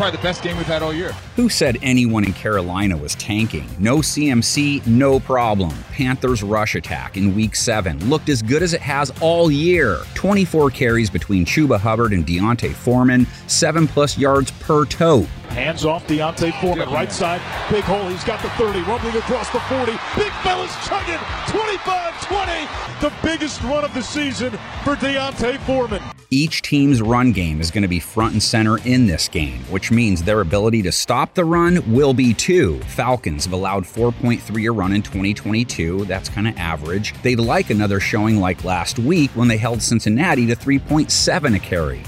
Probably 0.00 0.16
the 0.16 0.22
best 0.22 0.42
game 0.42 0.56
we've 0.56 0.64
had 0.64 0.82
all 0.82 0.94
year. 0.94 1.12
Who 1.36 1.50
said 1.50 1.76
anyone 1.82 2.24
in 2.24 2.32
Carolina 2.32 2.96
was 2.96 3.14
tanking? 3.16 3.68
No 3.78 3.98
CMC, 3.98 4.86
no 4.86 5.20
problem. 5.20 5.76
Panthers 5.92 6.42
rush 6.42 6.74
attack 6.74 7.18
in 7.18 7.34
week 7.34 7.54
seven 7.54 8.08
looked 8.08 8.30
as 8.30 8.40
good 8.40 8.62
as 8.62 8.72
it 8.72 8.80
has 8.80 9.12
all 9.20 9.50
year. 9.50 9.98
24 10.14 10.70
carries 10.70 11.10
between 11.10 11.44
Chuba 11.44 11.78
Hubbard 11.78 12.14
and 12.14 12.24
D'Onta 12.24 12.72
Foreman, 12.72 13.26
seven 13.46 13.86
plus 13.86 14.16
yards 14.16 14.52
per 14.52 14.86
tote. 14.86 15.28
Hands 15.50 15.84
off 15.84 16.06
D'Onta 16.06 16.52
Foreman, 16.60 16.88
right 16.90 17.10
side, 17.10 17.40
big 17.70 17.82
hole. 17.82 18.08
He's 18.08 18.22
got 18.22 18.40
the 18.40 18.48
30, 18.50 18.82
rumbling 18.82 19.16
across 19.16 19.50
the 19.50 19.58
40. 19.60 19.92
Big 20.16 20.32
fella's 20.44 20.72
chugging, 20.86 21.18
25 21.48 22.26
20. 22.26 22.52
The 23.00 23.12
biggest 23.22 23.60
run 23.62 23.84
of 23.84 23.92
the 23.92 24.02
season 24.02 24.52
for 24.84 24.94
D'Onta 24.94 25.58
Foreman. 25.60 26.02
Each 26.30 26.62
team's 26.62 27.02
run 27.02 27.32
game 27.32 27.60
is 27.60 27.72
going 27.72 27.82
to 27.82 27.88
be 27.88 27.98
front 27.98 28.34
and 28.34 28.42
center 28.42 28.78
in 28.86 29.08
this 29.08 29.28
game, 29.28 29.58
which 29.64 29.90
means 29.90 30.22
their 30.22 30.40
ability 30.40 30.82
to 30.82 30.92
stop 30.92 31.34
the 31.34 31.44
run 31.44 31.92
will 31.92 32.14
be 32.14 32.32
too. 32.32 32.78
Falcons 32.80 33.44
have 33.44 33.52
allowed 33.52 33.82
4.3 33.82 34.68
a 34.68 34.70
run 34.70 34.92
in 34.92 35.02
2022. 35.02 36.04
That's 36.04 36.28
kind 36.28 36.46
of 36.46 36.56
average. 36.56 37.20
They'd 37.22 37.40
like 37.40 37.70
another 37.70 37.98
showing 37.98 38.36
like 38.36 38.62
last 38.62 39.00
week 39.00 39.32
when 39.32 39.48
they 39.48 39.56
held 39.56 39.82
Cincinnati 39.82 40.46
to 40.46 40.54
3.7 40.54 41.56
a 41.56 41.58
carry. 41.58 42.02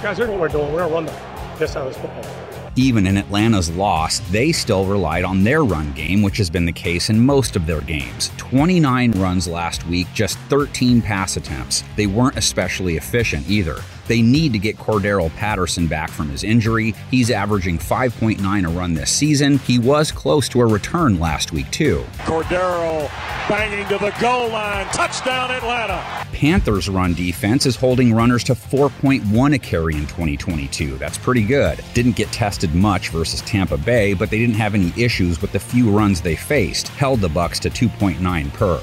Guys, 0.00 0.16
here's 0.16 0.30
what 0.30 0.40
we're 0.40 0.48
doing. 0.48 0.72
We're 0.72 0.88
going 0.88 0.88
to 0.88 0.94
run 0.94 1.04
the 1.04 1.30
this 1.60 1.74
how 1.74 1.86
it's 1.86 1.98
football. 1.98 2.39
Even 2.76 3.04
in 3.08 3.16
Atlanta's 3.16 3.68
loss, 3.70 4.20
they 4.30 4.52
still 4.52 4.84
relied 4.84 5.24
on 5.24 5.42
their 5.42 5.64
run 5.64 5.92
game, 5.94 6.22
which 6.22 6.36
has 6.36 6.48
been 6.48 6.64
the 6.64 6.72
case 6.72 7.10
in 7.10 7.18
most 7.18 7.56
of 7.56 7.66
their 7.66 7.80
games. 7.80 8.30
29 8.36 9.10
runs 9.12 9.48
last 9.48 9.84
week, 9.88 10.06
just 10.14 10.38
13 10.50 11.02
pass 11.02 11.36
attempts. 11.36 11.82
They 11.96 12.06
weren't 12.06 12.36
especially 12.36 12.96
efficient 12.96 13.50
either. 13.50 13.82
They 14.10 14.22
need 14.22 14.52
to 14.54 14.58
get 14.58 14.76
Cordarrelle 14.76 15.32
Patterson 15.36 15.86
back 15.86 16.10
from 16.10 16.30
his 16.30 16.42
injury. 16.42 16.96
He's 17.12 17.30
averaging 17.30 17.78
5.9 17.78 18.66
a 18.66 18.68
run 18.68 18.92
this 18.92 19.08
season. 19.08 19.58
He 19.58 19.78
was 19.78 20.10
close 20.10 20.48
to 20.48 20.62
a 20.62 20.66
return 20.66 21.20
last 21.20 21.52
week, 21.52 21.70
too. 21.70 22.04
Cordarrelle 22.18 23.08
banging 23.48 23.86
to 23.86 23.98
the 23.98 24.12
goal 24.20 24.48
line. 24.48 24.86
Touchdown, 24.86 25.52
Atlanta. 25.52 26.02
Panthers' 26.32 26.88
run 26.88 27.14
defense 27.14 27.66
is 27.66 27.76
holding 27.76 28.12
runners 28.12 28.42
to 28.42 28.54
4.1 28.54 29.54
a 29.54 29.58
carry 29.60 29.94
in 29.94 30.08
2022. 30.08 30.98
That's 30.98 31.16
pretty 31.16 31.44
good. 31.44 31.78
Didn't 31.94 32.16
get 32.16 32.32
tested 32.32 32.74
much 32.74 33.10
versus 33.10 33.42
Tampa 33.42 33.78
Bay, 33.78 34.14
but 34.14 34.28
they 34.28 34.40
didn't 34.40 34.56
have 34.56 34.74
any 34.74 34.92
issues 34.96 35.40
with 35.40 35.52
the 35.52 35.60
few 35.60 35.88
runs 35.88 36.20
they 36.20 36.34
faced. 36.34 36.88
Held 36.88 37.20
the 37.20 37.28
Bucks 37.28 37.60
to 37.60 37.70
2.9 37.70 38.52
per. 38.54 38.80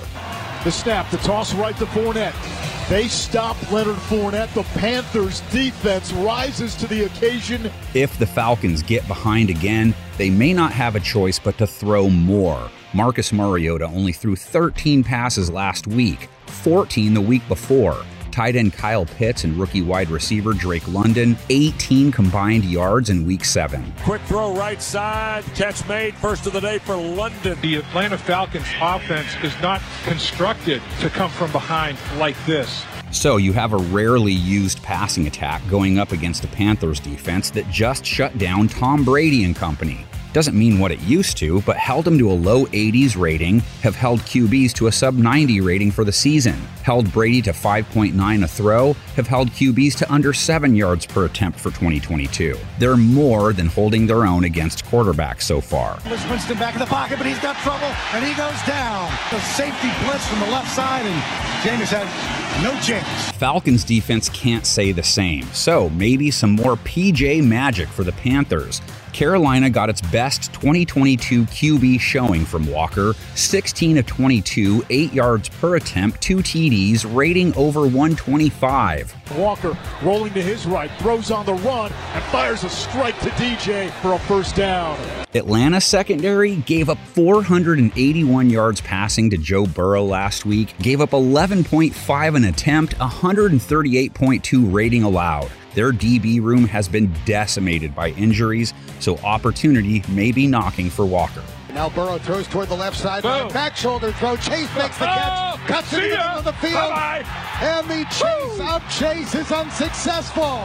The 0.64 0.72
snap, 0.72 1.12
the 1.12 1.18
toss 1.18 1.54
right 1.54 1.76
to 1.76 1.86
Fournette. 1.88 2.66
They 2.90 3.10
stop 3.10 3.70
Leonard 3.70 3.98
Fournette. 3.98 4.54
The 4.54 4.64
Panthers 4.80 5.42
defense 5.52 6.14
rises 6.14 6.74
to 6.76 6.88
the 6.88 7.04
occasion. 7.04 7.70
If 7.94 8.18
the 8.18 8.26
Falcons 8.26 8.82
get 8.82 9.06
behind 9.10 9.50
again, 9.50 9.94
they 10.18 10.30
may 10.30 10.54
not 10.54 10.72
have 10.72 10.96
a 10.96 11.02
choice 11.02 11.38
but 11.38 11.58
to 11.58 11.68
throw 11.68 12.10
more. 12.10 12.72
Marcus 12.94 13.34
Mariota 13.34 13.88
only 13.88 14.14
threw 14.14 14.38
13 14.38 15.04
passes 15.04 15.50
last 15.52 15.86
week, 15.86 16.30
14 16.46 17.14
the 17.14 17.20
week 17.20 17.46
before 17.50 17.98
tight 18.38 18.56
end 18.56 18.72
Kyle 18.72 19.04
Pitts 19.04 19.46
and 19.46 19.58
rookie 19.58 19.82
wide 19.82 20.12
receiver 20.12 20.54
Drake 20.54 20.88
London, 20.88 21.36
18 21.50 22.12
combined 22.12 22.64
yards 22.64 23.10
in 23.10 23.26
week 23.26 23.44
seven. 23.44 23.92
Quick 24.04 24.22
throw 24.22 24.56
right 24.56 24.80
side, 24.80 25.44
catch 25.56 25.88
made, 25.88 26.14
first 26.14 26.46
of 26.46 26.54
the 26.54 26.60
day 26.60 26.78
for 26.78 26.96
London. 26.96 27.58
The 27.64 27.78
Atlanta 27.78 28.16
Falcons 28.16 28.68
offense 28.80 29.28
is 29.42 29.60
not 29.60 29.82
constructed 30.04 30.84
to 31.00 31.10
come 31.10 31.32
from 31.32 31.52
behind 31.52 31.98
like 32.20 32.36
this. 32.46 32.86
So 33.10 33.38
you 33.38 33.54
have 33.54 33.74
a 33.74 33.78
rarely 33.78 34.34
used 34.34 34.84
passing 34.84 35.26
attack 35.26 35.68
going 35.68 35.98
up 35.98 36.12
against 36.12 36.46
a 36.46 36.48
Panthers 36.48 37.00
defense 37.00 37.50
that 37.52 37.68
just 37.72 38.06
shut 38.06 38.38
down 38.38 38.68
Tom 38.68 39.04
Brady 39.04 39.46
and 39.46 39.56
company. 39.56 40.06
Doesn't 40.34 40.58
mean 40.58 40.80
what 40.80 40.92
it 40.92 41.00
used 41.02 41.38
to, 41.38 41.62
but 41.62 41.78
held 41.78 42.06
them 42.06 42.18
to 42.20 42.30
a 42.30 42.34
low 42.34 42.66
80s 42.68 43.18
rating, 43.18 43.60
have 43.82 43.96
held 43.96 44.20
QBs 44.22 44.74
to 44.74 44.88
a 44.88 44.92
sub 44.92 45.16
90 45.16 45.62
rating 45.62 45.92
for 45.92 46.04
the 46.04 46.12
season, 46.12 46.56
held 46.84 47.12
Brady 47.12 47.42
to 47.44 47.52
5.9 47.52 48.44
a 48.44 48.48
throw, 48.48 48.94
have 49.16 49.28
held 49.28 49.50
QBs 49.52 49.96
to 49.98 50.12
under 50.12 50.34
7 50.34 50.76
yards 50.76 51.06
per 51.06 51.26
attempt 51.26 51.60
for 51.60 51.70
2022. 51.70 52.58
They're 52.78 52.98
more 52.98 53.54
than 53.54 53.68
holding 53.68 54.06
their 54.06 54.26
own 54.26 54.44
against 54.44 54.86
quarterbacks 54.86 55.44
so 55.44 55.62
far. 55.62 56.00
Winston 56.06 56.58
back 56.58 56.74
in 56.74 56.80
the 56.80 56.86
pocket, 56.86 57.18
but 57.18 57.26
he's 57.26 57.40
got 57.40 57.56
trouble, 57.58 57.88
and 58.14 58.24
he 58.24 58.34
goes 58.36 58.62
down. 58.68 59.12
The 59.32 59.40
safety 59.40 59.90
blitz 60.06 60.28
from 60.28 60.40
the 60.42 60.48
left 60.48 60.70
side, 60.76 61.06
and 61.06 61.22
Jameis 61.64 61.90
had 61.90 62.64
no 62.64 62.80
chance. 62.82 63.32
Falcons 63.38 63.84
defense 63.84 64.30
can't 64.30 64.66
say 64.66 64.92
the 64.92 65.04
same, 65.04 65.44
so 65.54 65.90
maybe 65.92 66.32
some 66.32 66.52
more 66.52 66.76
PJ 66.76 67.44
magic 67.44 67.88
for 67.88 68.04
the 68.04 68.12
Panthers. 68.12 68.82
Carolina 69.18 69.68
got 69.68 69.89
its 69.89 69.99
best 69.99 70.53
2022 70.53 71.45
QB 71.45 71.99
showing 71.99 72.45
from 72.45 72.68
Walker 72.68 73.15
16 73.34 73.97
of 73.97 74.05
22, 74.05 74.86
8 74.91 75.11
yards 75.11 75.49
per 75.49 75.76
attempt, 75.76 76.22
2 76.22 76.38
TDs, 76.38 77.15
rating 77.15 77.51
over 77.55 77.82
125. 77.82 79.36
Walker 79.36 79.76
rolling 80.03 80.32
to 80.36 80.41
his 80.43 80.68
right, 80.68 80.91
throws 80.99 81.32
on 81.32 81.47
the 81.47 81.53
run, 81.55 81.91
and 82.13 82.24
fires 82.26 82.63
a 82.63 82.70
strike 82.70 83.20
to 83.22 83.30
DJ 83.30 83.89
for 84.03 84.13
a 84.13 84.20
first 84.20 84.55
down. 84.55 84.95
Atlanta 85.34 85.82
secondary 85.82 86.57
gave 86.57 86.88
up 86.88 86.99
481 86.99 88.51
yards 88.51 88.82
passing 88.82 89.32
to 89.32 89.38
Joe 89.38 89.65
Burrow 89.65 90.03
last 90.03 90.45
week, 90.45 90.78
gave 90.78 91.01
up 91.01 91.09
11.5 91.09 92.36
an 92.36 92.43
attempt, 92.43 92.95
138.2 92.99 94.72
rating 94.72 95.01
allowed. 95.01 95.49
Their 95.78 95.92
DB 95.92 96.42
room 96.42 96.68
has 96.70 96.88
been 96.88 97.14
decimated 97.24 97.94
by 97.94 98.10
injuries, 98.14 98.74
so 99.00 99.18
opportunity 99.18 100.02
may 100.10 100.32
be 100.32 100.48
knocking 100.48 100.90
for 100.90 101.06
Walker. 101.06 101.44
Now 101.72 101.88
Burrow 101.90 102.18
throws 102.18 102.48
toward 102.48 102.70
the 102.70 102.76
left 102.76 102.98
side. 102.98 103.22
Boom. 103.22 103.50
Back 103.50 103.76
shoulder 103.76 104.12
throw. 104.14 104.38
Chase 104.38 104.76
makes 104.76 104.98
the 104.98 105.06
catch. 105.06 105.54
Oh, 105.54 105.68
Cuts 105.68 105.94
it 105.94 105.96
see 105.98 106.02
the 106.02 106.16
ya. 106.16 106.18
middle 106.18 106.38
of 106.40 106.46
the 106.46 106.54
field. 106.54 106.74
Bye-bye. 106.74 107.24
And 107.62 107.88
the 107.88 108.06
chase 108.10 108.60
out 108.60 108.90
chase 108.90 109.36
is 109.36 109.52
unsuccessful. 109.52 110.62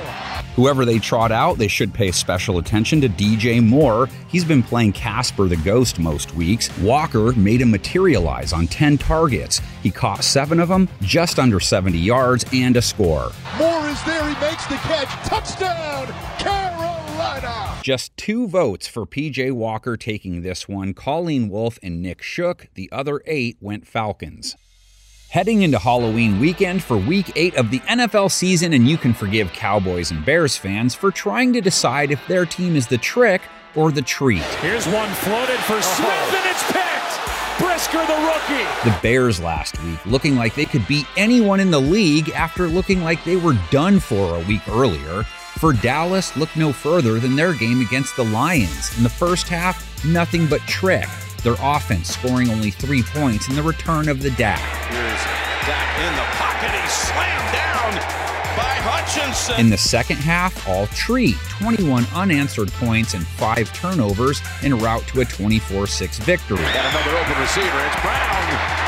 Whoever 0.56 0.86
they 0.86 0.98
trot 0.98 1.30
out, 1.30 1.58
they 1.58 1.68
should 1.68 1.92
pay 1.92 2.10
special 2.10 2.56
attention 2.56 3.02
to 3.02 3.08
DJ 3.10 3.62
Moore. 3.62 4.08
He's 4.28 4.44
been 4.44 4.62
playing 4.62 4.92
Casper 4.92 5.44
the 5.46 5.56
Ghost 5.56 5.98
most 5.98 6.34
weeks. 6.34 6.74
Walker 6.78 7.32
made 7.32 7.60
him 7.60 7.70
materialize 7.70 8.52
on 8.54 8.66
10 8.66 8.96
targets. 8.96 9.60
He 9.82 9.90
caught 9.90 10.24
seven 10.24 10.58
of 10.60 10.68
them, 10.68 10.88
just 11.02 11.38
under 11.38 11.60
70 11.60 11.98
yards, 11.98 12.46
and 12.52 12.76
a 12.76 12.82
score. 12.82 13.32
Moore 13.58 13.81
is 13.92 14.02
there. 14.04 14.26
He 14.26 14.40
makes 14.40 14.66
the 14.66 14.76
catch. 14.76 15.08
Touchdown, 15.28 16.06
Carolina. 16.38 17.78
Just 17.82 18.16
two 18.16 18.48
votes 18.48 18.86
for 18.88 19.04
PJ 19.04 19.52
Walker 19.52 19.96
taking 19.96 20.42
this 20.42 20.66
one 20.66 20.94
Colleen 20.94 21.48
Wolfe 21.50 21.78
and 21.82 22.02
Nick 22.02 22.22
Shook. 22.22 22.68
The 22.74 22.88
other 22.90 23.20
eight 23.26 23.58
went 23.60 23.86
Falcons. 23.86 24.56
Heading 25.30 25.62
into 25.62 25.78
Halloween 25.78 26.40
weekend 26.40 26.82
for 26.82 26.96
week 26.96 27.32
eight 27.36 27.54
of 27.56 27.70
the 27.70 27.80
NFL 27.80 28.30
season, 28.30 28.72
and 28.72 28.88
you 28.88 28.96
can 28.96 29.14
forgive 29.14 29.52
Cowboys 29.52 30.10
and 30.10 30.24
Bears 30.24 30.56
fans 30.56 30.94
for 30.94 31.10
trying 31.10 31.52
to 31.52 31.60
decide 31.60 32.10
if 32.10 32.26
their 32.26 32.46
team 32.46 32.76
is 32.76 32.86
the 32.86 32.98
trick 32.98 33.42
or 33.74 33.92
the 33.92 34.02
treat. 34.02 34.42
Here's 34.60 34.86
one 34.86 35.10
floated 35.14 35.58
for 35.60 35.80
Smith, 35.82 36.34
and 36.34 36.50
it's 36.50 36.72
picked. 36.72 36.91
Brisker, 37.62 38.04
the 38.06 38.14
rookie. 38.14 38.90
The 38.90 38.98
Bears 39.02 39.40
last 39.40 39.80
week 39.84 40.04
looking 40.04 40.34
like 40.34 40.56
they 40.56 40.64
could 40.64 40.84
beat 40.88 41.06
anyone 41.16 41.60
in 41.60 41.70
the 41.70 41.80
league 41.80 42.30
after 42.30 42.66
looking 42.66 43.04
like 43.04 43.22
they 43.22 43.36
were 43.36 43.56
done 43.70 44.00
for 44.00 44.36
a 44.36 44.40
week 44.46 44.62
earlier. 44.68 45.22
For 45.60 45.72
Dallas, 45.72 46.36
look 46.36 46.54
no 46.56 46.72
further 46.72 47.20
than 47.20 47.36
their 47.36 47.54
game 47.54 47.80
against 47.80 48.16
the 48.16 48.24
Lions. 48.24 48.96
In 48.96 49.04
the 49.04 49.08
first 49.08 49.48
half, 49.48 50.04
nothing 50.04 50.48
but 50.48 50.60
trick. 50.62 51.06
Their 51.44 51.54
offense 51.60 52.08
scoring 52.08 52.50
only 52.50 52.72
three 52.72 53.04
points 53.04 53.48
in 53.48 53.54
the 53.54 53.62
return 53.62 54.08
of 54.08 54.22
the 54.22 54.30
Dak. 54.32 54.58
Here's 54.90 55.22
Dak 55.64 55.98
in 56.00 56.16
the 56.16 56.26
pocket. 56.34 56.70
He's 56.82 56.92
slammed 56.92 57.54
down 57.54 57.71
Hutchinson. 59.12 59.60
In 59.60 59.68
the 59.68 59.78
second 59.78 60.16
half, 60.16 60.66
all 60.68 60.86
tree, 60.88 61.34
21 61.48 62.06
unanswered 62.14 62.72
points 62.72 63.14
and 63.14 63.26
five 63.26 63.72
turnovers 63.72 64.40
en 64.62 64.78
route 64.78 65.06
to 65.08 65.20
a 65.20 65.24
24 65.24 65.86
6 65.86 66.18
victory. 66.20 66.58
Another 66.58 67.18
open 67.18 67.40
receiver. 67.40 67.86
It's 67.86 68.00
Brown. 68.00 68.81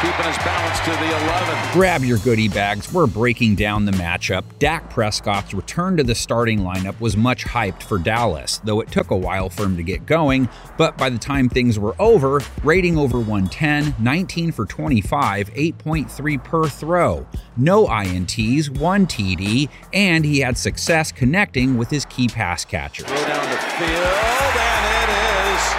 Keeping 0.00 0.26
his 0.26 0.38
balance 0.38 0.78
to 0.80 0.90
the 0.90 1.24
11. 1.24 1.72
Grab 1.72 2.04
your 2.04 2.18
goodie 2.18 2.48
bags. 2.48 2.92
We're 2.92 3.08
breaking 3.08 3.56
down 3.56 3.84
the 3.84 3.90
matchup. 3.90 4.44
Dak 4.60 4.88
Prescott's 4.90 5.52
return 5.52 5.96
to 5.96 6.04
the 6.04 6.14
starting 6.14 6.60
lineup 6.60 7.00
was 7.00 7.16
much 7.16 7.44
hyped 7.44 7.82
for 7.82 7.98
Dallas, 7.98 8.58
though 8.58 8.80
it 8.80 8.92
took 8.92 9.10
a 9.10 9.16
while 9.16 9.50
for 9.50 9.64
him 9.64 9.76
to 9.76 9.82
get 9.82 10.06
going. 10.06 10.48
But 10.76 10.96
by 10.96 11.10
the 11.10 11.18
time 11.18 11.48
things 11.48 11.80
were 11.80 11.96
over, 11.98 12.40
rating 12.62 12.96
over 12.96 13.18
110, 13.18 13.96
19 13.98 14.52
for 14.52 14.66
25, 14.66 15.52
8.3 15.52 16.44
per 16.44 16.68
throw. 16.68 17.26
No 17.56 17.86
INTs, 17.86 18.70
one 18.78 19.04
TD, 19.04 19.68
and 19.92 20.24
he 20.24 20.38
had 20.38 20.56
success 20.56 21.10
connecting 21.10 21.76
with 21.76 21.90
his 21.90 22.04
key 22.04 22.28
pass 22.28 22.64
catchers. 22.64 23.06
Throw 23.06 23.16
down 23.16 23.50
the 23.50 23.56
field, 23.56 23.90
and 23.90 24.92
it 25.02 25.10
is 25.10 25.74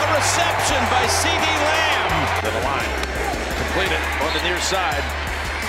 a 0.00 0.14
reception 0.16 0.82
by 0.88 1.04
CeeDee 1.04 1.53
near 4.44 4.60
side. 4.60 5.02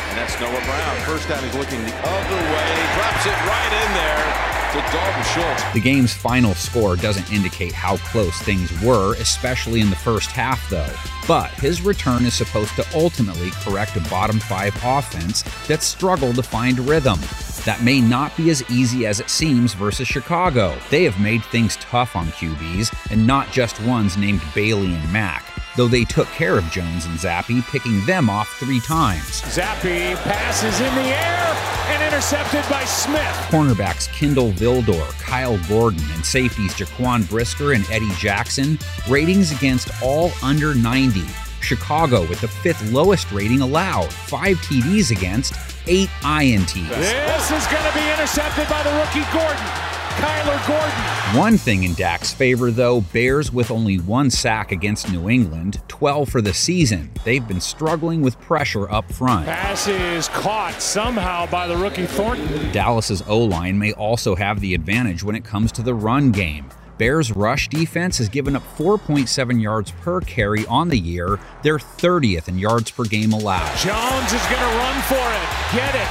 And 0.09 0.17
that's 0.19 0.39
Noah 0.39 0.51
Brown. 0.51 0.95
First 1.07 1.29
down, 1.29 1.41
he's 1.43 1.55
looking 1.55 1.81
the 1.83 1.95
other 1.95 2.35
way. 2.35 2.67
He 2.75 2.87
Drops 2.99 3.25
it 3.25 3.39
right 3.47 3.73
in 3.83 3.93
there 3.95 4.55
to 4.73 4.91
Dalton 4.91 5.23
Schultz. 5.23 5.73
The 5.73 5.79
game's 5.79 6.13
final 6.13 6.53
score 6.53 6.97
doesn't 6.97 7.31
indicate 7.31 7.71
how 7.71 7.95
close 7.97 8.37
things 8.39 8.69
were, 8.81 9.15
especially 9.15 9.79
in 9.79 9.89
the 9.89 9.95
first 9.95 10.29
half, 10.31 10.69
though. 10.69 10.93
But 11.25 11.51
his 11.51 11.81
return 11.81 12.25
is 12.25 12.33
supposed 12.33 12.75
to 12.75 12.85
ultimately 12.93 13.51
correct 13.51 13.95
a 13.95 14.01
bottom 14.09 14.39
five 14.39 14.75
offense 14.83 15.43
that 15.67 15.81
struggled 15.81 16.35
to 16.35 16.43
find 16.43 16.77
rhythm. 16.79 17.19
That 17.65 17.81
may 17.81 17.99
not 17.99 18.35
be 18.37 18.51
as 18.51 18.63
easy 18.69 19.07
as 19.07 19.19
it 19.19 19.29
seems 19.29 19.73
versus 19.73 20.07
Chicago. 20.07 20.77
They 20.91 21.03
have 21.03 21.19
made 21.19 21.43
things 21.45 21.77
tough 21.77 22.15
on 22.15 22.27
QBs, 22.27 23.11
and 23.11 23.25
not 23.25 23.51
just 23.51 23.81
ones 23.81 24.17
named 24.17 24.41
Bailey 24.53 24.93
and 24.93 25.11
Mack. 25.11 25.43
though 25.75 25.87
they 25.89 26.05
took 26.05 26.27
care 26.29 26.57
of 26.57 26.71
Jones 26.71 27.05
and 27.05 27.17
Zappe, 27.19 27.61
picking 27.69 28.05
them 28.05 28.29
off 28.29 28.47
three 28.59 28.79
times. 28.79 29.41
Zappe 29.41 30.15
passes 30.23 30.79
in 30.79 30.95
the 30.95 31.01
air 31.01 31.53
and 31.89 32.03
intercepted 32.03 32.63
by 32.69 32.85
Smith. 32.85 33.21
Cornerbacks 33.49 34.07
Kindall 34.13 34.51
Vildor, 34.53 35.05
Kyle 35.19 35.57
Gordon, 35.67 36.03
and 36.13 36.25
safeties 36.25 36.73
Jaquan 36.75 37.27
Brisker 37.29 37.73
and 37.73 37.85
Eddie 37.91 38.13
Jackson, 38.17 38.79
ratings 39.09 39.51
against 39.51 39.89
all 40.01 40.31
under 40.41 40.73
90. 40.73 41.23
Chicago 41.65 42.21
with 42.29 42.39
the 42.41 42.47
fifth 42.47 42.91
lowest 42.91 43.31
rating 43.31 43.61
allowed, 43.61 44.13
five 44.13 44.57
TDs 44.57 45.11
against, 45.11 45.53
eight 45.87 46.09
INTs. 46.21 46.89
This 46.89 47.51
is 47.51 47.67
going 47.67 47.83
to 47.83 47.93
be 47.93 48.11
intercepted 48.11 48.69
by 48.69 48.83
the 48.83 48.91
rookie 48.91 49.25
Gordon. 49.33 49.95
Kyler 50.15 50.67
Gordon. 50.67 51.37
One 51.37 51.57
thing 51.57 51.83
in 51.83 51.93
Dak's 51.93 52.33
favor, 52.33 52.71
though 52.71 53.01
Bears 53.01 53.51
with 53.51 53.69
only 53.69 53.97
one 53.97 54.29
sack 54.29 54.71
against 54.71 55.11
New 55.11 55.27
England, 55.29 55.81
12 55.89 56.29
for 56.29 56.41
the 56.41 56.53
season. 56.53 57.11
They've 57.25 57.45
been 57.45 57.59
struggling 57.59 58.21
with 58.21 58.39
pressure 58.39 58.89
up 58.89 59.11
front. 59.11 59.45
Pass 59.45 59.87
is 59.87 60.29
caught 60.29 60.81
somehow 60.81 61.47
by 61.47 61.67
the 61.67 61.75
rookie 61.75 62.05
Thornton. 62.05 62.71
Dallas's 62.71 63.23
O 63.27 63.39
line 63.39 63.77
may 63.77 63.91
also 63.93 64.35
have 64.35 64.61
the 64.61 64.73
advantage 64.73 65.21
when 65.23 65.35
it 65.35 65.43
comes 65.43 65.71
to 65.73 65.81
the 65.81 65.93
run 65.93 66.31
game. 66.31 66.69
Bears 66.97 67.31
rush 67.33 67.67
defense 67.67 68.17
has 68.19 68.29
given 68.29 68.55
up 68.55 68.63
4.7 68.77 69.61
yards 69.61 69.91
per 69.91 70.21
carry 70.21 70.65
on 70.67 70.87
the 70.87 70.97
year. 70.97 71.39
They're 71.61 71.77
30th 71.77 72.47
in 72.47 72.57
yards 72.57 72.91
per 72.91 73.03
game 73.03 73.33
allowed. 73.33 73.75
Jones 73.77 74.31
is 74.31 74.41
going 74.47 74.61
to 74.61 74.77
run 74.77 75.01
for 75.03 75.15
it. 75.15 75.75
Get 75.75 75.95
it. 75.95 76.07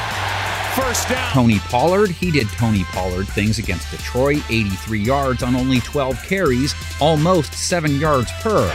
First 0.74 1.08
down. 1.08 1.32
Tony 1.32 1.58
Pollard, 1.60 2.10
he 2.10 2.30
did 2.30 2.48
Tony 2.48 2.84
Pollard 2.84 3.28
things 3.28 3.58
against 3.58 3.90
Detroit, 3.90 4.42
83 4.50 4.98
yards 5.00 5.42
on 5.42 5.54
only 5.56 5.80
12 5.80 6.20
carries, 6.24 6.74
almost 7.00 7.54
7 7.54 7.98
yards 7.98 8.30
per. 8.42 8.68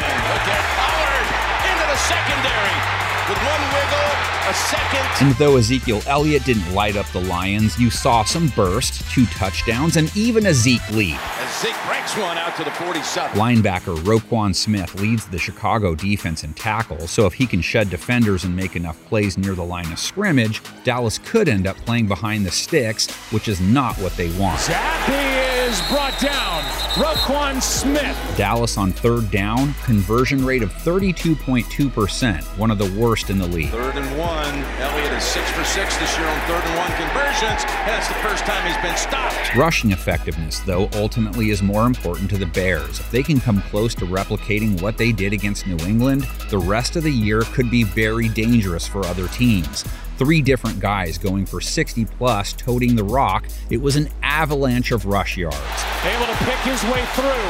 And 4.50 4.70
look 4.70 4.90
at 4.90 4.90
Pollard 4.90 4.90
into 4.90 5.00
the 5.00 5.00
secondary 5.00 5.10
with 5.20 5.20
one 5.20 5.20
wiggle 5.20 5.20
a 5.20 5.20
second. 5.20 5.28
And 5.28 5.36
though 5.36 5.58
Ezekiel 5.58 6.02
Elliott 6.08 6.46
didn't 6.46 6.74
light 6.74 6.96
up 6.96 7.08
the 7.12 7.22
Lions, 7.22 7.80
you 7.80 7.90
saw 7.90 8.24
some 8.24 8.48
burst, 8.50 9.10
two 9.12 9.26
touchdowns, 9.28 9.98
and 9.98 10.16
even 10.16 10.46
a 10.48 10.54
Zeke 10.54 10.90
lead. 10.92 11.20
As 11.40 11.62
Zeke 11.62 11.76
breaks 11.88 12.16
one 12.18 12.38
out 12.38 12.56
to 12.58 12.64
the 12.64 12.72
47. 12.72 13.38
Linebacker 13.38 13.96
Roquan 13.98 14.56
Smith 14.56 14.94
leads 15.00 15.28
the 15.28 15.38
Chicago 15.38 15.96
defense 15.96 16.44
in 16.44 16.54
tackles, 16.54 17.12
so 17.12 17.26
if 17.26 17.34
he 17.34 17.46
can 17.46 17.62
shed 17.62 17.90
defenders 17.90 18.44
and 18.44 18.56
make 18.56 18.76
enough 18.76 19.04
plays 19.06 19.38
near 19.38 19.54
the 19.54 19.64
line 19.64 19.92
of 19.92 20.00
scrimmage, 20.00 20.62
Dallas 20.84 21.18
could 21.20 21.50
end 21.50 21.68
up 21.68 21.78
playing 21.78 22.08
behind 22.08 22.46
the 22.46 22.52
sticks, 22.52 23.10
which 23.32 23.48
is 23.48 23.60
not 23.62 23.98
what 23.98 24.16
they 24.18 24.30
want. 24.38 24.60
Zappe 24.60 25.68
is 25.68 25.82
brought 25.90 26.20
down. 26.20 26.69
Roquan 26.94 27.62
Smith. 27.62 28.18
Dallas 28.36 28.76
on 28.76 28.92
third 28.92 29.30
down, 29.30 29.76
conversion 29.84 30.44
rate 30.44 30.64
of 30.64 30.74
32.2%, 30.74 32.44
one 32.58 32.72
of 32.72 32.80
the 32.80 32.92
worst 33.00 33.30
in 33.30 33.38
the 33.38 33.46
league. 33.46 33.70
Third 33.70 33.96
and 33.96 34.18
one. 34.18 34.56
Elliott 34.82 35.14
is 35.14 35.24
six 35.24 35.48
for 35.52 35.64
six 35.64 35.96
this 35.98 36.18
year 36.18 36.28
on 36.28 36.40
third 36.48 36.64
and 36.64 36.78
one 36.80 36.92
conversions. 36.94 37.64
And 37.64 37.90
that's 37.90 38.08
the 38.08 38.16
first 38.16 38.44
time 38.46 38.66
he's 38.66 38.82
been 38.82 38.98
stopped. 38.98 39.56
Rushing 39.56 39.92
effectiveness, 39.92 40.62
though, 40.62 40.90
ultimately 40.94 41.52
is 41.52 41.62
more 41.62 41.86
important 41.86 42.28
to 42.32 42.40
the 42.40 42.48
Bears. 42.48 43.00
If 43.00 43.12
they 43.12 43.22
can 43.22 43.40
come 43.40 43.62
close 43.62 43.94
to 43.96 44.06
replicating 44.06 44.82
what 44.82 44.98
they 44.98 45.12
did 45.12 45.32
against 45.32 45.68
New 45.68 45.78
England, 45.86 46.24
the 46.50 46.58
rest 46.58 46.96
of 46.96 47.04
the 47.04 47.12
year 47.12 47.44
could 47.54 47.70
be 47.70 47.84
very 47.84 48.30
dangerous 48.30 48.88
for 48.88 49.06
other 49.06 49.28
teams. 49.28 49.86
Three 50.20 50.42
different 50.42 50.82
guys 50.82 51.18
going 51.18 51.46
for 51.46 51.62
60 51.62 52.04
plus, 52.04 52.52
toting 52.52 52.94
the 52.98 53.06
rock. 53.06 53.48
It 53.70 53.82
was 53.82 53.96
an 53.96 54.10
avalanche 54.22 54.92
of 54.92 55.06
rush 55.06 55.38
yards. 55.38 55.58
Able 56.04 56.26
to 56.26 56.36
pick 56.44 56.60
his 56.60 56.84
way 56.84 57.06
through. 57.14 57.50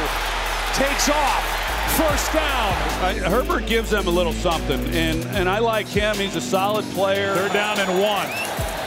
Takes 0.74 1.08
off. 1.08 1.44
First 1.96 2.32
down. 2.32 2.72
Uh, 3.02 3.28
Herbert 3.28 3.66
gives 3.66 3.90
them 3.90 4.06
a 4.06 4.10
little 4.10 4.32
something, 4.32 4.78
and, 4.94 5.24
and 5.34 5.48
I 5.48 5.58
like 5.58 5.88
him. 5.88 6.14
He's 6.14 6.36
a 6.36 6.40
solid 6.40 6.84
player. 6.94 7.34
They're 7.34 7.52
down 7.52 7.80
and 7.80 8.00
one. 8.00 8.28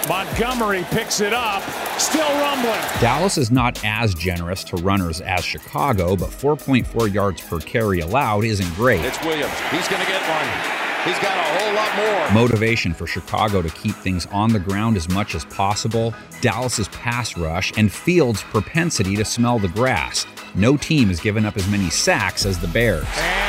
Montgomery 0.07 0.85
picks 0.89 1.19
it 1.19 1.33
up, 1.33 1.61
still 1.99 2.29
rumbling. 2.39 2.79
Dallas 3.01 3.37
is 3.37 3.51
not 3.51 3.83
as 3.83 4.13
generous 4.13 4.63
to 4.65 4.77
runners 4.77 5.19
as 5.19 5.43
Chicago, 5.43 6.15
but 6.15 6.29
4.4 6.29 7.13
yards 7.13 7.41
per 7.41 7.59
carry 7.59 7.99
allowed 7.99 8.45
isn't 8.45 8.73
great. 8.75 9.03
It's 9.03 9.21
Williams. 9.25 9.59
He's 9.71 9.87
going 9.89 10.01
to 10.01 10.07
get 10.07 10.21
one. 10.21 10.82
He's 11.03 11.19
got 11.19 11.37
a 11.37 11.59
whole 11.59 11.73
lot 11.73 11.95
more. 11.97 12.31
Motivation 12.33 12.93
for 12.93 13.05
Chicago 13.05 13.61
to 13.61 13.69
keep 13.69 13.93
things 13.93 14.25
on 14.27 14.53
the 14.53 14.59
ground 14.59 14.95
as 14.95 15.09
much 15.09 15.35
as 15.35 15.43
possible, 15.45 16.13
Dallas's 16.39 16.87
pass 16.89 17.37
rush, 17.37 17.73
and 17.75 17.91
Fields' 17.91 18.41
propensity 18.41 19.17
to 19.17 19.25
smell 19.25 19.59
the 19.59 19.67
grass. 19.67 20.25
No 20.55 20.77
team 20.77 21.09
has 21.09 21.19
given 21.19 21.45
up 21.45 21.57
as 21.57 21.67
many 21.67 21.89
sacks 21.89 22.45
as 22.45 22.57
the 22.59 22.69
Bears. 22.69 23.05
And 23.17 23.42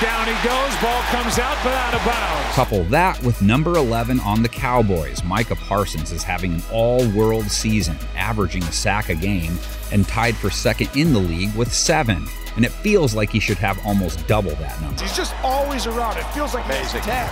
down 0.00 0.26
he 0.26 0.34
goes. 0.46 0.76
Ball 0.82 1.02
comes 1.10 1.38
out, 1.38 1.56
but 1.62 1.74
out 1.74 1.94
of 1.94 2.04
bounds. 2.04 2.54
Couple 2.54 2.84
that 2.84 3.22
with 3.22 3.40
number 3.42 3.76
11 3.76 4.20
on 4.20 4.42
the 4.42 4.48
Cowboys. 4.48 5.22
Micah 5.24 5.56
Parsons 5.56 6.12
is 6.12 6.22
having 6.22 6.54
an 6.54 6.62
all 6.72 7.08
world 7.10 7.50
season, 7.50 7.96
averaging 8.16 8.62
a 8.64 8.72
sack 8.72 9.08
a 9.08 9.14
game, 9.14 9.58
and 9.92 10.06
tied 10.06 10.36
for 10.36 10.50
second 10.50 10.90
in 10.94 11.12
the 11.12 11.18
league 11.18 11.54
with 11.54 11.72
seven. 11.72 12.26
And 12.56 12.64
it 12.64 12.72
feels 12.72 13.14
like 13.14 13.30
he 13.30 13.40
should 13.40 13.58
have 13.58 13.84
almost 13.86 14.26
double 14.26 14.54
that 14.56 14.80
number. 14.80 15.00
He's 15.02 15.16
just 15.16 15.34
always 15.42 15.86
around. 15.86 16.16
It 16.16 16.24
feels 16.34 16.54
like 16.54 16.64
he's 16.66 16.92
10. 16.92 17.28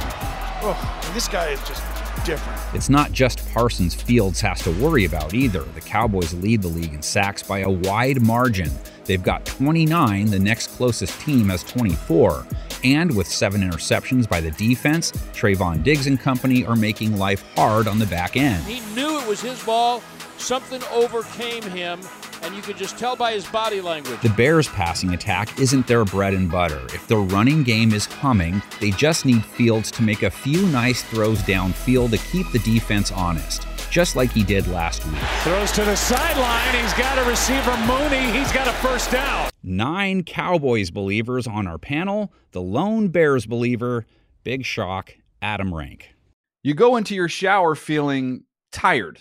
Oh, 0.61 1.11
this 1.15 1.29
guy 1.29 1.49
is 1.49 1.61
just 1.67 1.83
different. 2.25 2.61
It's 2.75 2.89
not 2.89 3.13
just 3.13 3.47
Parsons 3.53 3.95
Fields 3.95 4.41
has 4.41 4.61
to 4.63 4.71
worry 4.83 5.05
about 5.05 5.35
either. 5.35 5.63
The 5.63 5.81
Cowboys 5.81 6.35
lead 6.35 6.63
the 6.63 6.69
league 6.69 6.95
in 6.95 7.03
sacks 7.03 7.43
by 7.43 7.61
a 7.61 7.71
wide 7.71 8.21
margin. 8.21 8.71
They've 9.05 9.23
got 9.23 9.47
29, 9.47 10.27
the 10.27 10.39
next 10.39 10.69
closest 10.77 11.19
team 11.21 11.49
has 11.49 11.63
24. 11.65 12.47
And 12.85 13.17
with 13.17 13.27
seven 13.27 13.63
interceptions 13.63 14.29
by 14.29 14.41
the 14.41 14.51
defense, 14.53 15.13
Trevon 15.33 15.83
Diggs 15.83 16.07
and 16.07 16.21
company 16.21 16.65
are 16.65 16.77
making 16.77 17.17
life 17.17 17.45
hard 17.57 17.89
on 17.89 17.99
the 17.99 18.07
back 18.07 18.37
end. 18.37 18.63
He 18.65 18.81
knew 18.95 19.19
it 19.19 19.27
was 19.27 19.41
his 19.41 19.63
ball. 19.65 20.03
Something 20.39 20.83
overcame 20.93 21.63
him, 21.63 22.01
and 22.43 22.55
you 22.55 22.63
could 22.63 22.77
just 22.77 22.97
tell 22.97 23.17
by 23.17 23.33
his 23.33 23.47
body 23.47 23.81
language. 23.81 24.21
The 24.21 24.31
Bears' 24.31 24.69
passing 24.69 25.13
attack 25.13 25.59
isn't 25.59 25.87
their 25.87 26.05
bread 26.05 26.33
and 26.33 26.51
butter. 26.51 26.81
If 26.95 27.07
their 27.09 27.19
running 27.19 27.65
game 27.65 27.93
is 27.93 28.07
humming, 28.07 28.63
they 28.81 28.91
just 28.93 29.27
need 29.27 29.45
Fields 29.45 29.91
to 29.93 30.03
make 30.03 30.23
a 30.23 30.31
few 30.31 30.67
nice 30.69 31.03
throws 31.03 31.41
downfield 31.43 32.11
to 32.13 32.19
keep 32.19 32.51
the 32.53 32.61
defense 32.61 33.11
honest, 33.11 33.67
just 33.91 34.15
like 34.17 34.31
he 34.31 34.45
did 34.45 34.67
last 34.69 35.05
week. 35.07 35.21
Throws 35.43 35.73
to 35.73 35.85
the 35.85 35.97
sideline. 35.97 36.83
He's 36.83 36.95
got 36.95 37.19
a 37.19 37.29
receiver, 37.29 37.77
Mooney. 37.87 38.31
He's 38.31 38.53
got 38.53 38.69
a 38.69 38.73
first 38.75 39.11
down. 39.11 39.51
Nine 39.63 40.23
Cowboys 40.23 40.91
believers 40.91 41.47
on 41.47 41.67
our 41.67 41.79
panel. 41.79 42.33
The 42.53 42.63
lone 42.63 43.09
Bears 43.09 43.45
believer, 43.45 44.07
big 44.45 44.65
shock, 44.65 45.15
Adam 45.43 45.75
Rank. 45.75 46.15
You 46.63 46.75
go 46.75 46.97
into 46.97 47.15
your 47.15 47.29
shower 47.29 47.75
feeling 47.75 48.45
tired, 48.73 49.21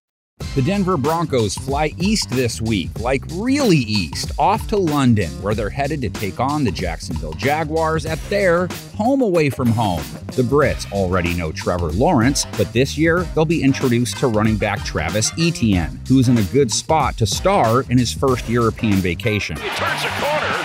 The 0.53 0.61
Denver 0.61 0.97
Broncos 0.97 1.55
fly 1.55 1.93
east 1.97 2.29
this 2.29 2.61
week, 2.61 2.99
like 2.99 3.23
really 3.35 3.77
east, 3.77 4.33
off 4.37 4.67
to 4.67 4.75
London, 4.75 5.29
where 5.41 5.55
they're 5.55 5.69
headed 5.69 6.01
to 6.01 6.09
take 6.09 6.41
on 6.41 6.65
the 6.65 6.71
Jacksonville 6.71 7.31
Jaguars 7.31 8.05
at 8.05 8.19
their 8.29 8.67
home 8.97 9.21
away 9.21 9.49
from 9.49 9.69
home. 9.69 10.03
The 10.35 10.41
Brits 10.41 10.91
already 10.91 11.33
know 11.35 11.53
Trevor 11.53 11.93
Lawrence, 11.93 12.45
but 12.57 12.73
this 12.73 12.97
year 12.97 13.21
they'll 13.33 13.45
be 13.45 13.63
introduced 13.63 14.17
to 14.17 14.27
running 14.27 14.57
back 14.57 14.83
Travis 14.83 15.31
Etienne, 15.39 16.01
who's 16.05 16.27
in 16.27 16.37
a 16.37 16.43
good 16.43 16.69
spot 16.69 17.15
to 17.19 17.25
star 17.25 17.83
in 17.83 17.97
his 17.97 18.11
first 18.11 18.49
European 18.49 18.95
vacation. 18.95 19.55
He 19.55 19.69
turns 19.69 20.03
a 20.03 20.09
corner, 20.19 20.60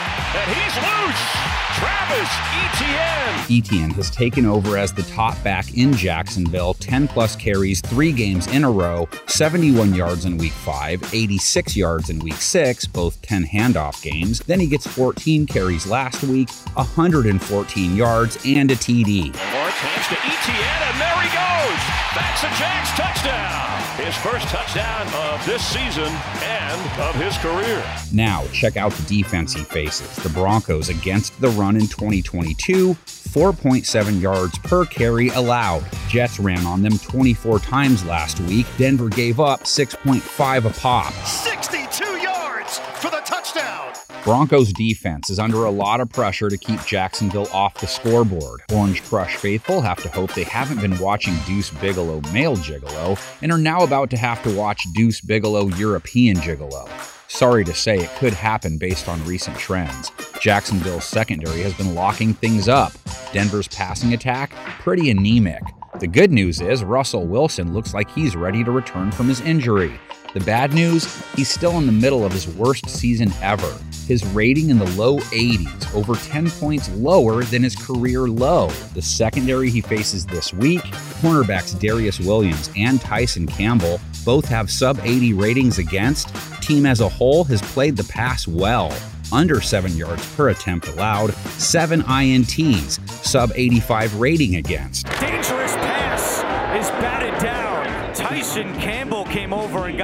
Etienne. 3.51 3.91
Has 3.91 4.11
taken 4.11 4.47
over 4.47 4.77
as 4.77 4.93
the 4.93 5.03
top 5.03 5.43
back 5.43 5.77
in 5.77 5.93
Jacksonville, 5.93 6.75
10 6.75 7.09
plus 7.09 7.37
carries 7.37 7.81
three 7.81 8.13
games 8.13 8.47
in 8.49 8.65
a 8.65 8.71
row, 8.71 9.09
71 9.27 9.95
yards 9.95 10.25
in 10.25 10.39
week 10.39 10.53
5, 10.53 11.15
86 11.15 11.77
yards 11.77 12.11
in 12.11 12.19
week 12.21 12.35
6, 12.35 12.87
both 12.87 13.21
10 13.23 13.45
handoff 13.45 14.03
games. 14.03 14.41
Then 14.41 14.61
he 14.61 14.67
gets 14.67 14.87
14 14.87 15.47
carries 15.47 15.87
last 15.87 16.23
week, 16.25 16.51
114 16.75 17.97
yards, 17.97 18.39
and 18.45 18.71
a 18.71 18.77
TD. 18.77 19.35
Lawrence 19.85 20.07
hands 20.07 20.09
to 20.09 20.17
Etienne, 20.25 20.83
and 20.89 21.01
there 21.01 21.21
he 21.21 21.29
goes. 21.29 21.81
Backs 22.17 22.43
a 22.45 22.51
Jags 22.59 22.91
touchdown. 22.97 23.77
His 24.03 24.17
first 24.17 24.49
touchdown 24.49 25.07
of 25.31 25.45
this 25.45 25.63
season 25.67 26.11
and 26.43 27.01
of 27.01 27.15
his 27.17 27.37
career. 27.39 27.85
Now, 28.11 28.47
check 28.53 28.79
out 28.79 28.93
the 28.93 29.03
defense 29.23 29.53
he 29.53 29.65
faces. 29.65 30.17
The 30.17 30.31
Broncos 30.31 30.89
against 30.89 31.39
the 31.43 31.49
run 31.51 31.77
in 31.77 31.89
2022, 31.89 32.95
4.7 32.95 34.21
yards 34.21 34.59
per 34.61 34.87
carry 34.87 35.29
allowed. 35.29 35.85
Jets 36.09 36.41
ran 36.41 36.65
on 36.65 36.81
them 36.81 36.99
24 36.99 37.59
times 37.59 38.05
last 38.07 38.41
week. 38.41 38.67
Denver 38.79 39.11
gave 39.11 39.41
up 39.41 39.65
6.5 39.65 40.65
a 40.65 40.81
pop. 40.81 41.13
62 41.13 42.05
yards 42.23 42.79
for 42.79 43.11
the 43.11 43.21
touchdown. 43.27 43.96
Broncos 44.27 44.73
defense 44.73 45.31
is 45.31 45.39
under 45.39 45.67
a 45.67 45.71
lot 45.71 46.01
of 46.01 46.11
pressure 46.11 46.51
to 46.51 46.59
keep 46.59 46.85
Jacksonville 46.85 47.47
off 47.53 47.81
the 47.81 47.87
scoreboard. 47.87 48.61
Orange 48.75 49.05
Crush 49.05 49.37
faithful 49.37 49.81
have 49.81 50.03
to 50.03 50.09
hope 50.09 50.35
they 50.35 50.43
haven't 50.43 50.81
been 50.81 50.99
watching 50.99 51.37
Deuce 51.47 51.71
Bigalow 51.71 52.21
Male 52.33 52.57
Gigolo 52.57 53.17
and 53.41 53.53
are 53.53 53.57
now 53.57 53.85
about 53.85 54.11
to 54.11 54.17
have 54.17 54.43
to 54.43 54.53
watch 54.57 54.83
Deuce 54.95 55.21
Bigalow 55.21 55.69
European 55.77 56.39
Gigolo. 56.39 56.91
Sorry 57.29 57.63
to 57.67 57.73
say, 57.73 58.01
it 58.01 58.11
could 58.19 58.33
happen 58.33 58.79
based 58.79 59.09
on 59.09 59.25
recent 59.25 59.57
trends. 59.59 60.11
Jacksonville's 60.41 61.05
secondary 61.05 61.61
has 61.61 61.75
been 61.75 61.95
locking 61.95 62.35
things 62.35 62.67
up. 62.67 62.95
Denver's 63.33 63.69
passing 63.69 64.13
attack, 64.13 64.51
pretty 64.81 65.09
anemic. 65.11 65.63
The 66.01 66.09
good 66.09 66.33
news 66.33 66.61
is 66.61 66.83
Russell 66.83 67.29
Wilson 67.29 67.73
looks 67.73 67.95
like 67.95 68.11
he's 68.11 68.35
ready 68.35 68.65
to 68.65 68.73
return 68.73 69.13
from 69.13 69.29
his 69.29 69.41
injury. 69.43 70.01
The 70.37 70.45
bad 70.45 70.75
news, 70.75 71.07
he's 71.35 71.49
still 71.49 71.79
in 71.79 71.87
the 71.87 71.93
middle 71.93 72.23
of 72.23 72.31
his 72.31 72.47
worst 72.47 72.91
season 72.91 73.33
ever. 73.41 73.75
His 74.07 74.23
rating 74.27 74.69
in 74.69 74.79
the 74.79 74.91
low 74.91 75.19
80s, 75.19 75.95
over 75.95 76.15
10 76.15 76.51
points 76.51 76.91
lower 76.91 77.43
than 77.43 77.63
his 77.63 77.75
career 77.75 78.29
low. 78.29 78.69
The 78.93 79.01
secondary 79.01 79.71
he 79.71 79.81
faces 79.81 80.27
this 80.27 80.53
week, 80.53 80.83
cornerbacks 81.23 81.75
Darious 81.77 82.23
Williams 82.23 82.71
and 82.77 83.01
Tyson 83.01 83.47
Campbell, 83.47 83.99
both 84.27 84.45
have 84.45 84.71
sub 84.71 85.01
80 85.03 85.33
ratings 85.33 85.79
against. 85.79 86.29
Team 86.61 86.85
as 86.85 87.01
a 87.01 87.09
whole 87.09 87.45
has 87.45 87.63
played 87.63 87.97
the 87.97 88.05
pass 88.05 88.47
well. 88.47 88.95
Under 89.33 89.63
7 89.63 89.97
yards 89.97 90.37
per 90.37 90.51
attempt 90.51 90.87
allowed, 90.89 91.33
7 91.33 92.03
INTs, 92.03 93.01
sub 93.25 93.53
85 93.55 94.21
rating 94.21 94.57
against. 94.57 95.07
Dangerous 95.19 95.75
pass 95.77 96.41
is 96.79 96.91
batted 97.01 97.43
down. 97.43 98.15
Tyson 98.15 98.75
Campbell 98.75 98.96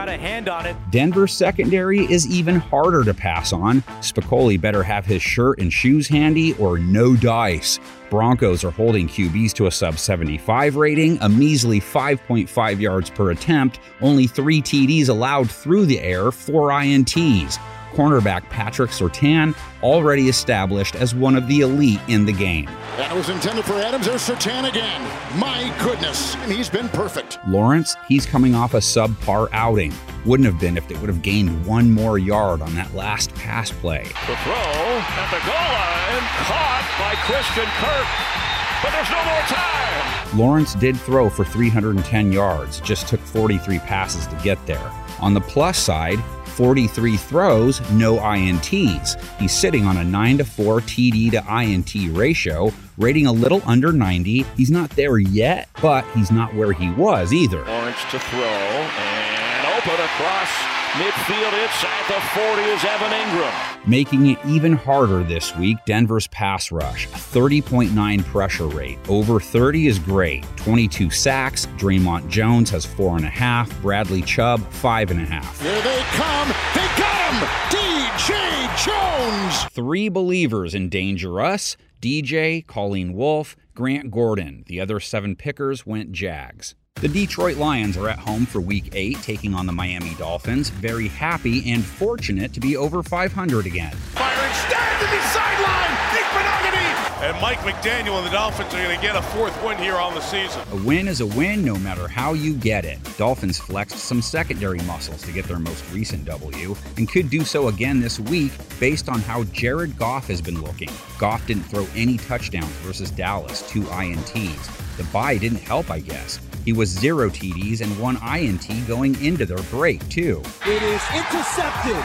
got 0.04 0.12
a 0.12 0.18
hand 0.18 0.48
on 0.48 0.66
it. 0.66 0.74
Denver's 0.90 1.32
secondary 1.32 2.00
is 2.10 2.26
even 2.26 2.56
harder 2.56 3.04
to 3.04 3.14
pass 3.14 3.52
on. 3.52 3.82
Spicoli 4.00 4.60
better 4.60 4.82
have 4.82 5.06
his 5.06 5.22
shirt 5.22 5.60
and 5.60 5.72
shoes 5.72 6.08
handy 6.08 6.54
or 6.54 6.76
no 6.76 7.14
dice. 7.14 7.78
Broncos 8.10 8.64
are 8.64 8.72
holding 8.72 9.06
QBs 9.06 9.52
to 9.54 9.68
a 9.68 9.70
sub 9.70 9.98
75 9.98 10.74
rating, 10.74 11.18
a 11.20 11.28
measly 11.28 11.80
5.5 11.80 12.80
yards 12.80 13.10
per 13.10 13.30
attempt, 13.30 13.78
only 14.00 14.26
three 14.26 14.60
TDs 14.60 15.08
allowed 15.08 15.48
through 15.48 15.86
the 15.86 16.00
air, 16.00 16.32
four 16.32 16.70
INTs. 16.70 17.58
Cornerback 17.92 18.42
Patrick 18.50 18.90
Surtain, 18.90 19.54
already 19.82 20.28
established 20.28 20.94
as 20.94 21.14
one 21.14 21.36
of 21.36 21.46
the 21.48 21.60
elite 21.60 22.00
in 22.08 22.24
the 22.24 22.32
game. 22.32 22.66
That 22.96 23.14
was 23.14 23.28
intended 23.28 23.64
for 23.64 23.74
Adams. 23.74 24.06
There's 24.06 24.26
Surtain 24.26 24.68
again. 24.68 25.00
My 25.38 25.74
goodness. 25.82 26.34
And 26.36 26.52
he's 26.52 26.68
been 26.68 26.88
perfect. 26.90 27.38
Lawrence, 27.46 27.96
he's 28.08 28.26
coming 28.26 28.54
off 28.54 28.74
a 28.74 28.78
subpar 28.78 29.48
outing. 29.52 29.92
Wouldn't 30.24 30.46
have 30.46 30.60
been 30.60 30.76
if 30.76 30.86
they 30.88 30.94
would 30.96 31.08
have 31.08 31.22
gained 31.22 31.66
one 31.66 31.90
more 31.90 32.18
yard 32.18 32.62
on 32.62 32.74
that 32.74 32.94
last 32.94 33.34
pass 33.34 33.70
play. 33.70 34.02
The 34.02 34.36
throw 34.44 34.54
at 34.54 35.30
the 35.30 35.40
goal 35.46 35.54
line, 35.54 36.24
caught 36.46 36.86
by 36.98 37.14
Christian 37.26 37.66
Kirk. 37.80 38.51
But 38.82 38.90
there's 38.92 39.10
no 39.10 39.24
more 39.24 39.42
time. 39.46 40.38
Lawrence 40.38 40.74
did 40.74 40.98
throw 40.98 41.28
for 41.30 41.44
310 41.44 42.32
yards, 42.32 42.80
just 42.80 43.06
took 43.06 43.20
43 43.20 43.78
passes 43.80 44.26
to 44.26 44.36
get 44.42 44.64
there. 44.66 44.90
On 45.20 45.34
the 45.34 45.40
plus 45.40 45.78
side, 45.78 46.18
43 46.46 47.16
throws, 47.16 47.80
no 47.92 48.18
INTs. 48.18 49.20
He's 49.38 49.52
sitting 49.52 49.86
on 49.86 49.98
a 49.98 50.04
9 50.04 50.38
to 50.38 50.44
4 50.44 50.80
TD 50.80 51.30
to 51.32 51.62
INT 51.62 52.16
ratio, 52.16 52.72
rating 52.98 53.26
a 53.26 53.32
little 53.32 53.62
under 53.66 53.92
90. 53.92 54.44
He's 54.56 54.70
not 54.70 54.90
there 54.90 55.18
yet, 55.18 55.68
but 55.80 56.04
he's 56.14 56.30
not 56.30 56.54
where 56.54 56.72
he 56.72 56.90
was 56.90 57.32
either. 57.32 57.64
Lawrence 57.64 58.02
to 58.10 58.18
throw 58.18 58.40
and 58.42 59.66
open 59.66 60.04
across 60.04 60.71
midfield 60.92 61.52
inside 61.64 62.04
the 62.06 62.20
40 62.34 62.62
is 62.62 62.84
Evan 62.84 63.10
Engram. 63.10 63.88
Making 63.88 64.26
it 64.26 64.38
even 64.46 64.74
harder 64.74 65.24
this 65.24 65.56
week, 65.56 65.78
Denver's 65.86 66.26
pass 66.28 66.70
rush, 66.70 67.06
a 67.06 67.16
30.9 67.16 68.24
pressure 68.24 68.66
rate. 68.66 68.98
Over 69.08 69.40
30 69.40 69.86
is 69.86 69.98
great. 69.98 70.44
22 70.56 71.08
sacks. 71.10 71.66
Dre'Mont 71.78 72.28
Jones 72.28 72.68
has 72.70 72.84
four 72.84 73.16
and 73.16 73.24
a 73.24 73.30
half. 73.30 73.80
Bradley 73.80 74.20
Chubb, 74.22 74.60
five 74.70 75.10
and 75.10 75.20
a 75.20 75.24
half. 75.24 75.60
Here 75.62 75.80
they 75.80 76.00
come. 76.10 76.48
They 76.74 76.86
got 77.00 77.32
him. 77.32 77.48
DJ 77.70 78.84
Jones. 78.84 79.64
Three 79.72 80.08
believers 80.10 80.74
in 80.74 80.88
Danger 80.90 81.40
Us 81.40 81.76
DJ, 82.02 82.66
Colleen 82.66 83.14
Wolfe, 83.14 83.56
Grant 83.74 84.10
Gordon. 84.10 84.64
The 84.66 84.80
other 84.80 85.00
seven 85.00 85.36
pickers 85.36 85.86
went 85.86 86.12
Jags. 86.12 86.74
The 87.02 87.08
Detroit 87.08 87.56
Lions 87.56 87.96
are 87.96 88.08
at 88.08 88.20
home 88.20 88.46
for 88.46 88.60
week 88.60 88.90
8, 88.92 89.20
taking 89.22 89.54
on 89.54 89.66
the 89.66 89.72
Miami 89.72 90.14
Dolphins. 90.20 90.70
Very 90.70 91.08
happy 91.08 91.72
and 91.72 91.84
fortunate 91.84 92.52
to 92.52 92.60
be 92.60 92.76
over 92.76 93.02
500 93.02 93.66
again. 93.66 93.90
Firing 93.90 94.52
stand 94.54 95.00
to 95.00 95.06
the 95.06 95.20
sideline. 95.32 95.90
Nick 96.14 96.22
Monogany. 96.30 97.28
And 97.28 97.42
Mike 97.42 97.58
McDaniel 97.58 98.18
and 98.18 98.26
the 98.26 98.30
Dolphins 98.30 98.72
are 98.72 98.80
going 98.80 98.94
to 98.94 99.02
get 99.02 99.16
a 99.16 99.22
fourth 99.22 99.60
win 99.64 99.78
here 99.78 99.96
on 99.96 100.14
the 100.14 100.20
season. 100.20 100.62
A 100.70 100.76
win 100.76 101.08
is 101.08 101.20
a 101.20 101.26
win 101.26 101.64
no 101.64 101.74
matter 101.76 102.06
how 102.06 102.34
you 102.34 102.54
get 102.54 102.84
it. 102.84 103.00
Dolphins 103.18 103.58
flexed 103.58 103.98
some 103.98 104.22
secondary 104.22 104.78
muscles 104.82 105.22
to 105.22 105.32
get 105.32 105.46
their 105.46 105.58
most 105.58 105.82
recent 105.92 106.24
W 106.26 106.76
and 106.98 107.10
could 107.10 107.30
do 107.30 107.42
so 107.42 107.66
again 107.66 107.98
this 107.98 108.20
week 108.20 108.52
based 108.78 109.08
on 109.08 109.18
how 109.18 109.42
Jared 109.44 109.98
Goff 109.98 110.28
has 110.28 110.40
been 110.40 110.62
looking. 110.62 110.90
Goff 111.18 111.44
didn't 111.48 111.64
throw 111.64 111.88
any 111.96 112.16
touchdowns 112.16 112.70
versus 112.84 113.10
Dallas, 113.10 113.68
two 113.68 113.82
INTs. 113.82 114.96
The 114.96 115.04
bye 115.12 115.36
didn't 115.36 115.62
help, 115.62 115.90
I 115.90 115.98
guess. 115.98 116.38
He 116.64 116.72
was 116.72 116.88
zero 116.88 117.28
TDs 117.28 117.80
and 117.80 117.98
one 117.98 118.16
INT 118.22 118.68
going 118.86 119.20
into 119.24 119.44
their 119.44 119.62
break, 119.64 120.06
too. 120.08 120.40
It 120.64 120.82
is 120.82 121.02
intercepted. 121.12 121.96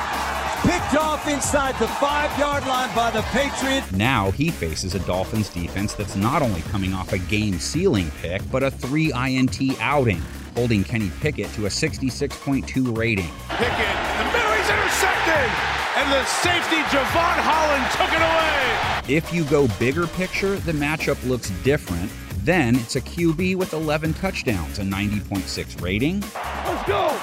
Picked 0.63 0.95
off 0.95 1.27
inside 1.27 1.75
the 1.79 1.87
five 1.87 2.37
yard 2.39 2.65
line 2.65 2.93
by 2.95 3.11
the 3.11 3.21
Patriots. 3.33 3.91
Now 3.91 4.31
he 4.31 4.49
faces 4.49 4.95
a 4.95 4.99
Dolphins 4.99 5.49
defense 5.49 5.93
that's 5.93 6.15
not 6.15 6.41
only 6.41 6.61
coming 6.61 6.93
off 6.93 7.13
a 7.13 7.19
game 7.19 7.59
sealing 7.59 8.09
pick, 8.21 8.41
but 8.51 8.63
a 8.63 8.71
three 8.71 9.13
INT 9.13 9.79
outing, 9.79 10.21
holding 10.55 10.83
Kenny 10.83 11.11
Pickett 11.21 11.53
to 11.53 11.67
a 11.67 11.69
66.2 11.69 12.97
rating. 12.97 13.29
Pickett 13.49 13.97
the 14.17 14.25
middle, 14.33 14.51
he's 14.53 14.69
intercepted. 14.69 15.51
And 15.97 16.11
the 16.11 16.25
safety, 16.25 16.77
Jevon 16.89 17.37
Holland, 17.45 17.85
took 17.91 18.11
it 18.11 18.21
away. 18.21 19.15
If 19.15 19.31
you 19.31 19.45
go 19.45 19.67
bigger 19.79 20.07
picture, 20.07 20.55
the 20.55 20.71
matchup 20.71 21.23
looks 21.27 21.51
different. 21.63 22.11
Then 22.47 22.75
it's 22.77 22.95
a 22.95 23.01
QB 23.01 23.57
with 23.57 23.73
11 23.73 24.13
touchdowns, 24.13 24.79
a 24.79 24.83
90.6 24.83 25.81
rating. 25.81 26.21
Let's 26.21 26.87
go. 26.87 27.13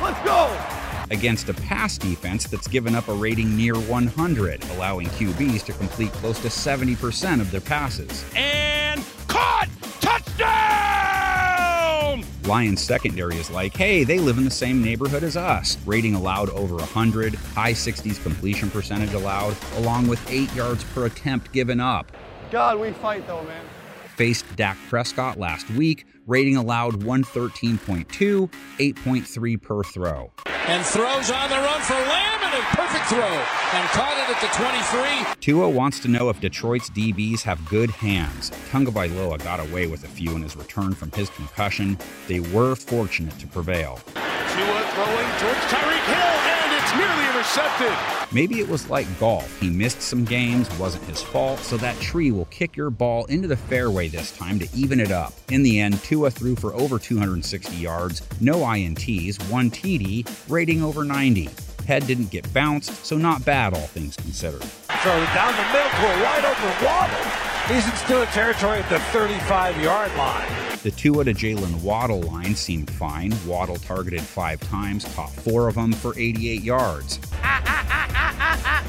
Let's 0.00 0.24
go. 0.24 0.56
Against 1.10 1.48
a 1.48 1.54
pass 1.54 1.98
defense 1.98 2.46
that's 2.46 2.68
given 2.68 2.94
up 2.94 3.08
a 3.08 3.12
rating 3.12 3.56
near 3.56 3.74
100, 3.74 4.62
allowing 4.70 5.08
QBs 5.08 5.64
to 5.64 5.72
complete 5.72 6.12
close 6.12 6.38
to 6.42 6.48
70% 6.48 7.40
of 7.40 7.50
their 7.50 7.60
passes. 7.60 8.24
And 8.36 9.04
caught! 9.26 9.68
Touchdown! 10.00 10.44
Lions 12.44 12.80
secondary 12.80 13.34
is 13.34 13.50
like, 13.50 13.76
hey, 13.76 14.04
they 14.04 14.20
live 14.20 14.38
in 14.38 14.44
the 14.44 14.50
same 14.50 14.80
neighborhood 14.80 15.24
as 15.24 15.36
us. 15.36 15.76
Rating 15.86 16.14
allowed 16.14 16.50
over 16.50 16.76
100, 16.76 17.34
high 17.34 17.72
60s 17.72 18.22
completion 18.22 18.70
percentage 18.70 19.12
allowed, 19.12 19.56
along 19.78 20.06
with 20.06 20.24
8 20.30 20.54
yards 20.54 20.84
per 20.84 21.06
attempt 21.06 21.50
given 21.50 21.80
up. 21.80 22.12
God, 22.52 22.78
we 22.78 22.92
fight 22.92 23.26
though, 23.26 23.42
man. 23.42 23.64
Faced 24.18 24.56
Dak 24.56 24.76
Prescott 24.88 25.38
last 25.38 25.70
week, 25.70 26.04
rating 26.26 26.56
allowed 26.56 27.04
113.2, 27.04 28.50
8.3 28.80 29.62
per 29.62 29.84
throw. 29.84 30.32
And 30.66 30.84
throws 30.84 31.30
on 31.30 31.48
the 31.48 31.54
run 31.54 31.80
for 31.82 31.94
Lamb 31.94 32.40
and 32.42 32.54
a 32.54 32.66
perfect 32.74 33.04
throw. 33.04 33.20
And 33.20 33.88
caught 33.90 34.18
it 34.18 34.28
at 34.28 34.40
the 34.40 34.48
23. 35.28 35.34
Tua 35.40 35.68
wants 35.68 36.00
to 36.00 36.08
know 36.08 36.30
if 36.30 36.40
Detroit's 36.40 36.90
DBs 36.90 37.42
have 37.42 37.64
good 37.68 37.90
hands. 37.90 38.50
Tagovailoa 38.72 39.40
got 39.44 39.60
away 39.60 39.86
with 39.86 40.02
a 40.02 40.08
few 40.08 40.34
in 40.34 40.42
his 40.42 40.56
return 40.56 40.94
from 40.94 41.12
his 41.12 41.30
concussion. 41.30 41.96
They 42.26 42.40
were 42.40 42.74
fortunate 42.74 43.38
to 43.38 43.46
prevail. 43.46 44.00
Tua 44.14 44.82
throwing 44.96 45.30
towards 45.38 45.62
Tyreek 45.70 46.06
Hill, 46.10 46.34
and 46.58 46.74
it's 46.74 46.92
nearly 46.96 47.24
intercepted. 47.28 48.17
Maybe 48.30 48.60
it 48.60 48.68
was 48.68 48.90
like 48.90 49.06
golf. 49.18 49.58
He 49.58 49.70
missed 49.70 50.02
some 50.02 50.24
games, 50.24 50.68
wasn't 50.78 51.04
his 51.04 51.22
fault, 51.22 51.60
so 51.60 51.78
that 51.78 51.98
tree 51.98 52.30
will 52.30 52.44
kick 52.46 52.76
your 52.76 52.90
ball 52.90 53.24
into 53.26 53.48
the 53.48 53.56
fairway 53.56 54.08
this 54.08 54.36
time 54.36 54.58
to 54.58 54.68
even 54.74 55.00
it 55.00 55.10
up. 55.10 55.32
In 55.50 55.62
the 55.62 55.80
end, 55.80 56.02
Tua 56.02 56.30
threw 56.30 56.54
for 56.54 56.74
over 56.74 56.98
260 56.98 57.76
yards, 57.76 58.20
no 58.40 58.56
INTs, 58.56 59.38
one 59.50 59.70
TD, 59.70 60.28
rating 60.50 60.82
over 60.82 61.04
90. 61.04 61.48
Head 61.86 62.06
didn't 62.06 62.30
get 62.30 62.52
bounced, 62.52 63.06
so 63.06 63.16
not 63.16 63.46
bad, 63.46 63.72
all 63.72 63.80
things 63.80 64.14
considered. 64.16 64.62
So 64.62 65.24
down 65.34 65.56
the 65.56 65.64
middle 65.72 65.90
to 65.90 66.06
a 66.06 66.22
wide 66.22 66.44
open 66.44 66.84
Waddle. 66.84 67.47
He's 67.68 67.84
in 67.84 67.92
Steeler 67.92 68.32
territory 68.32 68.78
at 68.78 68.88
the 68.88 68.98
35 68.98 69.82
yard 69.82 70.10
line. 70.16 70.48
The 70.82 70.90
Tua 70.90 71.24
to 71.24 71.34
Jalen 71.34 71.82
Waddle 71.82 72.22
line 72.22 72.54
seemed 72.54 72.90
fine. 72.90 73.34
Waddle 73.46 73.76
targeted 73.76 74.22
five 74.22 74.58
times, 74.60 75.04
caught 75.14 75.30
four 75.30 75.68
of 75.68 75.74
them 75.74 75.92
for 75.92 76.18
88 76.18 76.62
yards. 76.62 77.20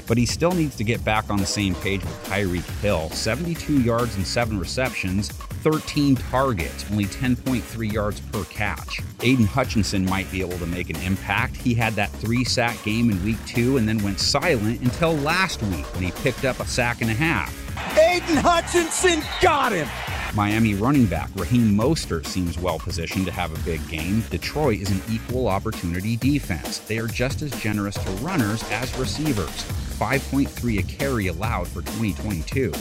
But 0.08 0.18
he 0.18 0.26
still 0.26 0.54
needs 0.54 0.76
to 0.78 0.84
get 0.84 1.06
back 1.06 1.30
on 1.30 1.38
the 1.38 1.46
same 1.46 1.76
page 1.76 2.02
with 2.02 2.26
Tyreek 2.26 2.68
Hill 2.80 3.12
72 3.12 3.82
yards 3.82 4.16
and 4.16 4.26
seven 4.26 4.58
receptions, 4.58 5.30
13 5.30 6.16
targets, 6.16 6.84
only 6.90 7.06
10.3 7.06 7.94
yards 7.94 8.20
per 8.20 8.44
catch. 8.46 9.02
Aidan 9.22 9.46
Hutchinson 9.46 10.06
might 10.06 10.32
be 10.32 10.42
able 10.42 10.58
to 10.58 10.66
make 10.66 10.90
an 10.90 10.96
impact. 11.04 11.58
He 11.58 11.76
had 11.76 11.94
that 11.94 12.10
three 12.10 12.44
sack 12.44 12.82
game 12.84 13.12
in 13.12 13.24
week 13.24 13.38
two 13.46 13.78
and 13.78 13.88
then 13.88 14.02
went 14.02 14.20
silent 14.20 14.82
until 14.82 15.14
last 15.18 15.62
week 15.64 15.86
when 15.94 16.06
he 16.06 16.12
picked 16.24 16.44
up 16.44 16.60
a 16.60 16.66
sack 16.66 17.02
and 17.02 17.12
a 17.12 17.14
half. 17.14 17.69
Aidan 17.98 18.38
Hutchinson 18.38 19.24
got 19.42 19.72
him. 19.72 19.88
Miami 20.36 20.76
running 20.76 21.06
back 21.06 21.30
Raheem 21.36 21.76
Mostert 21.76 22.26
seems 22.26 22.60
well 22.60 22.78
positioned 22.78 23.26
to 23.26 23.32
have 23.32 23.54
a 23.54 23.66
big 23.66 23.86
game. 23.90 24.22
Detroit 24.30 24.80
is 24.80 24.92
an 24.92 25.02
equal 25.10 25.48
opportunity 25.48 26.16
defense. 26.16 26.80
They 26.80 27.00
are 27.00 27.08
just 27.08 27.42
as 27.42 27.52
generous 27.62 27.96
to 27.96 28.10
runners 28.24 28.64
as 28.72 28.96
receivers. 28.98 29.50
5.3 30.00 30.80
a 30.80 30.84
carry 30.84 31.28
allowed 31.28 31.68
for 31.68 31.82
2022. 31.82 32.72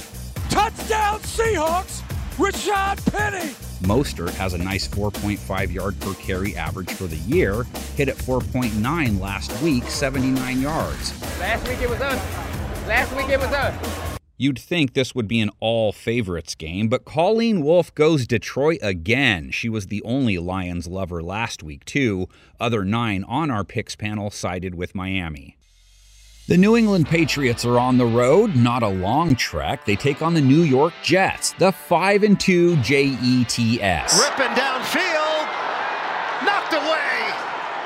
Touchdown 0.51 1.21
Seahawks, 1.21 2.03
Rashad 2.37 3.05
Penny. 3.13 3.55
Mostert 3.83 4.35
has 4.35 4.55
a 4.55 4.59
nice 4.59 4.87
4.5 4.89 5.73
yard 5.73 5.99
per 6.01 6.15
carry 6.15 6.57
average 6.57 6.91
for 6.91 7.05
the 7.05 7.17
year, 7.17 7.65
hit 7.97 8.09
at 8.09 8.17
4.9 8.17 9.21
last 9.21 9.63
week, 9.63 9.85
79 9.85 10.61
yards. 10.61 11.39
Last 11.39 11.67
week 11.69 11.81
it 11.81 11.89
was 11.89 12.01
us. 12.01 12.87
Last 12.87 13.17
week 13.17 13.29
it 13.29 13.39
was 13.39 13.49
us. 13.49 14.18
You'd 14.41 14.59
think 14.61 14.95
this 14.95 15.17
would 15.17 15.27
be 15.27 15.41
an 15.41 15.51
all 15.59 15.91
favorites 15.91 16.55
game, 16.55 16.87
but 16.87 17.05
Colleen 17.05 17.61
Wolfe 17.61 17.93
goes 17.97 18.25
Detroit 18.25 18.79
again. 18.83 19.51
She 19.51 19.69
was 19.69 19.89
the 19.89 20.01
only 20.05 20.39
Lions 20.39 20.87
lover 20.87 21.21
last 21.21 21.65
week, 21.65 21.85
too. 21.85 22.29
Other 22.61 22.85
nine 22.85 23.25
on 23.25 23.51
our 23.51 23.65
picks 23.65 23.97
panel 23.97 24.31
sided 24.31 24.77
with 24.77 24.95
Miami. 24.95 25.57
The 26.47 26.57
New 26.57 26.77
England 26.77 27.09
Patriots 27.09 27.65
are 27.65 27.81
on 27.81 27.99
the 27.99 28.07
road, 28.07 28.55
not 28.55 28.85
a 28.85 28.89
long 28.89 29.35
trek. 29.35 29.85
They 29.85 29.97
take 29.97 30.23
on 30.23 30.35
the 30.35 30.41
New 30.41 30.63
York 30.63 30.95
Jets, 31.03 31.51
the 31.55 31.73
5 31.73 32.23
and 32.23 32.39
2 32.39 32.77
JETS. 32.77 34.21
Ripping 34.21 34.55
downfield, 34.55 35.47
knocked 36.47 36.75
away, 36.75 37.35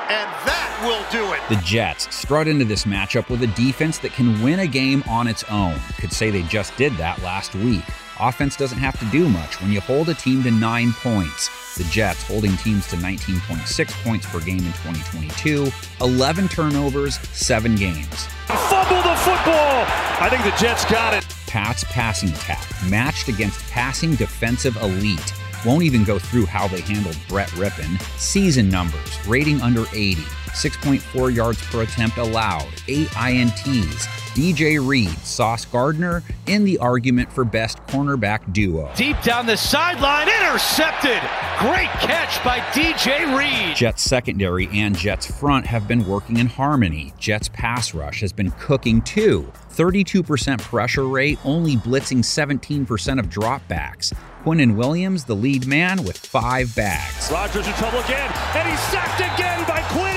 and 0.07 0.29
that 0.45 0.62
will 0.83 1.03
do 1.11 1.33
it. 1.33 1.41
The 1.49 1.61
Jets 1.63 2.13
strut 2.15 2.47
into 2.47 2.65
this 2.65 2.85
matchup 2.85 3.29
with 3.29 3.43
a 3.43 3.47
defense 3.47 3.97
that 3.99 4.13
can 4.13 4.41
win 4.43 4.59
a 4.59 4.67
game 4.67 5.03
on 5.07 5.27
its 5.27 5.43
own. 5.45 5.79
Could 5.97 6.11
say 6.11 6.29
they 6.29 6.43
just 6.43 6.75
did 6.77 6.93
that 6.93 7.21
last 7.21 7.55
week. 7.55 7.83
Offense 8.19 8.55
doesn't 8.55 8.77
have 8.77 8.99
to 8.99 9.05
do 9.05 9.27
much 9.27 9.59
when 9.61 9.71
you 9.71 9.81
hold 9.81 10.09
a 10.09 10.13
team 10.13 10.43
to 10.43 10.51
nine 10.51 10.93
points. 10.93 11.49
The 11.75 11.83
Jets 11.85 12.21
holding 12.23 12.55
teams 12.57 12.87
to 12.89 12.95
19.6 12.97 14.03
points 14.03 14.27
per 14.27 14.39
game 14.39 14.59
in 14.59 14.73
2022, 14.83 15.71
11 16.01 16.47
turnovers, 16.49 17.15
7 17.31 17.75
games. 17.75 18.27
Fumble 18.45 19.01
the 19.01 19.15
football. 19.15 19.85
I 20.19 20.27
think 20.29 20.43
the 20.43 20.55
Jets 20.63 20.85
got 20.85 21.15
it. 21.15 21.25
Pats 21.47 21.83
passing 21.85 22.29
attack, 22.29 22.65
matched 22.87 23.27
against 23.27 23.59
passing 23.71 24.15
defensive 24.15 24.77
elite. 24.77 25.33
Won't 25.65 25.83
even 25.83 26.03
go 26.03 26.19
through 26.19 26.45
how 26.45 26.67
they 26.67 26.81
handled 26.81 27.17
Brett 27.27 27.49
Rypien. 27.49 27.99
Season 28.19 28.69
numbers, 28.69 29.27
rating 29.27 29.61
under 29.61 29.85
80, 29.93 30.23
6.4 30.53 31.35
yards 31.35 31.61
per 31.67 31.81
attempt 31.81 32.17
allowed, 32.17 32.69
8 32.87 33.07
INTs. 33.07 34.23
DJ 34.33 34.85
Reed, 34.85 35.15
Sauce 35.19 35.65
Gardner 35.65 36.23
in 36.47 36.63
the 36.63 36.79
argument 36.79 37.31
for 37.31 37.45
best 37.45 37.77
cornerback 37.85 38.51
duo. 38.51 38.91
Deep 38.95 39.21
down 39.21 39.45
the 39.45 39.55
sideline, 39.55 40.27
intercepted. 40.27 41.21
Great 41.59 41.89
catch 42.01 42.43
by 42.43 42.57
DJ 42.71 43.37
Reed. 43.37 43.75
Jets 43.75 44.01
secondary 44.01 44.67
and 44.73 44.97
Jets 44.97 45.29
front 45.39 45.67
have 45.67 45.87
been 45.87 46.07
working 46.07 46.37
in 46.37 46.47
harmony. 46.47 47.13
Jets 47.19 47.47
pass 47.49 47.93
rush 47.93 48.21
has 48.21 48.33
been 48.33 48.49
cooking 48.51 49.03
too. 49.03 49.51
32% 49.69 50.59
pressure 50.59 51.07
rate, 51.07 51.37
only 51.45 51.75
blitzing 51.75 52.19
17% 52.23 53.19
of 53.19 53.27
dropbacks. 53.27 54.13
Quinnen 54.43 54.75
Williams, 54.75 55.25
the 55.25 55.35
lead 55.35 55.67
man, 55.67 56.03
with 56.03 56.17
five 56.17 56.75
bags. 56.75 57.31
Rodgers 57.31 57.67
in 57.67 57.73
trouble 57.73 57.99
again, 57.99 58.31
and 58.55 58.67
he's 58.67 58.79
sacked 58.79 59.19
again 59.19 59.63
by 59.67 59.79
Quinnen 59.81 60.12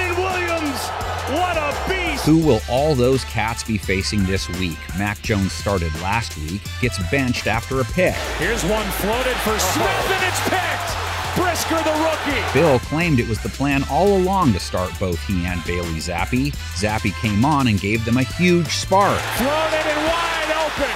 Who 2.24 2.38
will 2.38 2.60
all 2.68 2.94
those 2.94 3.24
cats 3.24 3.62
be 3.62 3.78
facing 3.78 4.24
this 4.24 4.48
week? 4.58 4.78
Mac 4.98 5.20
Jones 5.22 5.52
started 5.52 5.94
last 6.00 6.36
week, 6.38 6.60
gets 6.80 6.98
benched 7.10 7.46
after 7.46 7.80
a 7.80 7.84
pick. 7.84 8.14
Here's 8.38 8.64
one 8.64 8.86
floated 8.92 9.36
for 9.38 9.58
Smith, 9.58 9.86
and 9.86 10.12
uh-huh. 10.12 10.26
it's 10.26 10.42
picked. 10.48 11.06
Brisker, 11.36 11.76
the 11.84 11.92
rookie. 12.02 12.52
Bill 12.58 12.78
claimed 12.80 13.20
it 13.20 13.28
was 13.28 13.38
the 13.40 13.50
plan 13.50 13.84
all 13.90 14.16
along 14.16 14.54
to 14.54 14.58
start 14.58 14.90
both 14.98 15.22
he 15.26 15.44
and 15.44 15.62
Bailey 15.64 16.00
Zappe. 16.00 16.52
Zappe 16.74 17.12
came 17.20 17.44
on 17.44 17.68
and 17.68 17.78
gave 17.78 18.04
them 18.04 18.16
a 18.16 18.22
huge 18.22 18.68
spark. 18.68 19.20
Thrown 19.36 19.50
it 19.50 19.86
and 19.86 20.06
wide 20.08 20.50
open. 20.64 20.94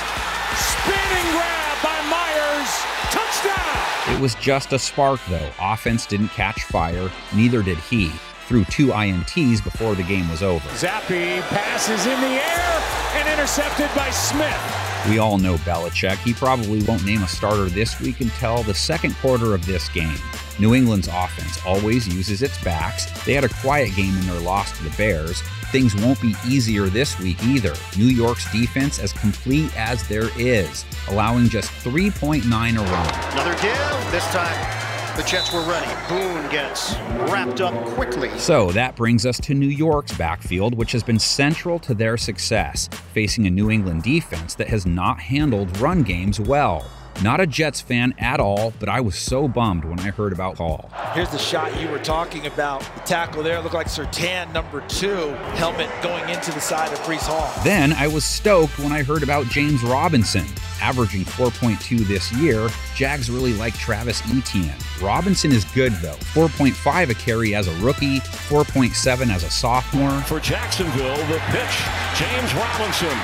Spinning 0.57 1.33
grab 1.37 1.83
by 1.83 2.01
Myers. 2.09 2.71
Touchdown. 3.13 4.17
It 4.17 4.21
was 4.21 4.35
just 4.37 4.73
a 4.73 4.79
spark, 4.79 5.21
though. 5.29 5.51
Offense 5.61 6.07
didn't 6.07 6.29
catch 6.29 6.65
fire, 6.65 7.11
neither 7.35 7.63
did 7.63 7.79
he. 7.79 8.11
Threw 8.51 8.65
two 8.65 8.89
INTs 8.89 9.63
before 9.63 9.95
the 9.95 10.03
game 10.03 10.29
was 10.29 10.43
over. 10.43 10.69
Zappe 10.71 11.41
passes 11.41 12.05
in 12.05 12.21
the 12.21 12.27
air 12.27 12.83
and 13.15 13.29
intercepted 13.29 13.89
by 13.95 14.11
Smith. 14.11 15.07
We 15.09 15.21
all 15.21 15.39
know 15.39 15.55
Belichick. 15.59 16.17
He 16.17 16.35
probably 16.35 16.83
won't 16.83 17.07
name 17.07 17.23
a 17.23 17.29
starter 17.29 17.67
this 17.67 18.01
week 18.01 18.21
until 18.21 18.65
the 18.65 18.75
second 18.75 19.15
quarter 19.19 19.55
of 19.55 19.65
this 19.67 19.89
game. 19.91 20.19
New 20.59 20.75
England's 20.75 21.07
offense 21.07 21.65
always 21.65 22.09
uses 22.09 22.43
its 22.43 22.61
backs. 22.65 23.05
They 23.25 23.35
had 23.35 23.45
a 23.45 23.49
quiet 23.49 23.95
game 23.95 24.17
in 24.19 24.27
their 24.27 24.41
loss 24.41 24.77
to 24.79 24.83
the 24.83 24.97
Bears. 24.97 25.43
Things 25.71 25.95
won't 25.95 26.21
be 26.21 26.35
easier 26.45 26.87
this 26.87 27.21
week 27.21 27.41
either. 27.45 27.75
New 27.97 28.07
York's 28.07 28.51
defense 28.51 28.99
as 28.99 29.13
complete 29.13 29.71
as 29.79 30.09
there 30.09 30.37
is, 30.37 30.85
allowing 31.07 31.49
just 31.49 31.71
3.9 31.85 32.43
a 32.43 32.83
run. 32.83 33.33
Another 33.33 33.55
give. 33.63 34.11
This 34.11 34.27
time 34.33 34.90
the 35.21 35.27
Jets 35.27 35.53
were 35.53 35.61
ready. 35.61 35.87
Boone 36.09 36.51
gets 36.51 36.95
wrapped 37.31 37.61
up 37.61 37.75
quickly. 37.89 38.31
So 38.39 38.73
that 38.73 38.97
brings 38.97 39.27
us 39.27 39.39
to 39.41 39.53
New 39.53 39.69
York's 39.69 40.17
backfield, 40.17 40.75
which 40.75 40.93
has 40.93 41.03
been 41.03 41.19
central 41.19 41.79
to 41.81 41.93
their 41.93 42.17
success, 42.17 42.89
facing 43.13 43.47
a 43.47 43.51
New 43.51 43.71
England 43.71 44.03
defense 44.03 44.55
that 44.55 44.69
has 44.69 44.87
not 44.87 45.21
handled 45.21 45.77
run 45.79 46.03
games 46.05 46.41
well. 46.41 46.91
Not 47.23 47.39
a 47.39 47.47
Jets 47.47 47.83
fan 47.83 48.15
at 48.19 48.41
all, 48.41 48.73
but 48.81 48.89
I 48.89 49.03
was 49.03 49.15
so 49.15 49.47
bummed 49.47 49.85
when 49.85 50.01
I 50.01 50.11
heard 50.11 50.33
about 50.33 50.57
Hall. 50.57 50.91
Here's 51.13 51.29
the 51.29 51.37
shot 51.37 51.79
you 51.79 51.87
were 51.89 51.99
talking 51.99 52.47
about. 52.47 52.81
The 52.81 53.01
tackle 53.01 53.43
there 53.43 53.61
looked 53.61 53.75
like 53.75 53.89
Surtain, 53.89 54.51
number 54.55 54.81
two, 54.89 55.35
helmet 55.57 55.91
going 56.03 56.27
into 56.31 56.51
the 56.51 56.61
side 56.61 56.91
of 56.91 56.99
Breece 57.01 57.27
Hall. 57.27 57.53
Then 57.63 57.93
I 57.93 58.07
was 58.07 58.25
stoked 58.25 58.79
when 58.79 58.91
I 58.91 59.03
heard 59.03 59.23
about 59.23 59.47
James 59.49 59.83
Robinson. 59.83 60.47
Averaging 60.81 61.27
4.2 61.27 62.07
this 62.07 62.33
year, 62.33 62.71
Jags 62.95 63.31
really 63.31 63.53
like 63.53 63.75
Travis 63.75 64.23
Etienne. 64.35 64.79
Robinson 65.03 65.53
is 65.53 65.67
good 65.67 65.93
though. 66.01 66.17
4.5 66.33 67.11
a 67.11 67.15
carry 67.15 67.55
as 67.55 67.69
a 67.69 67.85
rookie, 67.85 68.21
4.7 68.21 69.31
as 69.31 69.45
a 69.45 69.51
sophomore. 69.51 70.23
For 70.23 70.41
Jacksonville, 70.41 71.19
the 71.27 71.39
pitch, 71.49 71.85
James 72.17 72.55
Robinson. 72.55 73.19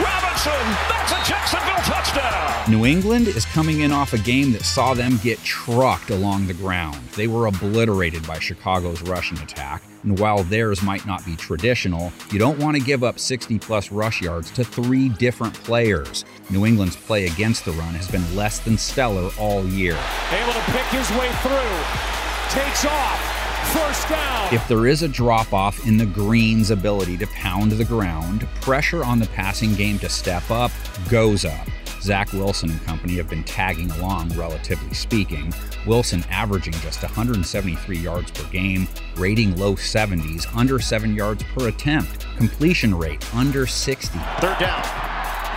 Robinson, 0.00 0.97
a 1.10 1.24
Jacksonville 1.24 1.76
touchdown. 1.84 2.70
New 2.70 2.84
England 2.84 3.28
is 3.28 3.44
coming 3.46 3.80
in 3.80 3.92
off 3.92 4.12
a 4.12 4.18
game 4.18 4.52
that 4.52 4.62
saw 4.62 4.92
them 4.94 5.18
get 5.22 5.38
trucked 5.42 6.10
along 6.10 6.46
the 6.46 6.54
ground. 6.54 6.96
They 7.16 7.26
were 7.26 7.46
obliterated 7.46 8.26
by 8.26 8.38
Chicago's 8.38 9.00
rushing 9.02 9.38
attack. 9.38 9.82
And 10.02 10.18
while 10.18 10.42
theirs 10.42 10.82
might 10.82 11.06
not 11.06 11.24
be 11.24 11.34
traditional, 11.36 12.12
you 12.30 12.38
don't 12.38 12.58
want 12.58 12.76
to 12.76 12.82
give 12.82 13.02
up 13.02 13.18
60 13.18 13.58
plus 13.58 13.90
rush 13.90 14.20
yards 14.20 14.50
to 14.52 14.64
three 14.64 15.08
different 15.08 15.54
players. 15.54 16.24
New 16.50 16.66
England's 16.66 16.96
play 16.96 17.26
against 17.26 17.64
the 17.64 17.72
run 17.72 17.94
has 17.94 18.08
been 18.08 18.36
less 18.36 18.58
than 18.58 18.76
stellar 18.76 19.30
all 19.38 19.66
year. 19.66 19.98
Able 20.32 20.52
to 20.52 20.62
pick 20.72 20.86
his 20.86 21.10
way 21.12 21.30
through. 21.42 22.62
Takes 22.62 22.84
off. 22.84 23.27
First 23.72 24.08
down. 24.08 24.54
If 24.54 24.66
there 24.68 24.86
is 24.86 25.02
a 25.02 25.08
drop 25.08 25.52
off 25.52 25.86
in 25.86 25.96
the 25.98 26.06
Green's 26.06 26.70
ability 26.70 27.18
to 27.18 27.26
pound 27.28 27.72
the 27.72 27.84
ground, 27.84 28.48
pressure 28.60 29.04
on 29.04 29.18
the 29.18 29.26
passing 29.28 29.74
game 29.74 29.98
to 29.98 30.08
step 30.08 30.50
up 30.50 30.70
goes 31.08 31.44
up. 31.44 31.68
Zach 32.00 32.32
Wilson 32.32 32.70
and 32.70 32.82
company 32.84 33.16
have 33.16 33.28
been 33.28 33.44
tagging 33.44 33.90
along, 33.92 34.30
relatively 34.30 34.94
speaking. 34.94 35.52
Wilson 35.86 36.24
averaging 36.30 36.74
just 36.74 37.02
173 37.02 37.98
yards 37.98 38.30
per 38.30 38.48
game, 38.50 38.88
rating 39.16 39.56
low 39.56 39.74
70s, 39.74 40.46
under 40.56 40.78
7 40.78 41.14
yards 41.14 41.42
per 41.54 41.68
attempt, 41.68 42.26
completion 42.36 42.94
rate 42.94 43.34
under 43.34 43.66
60. 43.66 44.18
Third 44.38 44.58
down. 44.58 44.82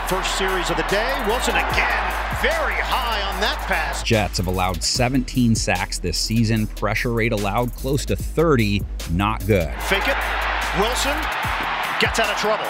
First 0.08 0.38
series 0.38 0.70
of 0.70 0.78
the 0.78 0.84
day. 0.84 1.24
Wilson 1.28 1.56
again. 1.56 2.11
Very 2.42 2.74
high 2.82 3.22
on 3.22 3.40
that 3.42 3.58
pass. 3.68 4.02
Jets 4.02 4.38
have 4.38 4.48
allowed 4.48 4.82
17 4.84 5.54
sacks 5.54 6.00
this 6.00 6.18
season, 6.18 6.66
pressure 6.66 7.14
rate 7.14 7.32
allowed 7.34 7.72
close 7.76 8.04
to 8.08 8.16
30, 8.16 8.82
not 9.12 9.46
good. 9.46 9.70
Fake 9.86 10.08
it. 10.08 10.18
Wilson 10.82 11.14
gets 12.02 12.18
out 12.18 12.34
of 12.34 12.38
trouble. 12.42 12.66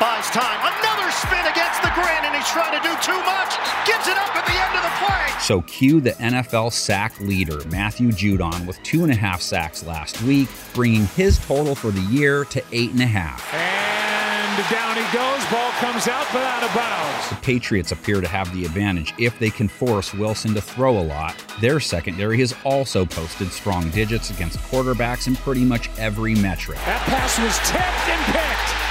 buys 0.00 0.24
time. 0.32 0.56
Another 0.64 1.10
spin 1.12 1.44
against 1.44 1.82
the 1.82 1.92
grain, 1.92 2.24
and 2.24 2.34
he's 2.34 2.48
trying 2.48 2.72
to 2.72 2.80
do 2.80 2.94
too 3.04 3.20
much. 3.28 3.52
Gives 3.86 4.08
it 4.08 4.16
up 4.16 4.34
at 4.34 4.46
the 4.46 4.56
end 4.56 4.72
of 4.76 4.82
the 4.82 4.94
play. 5.04 5.40
So 5.40 5.60
cue 5.62 6.00
the 6.00 6.12
NFL 6.12 6.72
sack 6.72 7.20
leader, 7.20 7.60
Matthew 7.68 8.08
Judon, 8.08 8.66
with 8.66 8.82
two 8.82 9.02
and 9.02 9.12
a 9.12 9.16
half 9.16 9.42
sacks 9.42 9.84
last 9.84 10.22
week, 10.22 10.48
bringing 10.72 11.06
his 11.08 11.38
total 11.44 11.74
for 11.74 11.90
the 11.90 12.00
year 12.02 12.46
to 12.46 12.62
eight 12.72 12.92
and 12.92 13.02
a 13.02 13.06
half. 13.06 13.52
And 13.52 14.15
down 14.64 14.96
he 14.96 15.02
goes. 15.16 15.44
Ball 15.50 15.70
comes 15.72 16.08
out, 16.08 16.26
but 16.32 16.42
out 16.42 16.62
of 16.62 16.74
bounds. 16.74 17.28
The 17.30 17.36
Patriots 17.36 17.92
appear 17.92 18.20
to 18.20 18.28
have 18.28 18.52
the 18.54 18.64
advantage 18.64 19.14
if 19.18 19.38
they 19.38 19.50
can 19.50 19.68
force 19.68 20.14
Wilson 20.14 20.54
to 20.54 20.60
throw 20.60 20.98
a 20.98 21.02
lot. 21.02 21.36
Their 21.60 21.80
secondary 21.80 22.38
has 22.38 22.54
also 22.64 23.04
posted 23.04 23.52
strong 23.52 23.90
digits 23.90 24.30
against 24.30 24.58
quarterbacks 24.58 25.26
in 25.26 25.36
pretty 25.36 25.64
much 25.64 25.90
every 25.98 26.34
metric. 26.34 26.78
That 26.86 27.02
pass 27.06 27.38
was 27.38 27.58
tipped 27.68 28.08
and 28.08 28.24
picked 28.32 28.85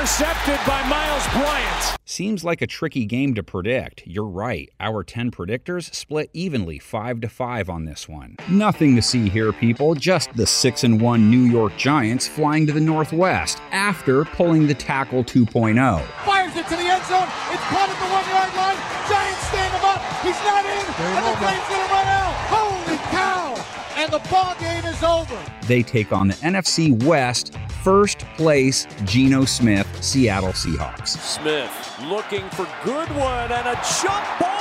intercepted 0.00 0.58
by 0.66 0.82
Myles 0.88 1.26
Bryant. 1.28 1.98
Seems 2.06 2.42
like 2.42 2.62
a 2.62 2.66
tricky 2.66 3.04
game 3.04 3.34
to 3.34 3.42
predict. 3.42 4.02
You're 4.06 4.24
right. 4.24 4.70
Our 4.80 5.04
10 5.04 5.30
predictors 5.30 5.94
split 5.94 6.30
evenly 6.32 6.78
5 6.78 7.20
to 7.20 7.28
5 7.28 7.68
on 7.68 7.84
this 7.84 8.08
one. 8.08 8.36
Nothing 8.48 8.96
to 8.96 9.02
see 9.02 9.28
here, 9.28 9.52
people. 9.52 9.94
Just 9.94 10.34
the 10.34 10.46
6 10.46 10.84
and 10.84 11.02
1 11.02 11.30
New 11.30 11.42
York 11.42 11.76
Giants 11.76 12.26
flying 12.26 12.66
to 12.66 12.72
the 12.72 12.80
northwest 12.80 13.60
after 13.72 14.24
pulling 14.24 14.66
the 14.66 14.72
tackle 14.72 15.22
2.0. 15.22 16.02
Fires 16.24 16.56
it 16.56 16.66
to 16.68 16.76
the 16.76 16.88
end 16.88 17.04
zone. 17.04 17.28
It's 17.52 17.62
caught 17.68 17.90
at 17.90 17.98
the 18.00 18.08
1-yard 18.08 18.56
line. 18.56 18.78
Giants 19.06 19.46
stand 19.48 19.74
him 19.74 19.84
up. 19.84 20.00
He's 20.24 20.40
not 20.48 20.64
in. 20.64 20.80
and 21.12 21.26
the 21.26 21.36
play's 21.36 21.68
going 21.68 21.86
to 21.86 21.92
run 21.92 22.06
out. 22.06 22.34
Holy 22.48 22.96
cow! 23.12 23.54
And 23.98 24.10
the 24.10 24.30
ball 24.30 24.54
game 24.58 24.86
is 24.86 25.02
over. 25.02 25.38
They 25.66 25.82
take 25.82 26.10
on 26.10 26.28
the 26.28 26.34
NFC 26.36 27.04
West 27.04 27.54
first 27.82 28.20
place 28.36 28.86
Geno 29.04 29.44
Smith 29.44 29.88
Seattle 30.02 30.52
Seahawks. 30.52 31.18
Smith 31.18 31.70
looking 32.08 32.48
for 32.50 32.68
Goodwin 32.84 33.52
and 33.52 33.68
a 33.68 33.80
jump 34.02 34.40
ball 34.40 34.59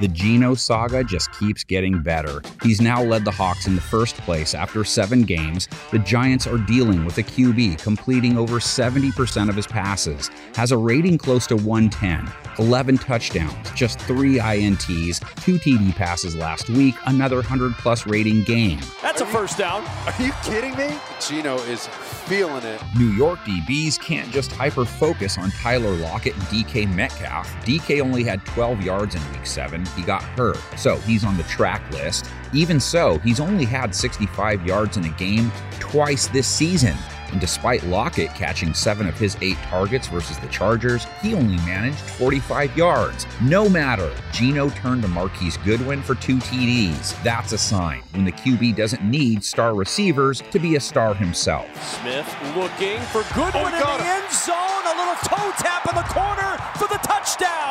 The 0.00 0.08
Geno 0.08 0.54
saga 0.54 1.04
just 1.04 1.32
keeps 1.32 1.64
getting 1.64 2.02
better. 2.02 2.42
He's 2.62 2.80
now 2.80 3.02
led 3.02 3.24
the 3.24 3.30
Hawks 3.30 3.66
in 3.66 3.74
the 3.74 3.80
first 3.80 4.16
place 4.18 4.54
after 4.54 4.84
seven 4.84 5.22
games. 5.22 5.68
The 5.90 5.98
Giants 5.98 6.46
are 6.46 6.58
dealing 6.58 7.04
with 7.04 7.18
a 7.18 7.22
QB 7.22 7.78
completing 7.78 8.38
over 8.38 8.56
70% 8.56 9.48
of 9.48 9.56
his 9.56 9.66
passes, 9.66 10.30
has 10.54 10.72
a 10.72 10.76
rating 10.76 11.18
close 11.18 11.46
to 11.48 11.56
110. 11.56 12.32
11 12.58 12.98
touchdowns, 12.98 13.70
just 13.72 13.98
three 14.00 14.38
INTs, 14.38 15.20
two 15.42 15.58
TD 15.58 15.94
passes 15.94 16.34
last 16.34 16.70
week, 16.70 16.94
another 17.06 17.36
100 17.36 17.74
plus 17.74 18.06
rating 18.06 18.42
game. 18.44 18.80
That's 19.02 19.20
a 19.20 19.26
first 19.26 19.58
down. 19.58 19.84
Are 20.06 20.22
you 20.22 20.32
kidding 20.42 20.74
me? 20.76 20.96
Geno 21.20 21.56
is 21.64 21.86
feeling 21.86 22.64
it. 22.64 22.80
New 22.96 23.10
York 23.10 23.38
DBs 23.40 23.98
can't 24.00 24.30
just 24.30 24.52
hyper 24.52 24.84
focus 24.84 25.38
on 25.38 25.50
Tyler 25.50 25.94
Lockett 25.96 26.34
and 26.34 26.42
DK 26.44 26.92
Metcalf. 26.94 27.48
DK 27.64 28.00
only 28.00 28.22
had 28.22 28.44
12 28.46 28.82
yards 28.82 29.14
in 29.14 29.32
week 29.32 29.46
seven. 29.46 29.84
He 29.96 30.02
got 30.02 30.22
hurt, 30.22 30.58
so 30.76 30.96
he's 30.98 31.24
on 31.24 31.36
the 31.36 31.42
track 31.44 31.88
list. 31.90 32.30
Even 32.52 32.78
so, 32.78 33.18
he's 33.18 33.40
only 33.40 33.64
had 33.64 33.94
65 33.94 34.66
yards 34.66 34.96
in 34.96 35.04
a 35.04 35.10
game 35.10 35.50
twice 35.78 36.26
this 36.28 36.46
season. 36.46 36.96
And 37.32 37.40
despite 37.40 37.82
Lockett 37.84 38.34
catching 38.34 38.72
seven 38.72 39.08
of 39.08 39.18
his 39.18 39.36
eight 39.40 39.56
targets 39.64 40.06
versus 40.06 40.38
the 40.38 40.46
Chargers, 40.46 41.06
he 41.20 41.34
only 41.34 41.56
managed 41.64 41.98
45 41.98 42.76
yards. 42.76 43.26
No 43.42 43.68
matter, 43.68 44.14
Geno 44.32 44.70
turned 44.70 45.02
to 45.02 45.08
Marquise 45.08 45.56
Goodwin 45.58 46.02
for 46.02 46.14
two 46.14 46.36
TDs. 46.38 47.20
That's 47.22 47.52
a 47.52 47.58
sign 47.58 48.02
when 48.12 48.24
the 48.24 48.32
QB 48.32 48.76
doesn't 48.76 49.02
need 49.02 49.44
star 49.44 49.74
receivers 49.74 50.42
to 50.50 50.58
be 50.58 50.76
a 50.76 50.80
star 50.80 51.14
himself. 51.14 51.66
Smith 52.00 52.36
looking 52.56 53.00
for 53.12 53.22
Goodwin 53.34 53.64
oh, 53.64 53.66
in 53.66 53.72
the 53.72 54.06
end 54.06 54.32
zone. 54.32 54.86
A 54.86 54.94
little 54.96 55.16
toe 55.26 55.50
tap 55.58 55.88
in 55.90 55.96
the 55.96 56.06
corner 56.14 56.56
for 56.78 56.85
the 56.85 56.85
touchdown. 57.38 57.66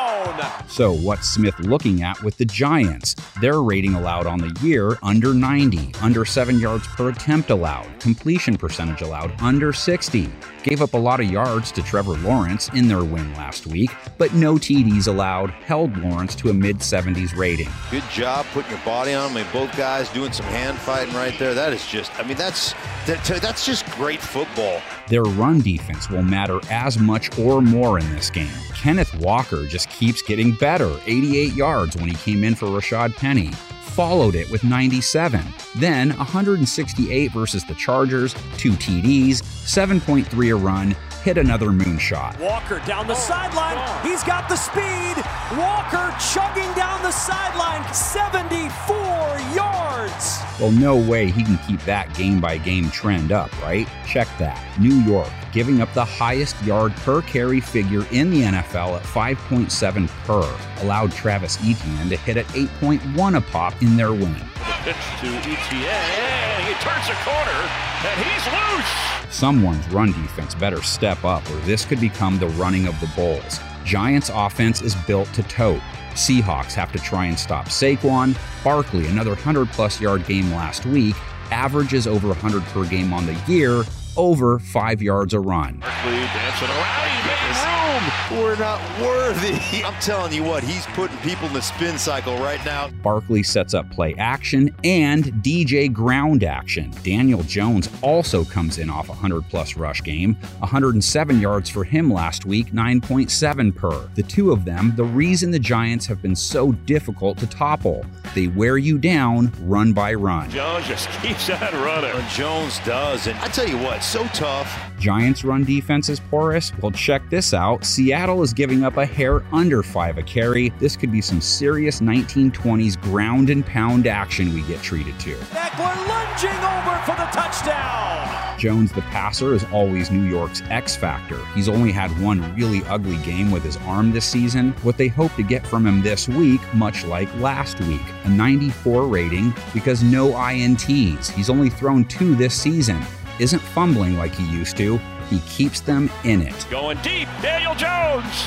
So, 0.67 0.93
what's 0.93 1.29
Smith 1.29 1.57
looking 1.59 2.03
at 2.03 2.21
with 2.23 2.37
the 2.37 2.45
Giants? 2.45 3.15
Their 3.39 3.61
rating 3.61 3.93
allowed 3.93 4.27
on 4.27 4.39
the 4.39 4.57
year 4.61 4.97
under 5.03 5.33
90, 5.33 5.93
under 6.01 6.25
7 6.25 6.59
yards 6.59 6.87
per 6.87 7.09
attempt 7.09 7.49
allowed, 7.49 7.87
completion 7.99 8.57
percentage 8.57 9.01
allowed 9.01 9.33
under 9.41 9.71
60. 9.71 10.29
Gave 10.63 10.81
up 10.81 10.93
a 10.93 10.97
lot 10.97 11.19
of 11.19 11.29
yards 11.29 11.71
to 11.73 11.83
Trevor 11.83 12.17
Lawrence 12.17 12.69
in 12.69 12.87
their 12.87 13.03
win 13.03 13.31
last 13.35 13.67
week, 13.67 13.91
but 14.17 14.33
no 14.33 14.55
TDs 14.55 15.07
allowed, 15.07 15.51
held 15.51 15.95
Lawrence 15.97 16.33
to 16.35 16.49
a 16.49 16.53
mid 16.53 16.77
70s 16.77 17.35
rating. 17.37 17.69
Good 17.91 18.03
job 18.09 18.45
putting 18.51 18.71
your 18.71 18.79
body 18.79 19.13
on 19.13 19.29
him. 19.29 19.37
I 19.37 19.41
mean, 19.43 19.51
both 19.53 19.75
guys 19.77 20.09
doing 20.09 20.31
some 20.31 20.47
hand 20.47 20.77
fighting 20.79 21.13
right 21.13 21.37
there. 21.37 21.53
That 21.53 21.71
is 21.71 21.85
just, 21.85 22.17
I 22.19 22.23
mean, 22.23 22.37
that's 22.37 22.73
that, 23.05 23.23
that's 23.41 23.65
just 23.65 23.85
great 23.91 24.19
football. 24.19 24.81
Their 25.07 25.23
run 25.23 25.61
defense 25.61 26.09
will 26.09 26.23
matter 26.23 26.59
as 26.69 26.97
much 26.97 27.37
or 27.37 27.61
more 27.61 27.99
in 27.99 28.09
this 28.11 28.29
game. 28.29 28.47
Kenneth 28.73 29.13
Walker 29.19 29.65
just 29.65 29.89
keeps 29.89 30.21
getting 30.21 30.53
better 30.53 30.91
88 31.05 31.53
yards 31.53 31.95
when 31.95 32.07
he 32.07 32.15
came 32.15 32.43
in 32.43 32.55
for 32.55 32.67
Rashad 32.67 33.15
Penny 33.15 33.51
followed 33.95 34.35
it 34.35 34.51
with 34.51 34.61
97. 34.65 35.41
Then 35.75 36.09
168 36.17 37.31
versus 37.31 37.63
the 37.63 37.75
Chargers, 37.75 38.35
two 38.57 38.73
TDs, 38.73 39.41
7.3 39.41 40.51
a 40.51 40.55
run, 40.55 40.95
hit 41.25 41.39
another 41.39 41.69
moonshot. 41.69 42.39
Walker 42.39 42.79
down 42.85 43.07
the 43.07 43.15
sideline. 43.15 43.75
He's 44.05 44.23
got 44.23 44.47
the 44.47 44.55
speed. 44.55 45.17
Walker 45.57 46.13
chugging 46.31 46.71
down 46.75 47.01
the 47.01 47.09
sideline, 47.09 47.83
74 47.91 49.55
yards. 49.55 50.39
Well, 50.59 50.69
no 50.69 50.95
way 50.95 51.31
he 51.31 51.43
can 51.43 51.57
keep 51.67 51.81
that 51.81 52.13
game 52.13 52.39
by 52.39 52.59
game 52.59 52.91
trend 52.91 53.31
up, 53.31 53.51
right? 53.63 53.89
Check 54.05 54.27
that. 54.37 54.63
New 54.79 54.93
York 54.93 55.31
giving 55.51 55.81
up 55.81 55.91
the 55.95 56.05
highest 56.05 56.61
yard 56.63 56.95
per 56.97 57.23
carry 57.23 57.59
figure 57.59 58.05
in 58.11 58.29
the 58.29 58.43
NFL 58.43 58.95
at 58.95 59.03
5.7 59.03 60.07
per, 60.25 60.83
allowed 60.83 61.11
Travis 61.11 61.57
Etienne 61.61 62.07
to 62.09 62.17
hit 62.17 62.37
at 62.37 62.45
8.1 62.49 63.35
a 63.35 63.41
pop 63.41 63.81
in 63.81 63.97
their 63.97 64.11
win. 64.11 64.31
The 64.31 64.75
pitch 64.83 64.95
to 65.21 65.27
Etienne, 65.27 66.61
he 66.67 66.73
turns 66.85 67.09
a 67.09 67.17
corner, 67.25 67.69
and 68.05 68.21
he's 68.21 68.45
loose. 68.45 69.14
Someone's 69.35 69.85
run 69.89 70.13
defense 70.13 70.55
better 70.55 70.81
step 70.81 71.25
up, 71.25 71.45
or 71.51 71.57
this 71.65 71.83
could 71.83 71.99
become 71.99 72.39
the 72.39 72.47
running 72.47 72.87
of 72.87 72.97
the 73.01 73.11
Bulls. 73.17 73.59
Giants' 73.83 74.31
offense 74.33 74.81
is 74.81 74.95
built 74.95 75.27
to 75.33 75.43
tote. 75.43 75.81
Seahawks 76.11 76.71
have 76.71 76.89
to 76.93 76.99
try 76.99 77.25
and 77.25 77.37
stop 77.37 77.65
Saquon. 77.65 78.37
Barkley, 78.63 79.07
another 79.07 79.31
100 79.31 79.67
plus 79.67 79.99
yard 79.99 80.25
game 80.25 80.49
last 80.51 80.85
week, 80.85 81.17
averages 81.51 82.07
over 82.07 82.29
100 82.29 82.63
per 82.67 82.85
game 82.85 83.11
on 83.11 83.25
the 83.25 83.37
year, 83.45 83.83
over 84.15 84.57
five 84.57 85.01
yards 85.01 85.33
a 85.33 85.39
run. 85.41 85.81
dancing 85.81 86.69
around. 86.69 87.74
He. 87.99 88.35
We're 88.35 88.57
not 88.57 88.81
worthy. 89.01 89.55
I'm 89.83 89.99
telling 90.01 90.33
you 90.33 90.43
what, 90.43 90.63
he's 90.63 90.85
putting 90.87 91.17
people 91.17 91.47
in 91.47 91.53
the 91.53 91.61
spin 91.61 91.97
cycle 91.97 92.37
right 92.37 92.63
now. 92.65 92.89
Barkley 93.03 93.43
sets 93.43 93.73
up 93.73 93.89
play 93.91 94.13
action 94.15 94.75
and 94.83 95.25
DJ 95.43 95.91
ground 95.91 96.43
action. 96.43 96.93
Daniel 97.03 97.43
Jones 97.43 97.89
also 98.01 98.43
comes 98.43 98.77
in 98.77 98.89
off 98.89 99.07
a 99.07 99.13
100 99.13 99.43
plus 99.49 99.75
rush 99.77 100.01
game, 100.03 100.35
107 100.59 101.39
yards 101.39 101.69
for 101.69 101.83
him 101.83 102.11
last 102.11 102.45
week, 102.45 102.71
9.7 102.71 103.75
per. 103.75 104.09
The 104.15 104.23
two 104.23 104.51
of 104.51 104.65
them, 104.65 104.93
the 104.95 105.03
reason 105.03 105.51
the 105.51 105.59
Giants 105.59 106.05
have 106.07 106.21
been 106.21 106.35
so 106.35 106.71
difficult 106.71 107.37
to 107.39 107.47
topple. 107.47 108.05
They 108.33 108.47
wear 108.47 108.77
you 108.77 108.97
down 108.97 109.51
run 109.61 109.93
by 109.93 110.13
run. 110.13 110.49
Jones 110.49 110.87
just 110.87 111.09
keeps 111.21 111.49
on 111.49 111.59
running. 111.73 112.11
And 112.11 112.29
Jones 112.29 112.79
does. 112.79 113.27
And 113.27 113.37
I 113.39 113.47
tell 113.47 113.67
you 113.67 113.77
what, 113.77 114.03
so 114.03 114.25
tough. 114.27 114.79
Giants 114.99 115.43
run 115.43 115.63
defense 115.63 116.09
is 116.09 116.19
porous? 116.19 116.71
Well, 116.81 116.91
check 116.91 117.29
this 117.29 117.53
out. 117.53 117.85
Seattle 117.85 118.41
is 118.43 118.53
giving 118.53 118.83
up 118.83 118.97
a 118.97 119.05
hair 119.05 119.43
under 119.51 119.83
five 119.83 120.17
a 120.17 120.23
carry. 120.23 120.69
This 120.79 120.95
could 120.95 121.11
be 121.11 121.21
some 121.21 121.41
serious 121.41 121.99
1920s 121.99 123.01
ground 123.01 123.49
and 123.49 123.65
pound 123.65 124.07
action 124.07 124.53
we 124.53 124.61
get 124.63 124.81
treated 124.81 125.19
to. 125.19 125.35
Ekeler 125.35 126.07
lunging 126.07 126.49
over 126.49 126.97
for 127.05 127.15
the 127.15 127.29
touchdown. 127.31 128.15
Jones, 128.57 128.91
the 128.91 129.01
passer, 129.01 129.53
is 129.53 129.65
always 129.65 130.11
New 130.11 130.23
York's 130.23 130.61
X 130.69 130.95
factor. 130.95 131.37
He's 131.53 131.67
only 131.67 131.91
had 131.91 132.09
one 132.21 132.55
really 132.55 132.83
ugly 132.85 133.17
game 133.17 133.51
with 133.51 133.63
his 133.63 133.77
arm 133.85 134.11
this 134.11 134.25
season. 134.25 134.71
What 134.81 134.97
they 134.97 135.09
hope 135.09 135.35
to 135.35 135.43
get 135.43 135.67
from 135.67 135.85
him 135.85 136.01
this 136.01 136.29
week, 136.29 136.61
much 136.73 137.05
like 137.05 137.33
last 137.35 137.79
week, 137.81 138.01
a 138.23 138.29
94 138.29 139.07
rating 139.07 139.53
because 139.73 140.03
no 140.03 140.31
INTs. 140.31 141.31
He's 141.31 141.49
only 141.49 141.69
thrown 141.69 142.05
two 142.05 142.35
this 142.35 142.55
season 142.55 143.03
isn't 143.39 143.61
fumbling 143.61 144.17
like 144.17 144.33
he 144.33 144.45
used 144.51 144.77
to. 144.77 144.97
He 145.29 145.39
keeps 145.41 145.79
them 145.81 146.09
in 146.23 146.41
it. 146.41 146.67
Going 146.69 146.97
deep, 146.97 147.27
Daniel 147.41 147.75
Jones. 147.75 148.45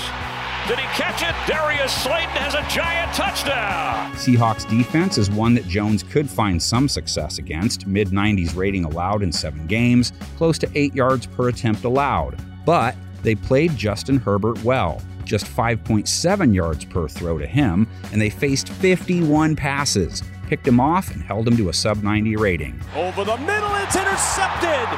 Did 0.67 0.79
he 0.79 0.87
catch 0.89 1.23
it? 1.23 1.35
Darius 1.51 1.93
Slayton 2.03 2.29
has 2.29 2.55
a 2.55 2.63
giant 2.69 3.13
touchdown. 3.15 4.13
Seahawks 4.13 4.69
defense 4.69 5.17
is 5.17 5.31
one 5.31 5.55
that 5.55 5.67
Jones 5.67 6.03
could 6.03 6.29
find 6.29 6.63
some 6.63 6.89
success 6.89 7.39
against. 7.39 7.87
Mid 7.87 8.09
90s 8.09 8.55
rating 8.55 8.85
allowed 8.85 9.23
in 9.23 9.33
seven 9.33 9.67
games, 9.67 10.13
close 10.37 10.59
to 10.59 10.71
eight 10.75 10.95
yards 10.95 11.27
per 11.27 11.49
attempt 11.49 11.85
allowed. 11.85 12.37
But 12.67 12.95
they 13.23 13.35
played 13.35 13.77
Justin 13.77 14.19
Herbert 14.19 14.63
well 14.63 15.01
just 15.29 15.45
5.7 15.45 16.55
yards 16.55 16.85
per 16.87 17.07
throw 17.07 17.39
to 17.39 17.47
him, 17.47 17.87
and 18.13 18.21
they 18.21 18.31
faced 18.31 18.71
51 18.71 19.55
passes. 19.55 20.23
Picked 20.49 20.67
him 20.67 20.81
off 20.81 21.11
and 21.13 21.23
held 21.23 21.47
him 21.47 21.57
to 21.59 21.69
a 21.69 21.73
sub 21.73 22.03
90 22.03 22.37
rating. 22.37 22.81
Over 22.97 23.25
the 23.25 23.37
middle, 23.37 23.75
it's 23.77 23.95
intercepted. 23.95 24.89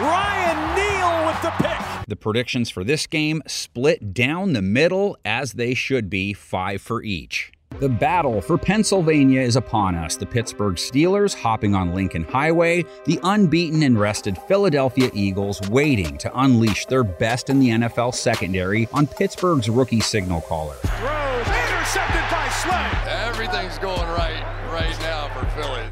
Ryan 0.00 0.76
Neal 0.76 1.26
with 1.26 1.40
the 1.42 1.50
pick. 1.50 2.06
The 2.06 2.16
predictions 2.16 2.68
for 2.70 2.84
this 2.84 3.06
game 3.06 3.42
split 3.46 4.12
down 4.12 4.52
the 4.52 4.62
middle 4.62 5.16
as 5.24 5.54
they 5.54 5.74
should 5.74 6.10
be, 6.10 6.34
five 6.34 6.82
for 6.82 7.02
each. 7.02 7.52
The 7.80 7.88
battle 7.88 8.40
for 8.40 8.58
Pennsylvania 8.58 9.40
is 9.40 9.54
upon 9.56 9.94
us. 9.94 10.16
The 10.16 10.26
Pittsburgh 10.26 10.74
Steelers 10.74 11.34
hopping 11.34 11.74
on 11.74 11.94
Lincoln 11.94 12.24
Highway, 12.24 12.84
the 13.04 13.20
unbeaten 13.22 13.82
and 13.84 13.98
rested 14.00 14.36
Philadelphia 14.48 15.10
Eagles 15.14 15.60
waiting 15.70 16.18
to 16.18 16.40
unleash 16.40 16.86
their 16.86 17.04
best 17.04 17.50
in 17.50 17.60
the 17.60 17.68
NFL 17.68 18.14
secondary 18.14 18.88
on 18.92 19.06
Pittsburgh's 19.06 19.70
rookie 19.70 20.00
signal 20.00 20.40
caller. 20.40 20.74
Throws 20.74 21.46
intercepted 21.46 22.24
by 22.30 22.48
Slay. 22.48 23.12
Everything's 23.28 23.78
going 23.78 23.97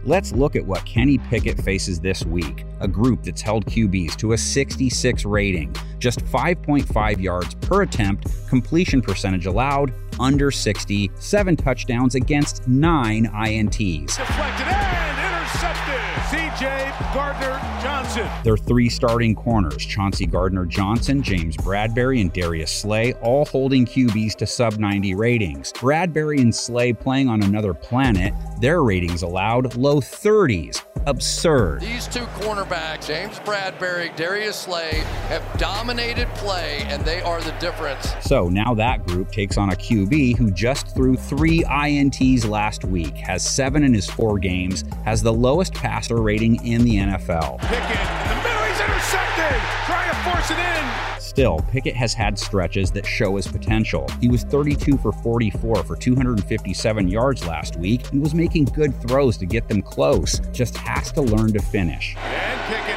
Let's 0.07 0.31
look 0.31 0.55
at 0.55 0.65
what 0.65 0.87
Kenny 0.87 1.19
Pickett 1.19 1.61
faces 1.61 1.99
this 1.99 2.25
week, 2.25 2.65
a 2.79 2.87
group 2.87 3.25
that's 3.25 3.43
held 3.43 3.67
QBs 3.67 4.15
to 4.19 4.35
a 4.35 4.39
66 4.39 5.25
rating, 5.25 5.75
just 5.99 6.21
5.5 6.27 7.21
yards 7.21 7.57
per 7.57 7.83
attempt, 7.83 8.29
completion 8.49 9.03
percentage 9.03 9.47
allowed, 9.47 9.93
under 10.21 10.53
60, 10.53 11.11
seven 11.17 11.57
touchdowns 11.57 12.15
against 12.15 12.69
nine 12.69 13.27
INTs. 13.27 14.17
Deflected 14.17 14.69
and 14.69 15.19
intercepted. 15.27 16.01
CJ 16.31 17.13
Gardner 17.13 17.61
Johnson. 17.83 17.96
Their 18.45 18.57
three 18.57 18.89
starting 18.89 19.35
corners, 19.35 19.85
Chauncey 19.85 20.27
Gardner 20.27 20.65
Johnson, 20.65 21.23
James 21.23 21.57
Bradberry, 21.57 22.21
and 22.21 22.33
Darius 22.33 22.73
Slay, 22.73 23.13
all 23.15 23.45
holding 23.45 23.85
QBs 23.85 24.37
to 24.37 24.47
sub 24.47 24.79
90 24.79 25.15
ratings. 25.15 25.73
Bradberry 25.75 26.41
and 26.41 26.55
Slay 26.55 26.93
playing 26.93 27.29
on 27.29 27.43
another 27.43 27.75
planet, 27.75 28.33
their 28.61 28.83
ratings 28.83 29.23
allowed 29.23 29.77
low 29.77 30.01
30s. 30.01 30.83
Absurd. 31.07 31.83
These 31.83 32.09
two 32.09 32.25
cornerbacks, 32.41 33.07
James 33.07 33.39
Bradberry, 33.41 34.15
Darius 34.17 34.57
Slay, 34.57 35.05
have 35.29 35.45
dominated 35.57 36.27
play, 36.35 36.83
and 36.89 37.05
they 37.05 37.21
are 37.21 37.41
the 37.43 37.53
difference. 37.61 38.13
So 38.23 38.49
now 38.49 38.75
that 38.75 39.07
group 39.07 39.31
takes 39.31 39.57
on 39.57 39.71
a 39.71 39.77
QB 39.77 40.37
who 40.37 40.51
just 40.51 40.97
threw 40.97 41.15
three 41.15 41.63
INTs 41.63 42.49
last 42.49 42.85
week, 42.85 43.15
has 43.19 43.49
seven 43.49 43.85
in 43.85 43.95
his 43.95 44.11
four 44.11 44.41
games, 44.41 44.83
has 45.05 45.23
the 45.23 45.33
lowest 45.33 45.75
passer 45.75 46.21
rating 46.21 46.67
in 46.67 46.83
the 46.83 46.97
NFL. 46.97 47.61
Pickett 47.61 48.01
in 48.01 48.06
the 48.29 48.37
middle, 48.43 48.65
he's 48.65 48.81
intercepted. 48.81 49.61
Trying 49.87 50.11
to 50.11 50.17
force 50.29 50.51
it 50.51 50.59
in. 50.59 51.21
Still, 51.21 51.59
Pickett 51.71 51.95
has 51.97 52.15
had 52.15 52.39
stretches 52.39 52.91
that 52.93 53.05
show 53.05 53.37
his 53.37 53.47
potential. 53.47 54.09
He 54.21 54.29
was 54.29 54.45
32 54.45 54.97
for 54.99 55.13
44 55.13 55.85
for 55.85 55.97
257 55.97 57.09
yards 57.09 57.47
last 57.47 57.77
week 57.77 58.11
and 58.13 58.23
was 58.23 58.35
making 58.35 58.67
good 58.67 58.99
throws 59.03 59.37
to 59.39 59.47
get 59.47 59.69
them 59.69 59.83
close. 59.83 60.41
Just 60.53 60.77
has 60.79 61.13
to 61.13 61.21
learn 61.21 61.53
to 61.53 61.61
finish. 61.61 62.17
And 62.17 62.61
Pickett 62.63 62.97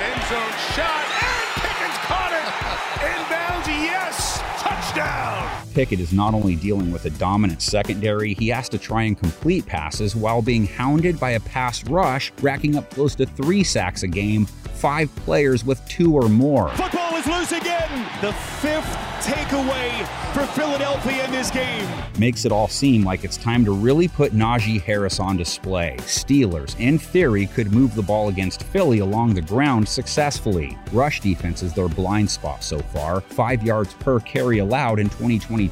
Pickett 5.79 6.01
is 6.01 6.11
not 6.11 6.33
only 6.33 6.57
dealing 6.57 6.91
with 6.91 7.05
a 7.05 7.09
dominant 7.11 7.61
secondary, 7.61 8.33
he 8.33 8.49
has 8.49 8.67
to 8.67 8.77
try 8.77 9.03
and 9.03 9.17
complete 9.17 9.65
passes 9.65 10.13
while 10.13 10.41
being 10.41 10.67
hounded 10.67 11.17
by 11.17 11.29
a 11.29 11.39
pass 11.39 11.85
rush, 11.85 12.33
racking 12.41 12.75
up 12.75 12.89
close 12.89 13.15
to 13.15 13.25
three 13.25 13.63
sacks 13.63 14.03
a 14.03 14.07
game, 14.09 14.45
five 14.45 15.09
players 15.15 15.63
with 15.63 15.79
two 15.87 16.13
or 16.13 16.27
more. 16.27 16.67
Football 16.71 17.15
is 17.15 17.25
loose 17.27 17.53
again. 17.53 17.89
The 18.19 18.33
fifth 18.33 19.09
takeaway 19.21 20.05
for 20.33 20.45
Philadelphia 20.59 21.25
in 21.25 21.31
this 21.31 21.51
game. 21.51 21.87
Makes 22.17 22.45
it 22.45 22.51
all 22.51 22.67
seem 22.67 23.03
like 23.03 23.23
it's 23.23 23.37
time 23.37 23.65
to 23.65 23.71
really 23.71 24.07
put 24.07 24.33
Najee 24.33 24.81
Harris 24.81 25.19
on 25.19 25.37
display. 25.37 25.97
Steelers, 26.01 26.79
in 26.79 26.97
theory, 26.97 27.47
could 27.47 27.71
move 27.73 27.95
the 27.95 28.01
ball 28.01 28.29
against 28.29 28.63
Philly 28.63 28.99
along 28.99 29.33
the 29.33 29.41
ground 29.41 29.87
successfully. 29.87 30.77
Rush 30.91 31.19
defense 31.21 31.63
is 31.63 31.73
their 31.73 31.89
blind 31.89 32.29
spot 32.29 32.63
so 32.63 32.79
far, 32.79 33.21
five 33.21 33.63
yards 33.63 33.93
per 33.95 34.19
carry 34.19 34.59
allowed 34.59 34.99
in 34.99 35.09
2022. 35.09 35.68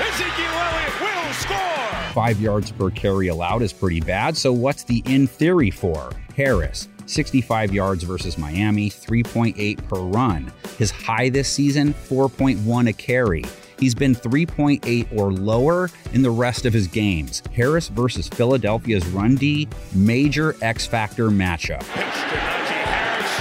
Ezekiel 0.00 0.52
Elliott 0.52 1.00
will 1.00 1.32
score. 1.34 2.12
Five 2.12 2.40
yards 2.40 2.70
per 2.72 2.90
carry 2.90 3.28
allowed 3.28 3.62
is 3.62 3.72
pretty 3.72 4.00
bad, 4.00 4.36
so 4.36 4.52
what's 4.52 4.84
the 4.84 5.02
in 5.06 5.26
theory 5.26 5.70
for? 5.70 6.10
Harris, 6.36 6.88
65 7.06 7.72
yards 7.72 8.02
versus 8.04 8.38
Miami, 8.38 8.90
3.8 8.90 9.88
per 9.88 9.98
run. 9.98 10.52
His 10.78 10.90
high 10.90 11.28
this 11.28 11.48
season, 11.48 11.94
4.1 11.94 12.88
a 12.88 12.92
carry. 12.92 13.44
He's 13.78 13.94
been 13.94 14.14
3.8 14.14 15.18
or 15.18 15.32
lower 15.32 15.90
in 16.12 16.22
the 16.22 16.30
rest 16.30 16.66
of 16.66 16.72
his 16.72 16.86
games. 16.86 17.42
Harris 17.52 17.88
versus 17.88 18.28
Philadelphia's 18.28 19.06
run 19.08 19.34
D, 19.34 19.68
major 19.92 20.54
X 20.62 20.86
factor 20.86 21.30
matchup. 21.30 21.82
Harris. 21.82 23.40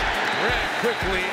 Ran 0.50 0.80
quickly. 0.82 1.31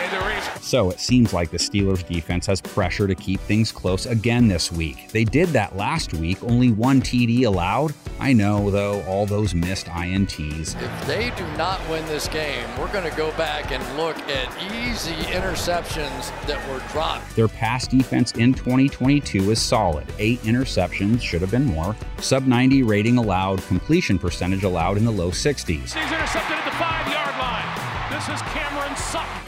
So 0.69 0.91
it 0.91 1.01
seems 1.01 1.33
like 1.33 1.51
the 1.51 1.57
Steelers 1.57 2.07
defense 2.07 2.45
has 2.45 2.61
pressure 2.61 3.07
to 3.07 3.15
keep 3.15 3.41
things 3.41 3.73
close 3.73 4.05
again 4.05 4.49
this 4.49 4.71
week. 4.71 5.09
They 5.13 5.25
did 5.25 5.49
that 5.49 5.77
last 5.77 6.13
week, 6.13 6.45
only 6.45 6.73
one 6.73 7.01
TD 7.01 7.47
allowed. 7.47 7.95
I 8.21 8.35
know, 8.35 8.71
though, 8.71 9.03
all 9.05 9.25
those 9.25 9.55
missed 9.55 9.87
INTs. 9.87 10.77
If 10.79 11.07
they 11.07 11.31
do 11.39 11.47
not 11.57 11.81
win 11.89 12.05
this 12.09 12.29
game, 12.29 12.67
we're 12.79 12.93
going 12.93 13.11
to 13.11 13.17
go 13.17 13.31
back 13.39 13.73
and 13.73 13.83
look 13.97 14.19
at 14.29 14.63
easy 14.75 15.15
interceptions 15.33 16.29
that 16.47 16.69
were 16.69 16.87
dropped. 16.91 17.35
Their 17.35 17.49
pass 17.49 17.87
defense 17.87 18.33
in 18.33 18.53
2022 18.53 19.51
is 19.51 19.63
solid. 19.63 20.07
Eight 20.19 20.39
interceptions, 20.43 21.23
should 21.23 21.41
have 21.41 21.51
been 21.51 21.65
more. 21.65 21.97
Sub 22.19 22.47
90 22.47 22.83
rating 22.83 23.17
allowed, 23.17 23.63
completion 23.63 24.19
percentage 24.19 24.65
allowed 24.65 24.99
in 24.99 25.07
the 25.07 25.13
low 25.13 25.31
60s. 25.31 25.67
He's 25.67 25.95
intercepted 25.95 26.59
at 26.59 26.65
the 26.67 26.73
five-yard 26.73 27.39
line. 27.39 28.11
This 28.13 28.29
is 28.29 28.43
Cameron 28.43 28.53
Sutton. 28.53 28.68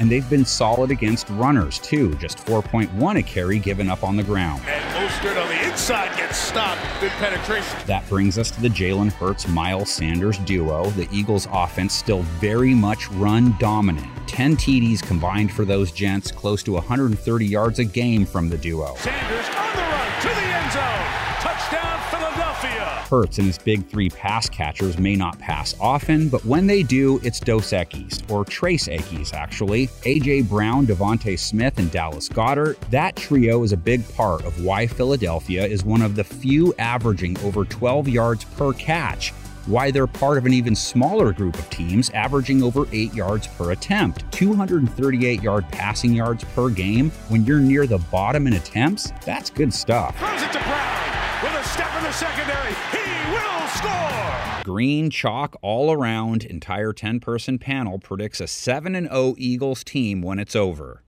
And 0.01 0.11
they've 0.11 0.29
been 0.29 0.47
solid 0.47 0.91
against 0.91 1.29
runners, 1.31 1.79
too, 1.79 2.15
just 2.15 2.39
4.1 2.39 3.19
a 3.19 3.23
carry 3.23 3.59
given 3.59 3.89
up 3.91 4.03
on 4.03 4.17
the 4.17 4.23
ground. 4.23 4.63
And 4.67 4.83
Mostert 4.95 5.41
on 5.41 5.49
the 5.49 5.71
inside 5.71 6.17
gets 6.17 6.39
stopped. 6.39 6.81
Good 7.01 7.11
penetration. 7.13 7.79
That 7.87 8.09
brings 8.09 8.39
us 8.39 8.51
to 8.53 8.63
the 8.63 8.69
Jalen 8.69 9.13
Hurts 9.13 9.47
Miles 9.47 9.91
Sanders 9.91 10.39
duo. 10.39 10.89
The 10.91 11.07
Eagles' 11.13 11.47
offense 11.53 11.93
still 11.93 12.23
very 12.41 12.75
much 12.75 13.11
run 13.13 13.55
dominant. 13.59 14.09
10 14.27 14.57
TDs 14.57 15.03
combined 15.03 15.53
for 15.53 15.67
those 15.67 15.93
gents, 15.93 16.33
close 16.33 16.63
to 16.63 16.73
130 16.73 17.47
yards 17.47 17.79
a 17.79 17.85
game 17.85 18.25
from 18.25 18.49
the 18.49 18.57
duo. 18.57 18.95
Sanders 18.97 19.60
Hurts 23.11 23.39
and 23.39 23.47
his 23.49 23.59
big 23.59 23.89
three 23.89 24.09
pass 24.09 24.49
catchers 24.49 24.97
may 24.97 25.17
not 25.17 25.37
pass 25.41 25.75
often, 25.81 26.29
but 26.29 26.45
when 26.45 26.69
they 26.69 26.85
do, 26.85 27.19
it's 27.25 27.41
Dos 27.41 27.73
Equis, 27.73 28.23
or 28.31 28.45
Trace 28.45 28.87
Equis, 28.87 29.35
actually. 29.35 29.89
A.J. 30.05 30.43
Brown, 30.43 30.87
DeVonta 30.87 31.37
Smith, 31.37 31.79
and 31.79 31.91
Dallas 31.91 32.29
Goedert. 32.29 32.79
That 32.91 33.17
trio 33.17 33.65
is 33.65 33.73
a 33.73 33.77
big 33.77 34.09
part 34.15 34.45
of 34.45 34.65
why 34.65 34.87
Philadelphia 34.87 35.67
is 35.67 35.85
one 35.85 36.03
of 36.03 36.15
the 36.15 36.23
few 36.23 36.73
averaging 36.79 37.37
over 37.41 37.65
12 37.65 38.09
yards 38.09 38.45
per 38.45 38.73
catch 38.75 39.33
why 39.67 39.91
they're 39.91 40.07
part 40.07 40.39
of 40.39 40.47
an 40.47 40.53
even 40.53 40.75
smaller 40.75 41.33
group 41.33 41.59
of 41.59 41.69
teams 41.71 42.11
averaging 42.11 42.63
over 42.63 42.87
8 42.93 43.13
yards 43.15 43.47
per 43.47 43.73
attempt. 43.73 44.31
238 44.33 45.43
yard 45.43 45.65
passing 45.71 46.15
yards 46.15 46.45
per 46.45 46.71
game 46.71 47.11
when 47.29 47.45
you're 47.45 47.61
near 47.61 47.87
the 47.87 47.99
bottom 47.99 48.47
in 48.47 48.55
attempts, 48.55 49.13
that's 49.25 49.51
good 49.51 49.73
stuff. 49.73 50.17
Throws 50.19 50.43
it 50.43 50.53
to 50.53 50.59
Brown 50.61 51.01
with 51.43 51.53
a 51.53 51.65
step 51.65 51.95
in 51.97 52.05
the 52.05 52.13
secondary. 52.13 52.75
He. 52.93 53.00
Green 54.65 55.09
chalk 55.09 55.57
all 55.63 55.91
around, 55.91 56.45
entire 56.45 56.93
10 56.93 57.21
person 57.21 57.59
panel 57.59 57.99
predicts 57.99 58.41
a 58.41 58.47
7 58.47 58.93
0 58.93 59.35
Eagles 59.39 59.83
team 59.83 60.21
when 60.21 60.39
it's 60.39 60.55
over. 60.55 61.03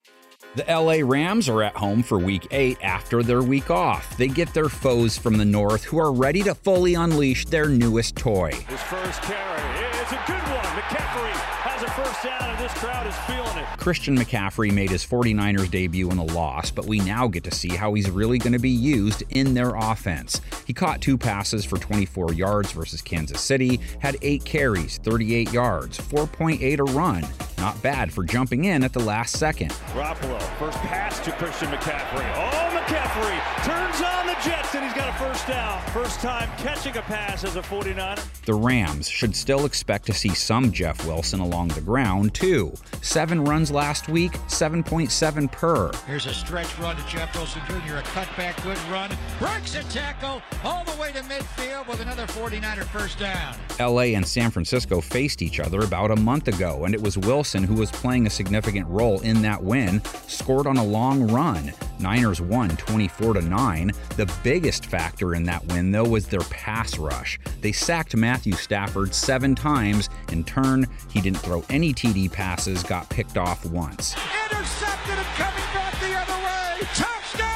The 0.55 0.65
LA 0.69 1.07
Rams 1.07 1.49
are 1.49 1.63
at 1.63 1.77
home 1.77 2.03
for 2.03 2.19
week 2.19 2.47
8 2.51 2.79
after 2.83 3.23
their 3.23 3.43
week 3.43 3.71
off. 3.71 4.17
They 4.17 4.29
get 4.29 4.53
their 4.53 4.69
foes 4.69 5.17
from 5.19 5.39
the 5.39 5.45
north 5.45 5.85
who 5.85 5.99
are 5.99 6.13
ready 6.13 6.43
to 6.43 6.55
fully 6.55 6.95
unleash 6.95 7.47
their 7.47 7.69
newest 7.69 8.17
toy. 8.17 8.53
His 8.69 8.81
first 8.83 9.23
carry 9.23 9.87
is 10.03 10.13
a 10.13 10.23
good 10.27 10.43
one. 10.43 10.65
McCaffrey 10.77 11.33
has 11.33 11.83
a 11.83 11.91
first 11.91 12.23
down, 12.25 12.42
this 12.63 12.73
crowd 12.75 13.07
is 13.09 13.17
feeling 13.27 13.59
it. 13.59 13.67
Christian 13.79 14.17
McCaffrey 14.17 14.73
made 14.73 14.91
his 14.91 15.05
49ers 15.05 15.69
debut 15.69 16.09
in 16.11 16.19
a 16.19 16.25
loss, 16.25 16.71
but 16.71 16.87
we 16.87 17.01
now 17.01 17.27
get 17.27 17.43
to 17.43 17.51
see 17.51 17.71
how 17.71 17.93
he's 17.95 18.09
really 18.09 18.39
going 18.39 18.53
to 18.53 18.61
be 18.61 18.71
used 18.71 19.25
in 19.31 19.53
their 19.53 19.75
offense. 19.75 20.41
He 20.65 20.73
caught 20.73 21.01
two 21.01 21.19
passes 21.19 21.65
for 21.65 21.77
24 21.77 22.35
yards 22.35 22.71
versus 22.71 23.03
Kansas 23.03 23.41
City, 23.41 23.81
had 23.99 24.17
8 24.23 24.45
carries, 24.45 24.99
38 24.99 25.53
yards, 25.53 25.99
4.8 25.99 26.79
a 26.79 26.85
run. 26.85 27.27
Not 27.59 27.81
bad 27.83 28.13
for 28.13 28.23
jumping 28.25 28.65
in 28.65 28.85
at 28.85 28.93
the 28.93 29.01
last 29.01 29.37
second. 29.37 29.71
Garoppolo, 29.93 30.41
first 30.59 30.79
pass 30.79 31.19
to 31.21 31.33
Christian 31.33 31.69
McCaffrey. 31.69 32.33
Oh, 32.37 32.79
McCaffrey 32.79 33.65
turns 33.65 34.01
on 34.03 34.27
the 34.27 34.37
Jets, 34.45 34.75
and 34.75 34.85
he's 34.85 34.95
got 34.95 35.09
a 35.09 35.13
first 35.13 35.47
down. 35.47 35.81
First 35.91 36.21
time 36.21 36.49
catching 36.59 36.97
a 36.97 37.03
pass 37.03 37.45
as 37.45 37.57
a 37.57 37.63
49er. 37.63 38.45
The 38.45 38.55
Rams 38.55 39.09
should 39.09 39.37
still 39.37 39.65
expect 39.65 40.07
to 40.07 40.13
see 40.13 40.31
some 40.31 40.73
Jeff 40.73 41.07
Wilson 41.07 41.41
along 41.41 41.69
the 41.69 41.81
ground, 41.81 42.35
too. 42.35 42.52
Seven 43.01 43.45
runs 43.45 43.71
last 43.71 44.09
week, 44.09 44.33
7.7 44.49 45.51
per. 45.51 45.91
Here's 46.07 46.27
a 46.27 46.35
stretch 46.35 46.79
run 46.79 46.97
to 46.97 47.07
Jeff 47.07 47.35
Wilson 47.35 47.63
Jr., 47.67 47.97
a 47.97 48.03
cutback, 48.03 48.63
good 48.63 48.79
run. 48.91 49.11
Breaks 49.39 49.75
a 49.75 49.83
tackle 49.85 50.43
all 50.63 50.85
the 50.85 51.01
way 51.01 51.13
to 51.13 51.21
midfield 51.21 51.89
with 51.89 52.01
another 52.01 52.27
49er 52.27 52.85
first 52.85 53.19
down. 53.19 53.57
LA 53.81 54.15
and 54.17 54.27
San 54.27 54.51
Francisco 54.51 55.01
faced 55.01 55.41
each 55.41 55.61
other 55.61 55.81
about 55.81 56.11
a 56.11 56.17
month 56.17 56.49
ago, 56.49 56.85
and 56.85 56.95
it 56.95 57.01
was 57.01 57.17
Wilson 57.17 57.63
who 57.63 57.75
was 57.75 57.91
playing 57.91 58.27
a 58.27 58.31
significant 58.31 58.87
role 58.87 59.21
in 59.21 59.41
that 59.43 59.63
win, 59.63 60.03
scored 60.27 60.67
on 60.67 60.77
a 60.77 60.85
long 60.85 61.27
run. 61.33 61.73
Niners 62.03 62.41
won 62.41 62.77
24 62.77 63.35
to 63.35 63.43
9. 63.43 63.93
The 64.17 64.33
biggest 64.43 64.87
factor 64.87 65.35
in 65.35 65.45
that 65.45 65.65
win, 65.67 65.93
though, 65.93 66.05
was 66.05 66.27
their 66.27 66.41
pass 66.41 66.99
rush. 66.99 67.39
They 67.61 67.73
sacked 67.73 68.17
Matthew 68.17 68.55
Stafford 68.55 69.15
seven 69.15 69.55
times. 69.55 70.11
In 70.31 70.45
turn, 70.45 70.87
he 71.11 71.21
didn't 71.21 71.39
throw 71.39 71.65
any 71.71 71.95
TD 71.95 72.31
passes, 72.33 72.83
got 72.83 73.09
picked 73.09 73.39
off 73.39 73.65
once. 73.65 74.15
Intercepted 74.51 75.15
and 75.15 75.27
coming 75.37 75.65
back 75.73 76.01
the 76.01 76.15
other 76.15 76.45
way. 76.45 76.87
Touchdown! 76.95 77.53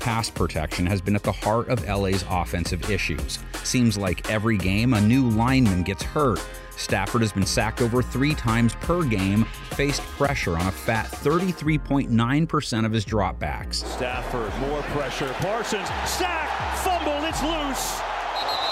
Pass 0.00 0.30
protection 0.30 0.86
has 0.86 1.00
been 1.00 1.16
at 1.16 1.22
the 1.22 1.32
heart 1.32 1.68
of 1.68 1.86
LA's 1.86 2.24
offensive 2.30 2.90
issues. 2.90 3.38
Seems 3.64 3.98
like 3.98 4.30
every 4.30 4.56
game 4.56 4.94
a 4.94 5.00
new 5.00 5.28
lineman 5.28 5.82
gets 5.82 6.02
hurt. 6.02 6.40
Stafford 6.78 7.22
has 7.22 7.32
been 7.32 7.44
sacked 7.44 7.82
over 7.82 8.02
three 8.02 8.34
times 8.34 8.74
per 8.76 9.02
game, 9.02 9.44
faced 9.72 10.00
pressure 10.02 10.56
on 10.56 10.66
a 10.66 10.72
fat 10.72 11.06
33.9% 11.06 12.86
of 12.86 12.92
his 12.92 13.04
dropbacks. 13.04 13.74
Stafford, 13.74 14.56
more 14.60 14.82
pressure. 14.82 15.32
Parsons, 15.40 15.88
sack, 16.06 16.48
fumble, 16.78 17.24
it's 17.24 17.42
loose. 17.42 18.07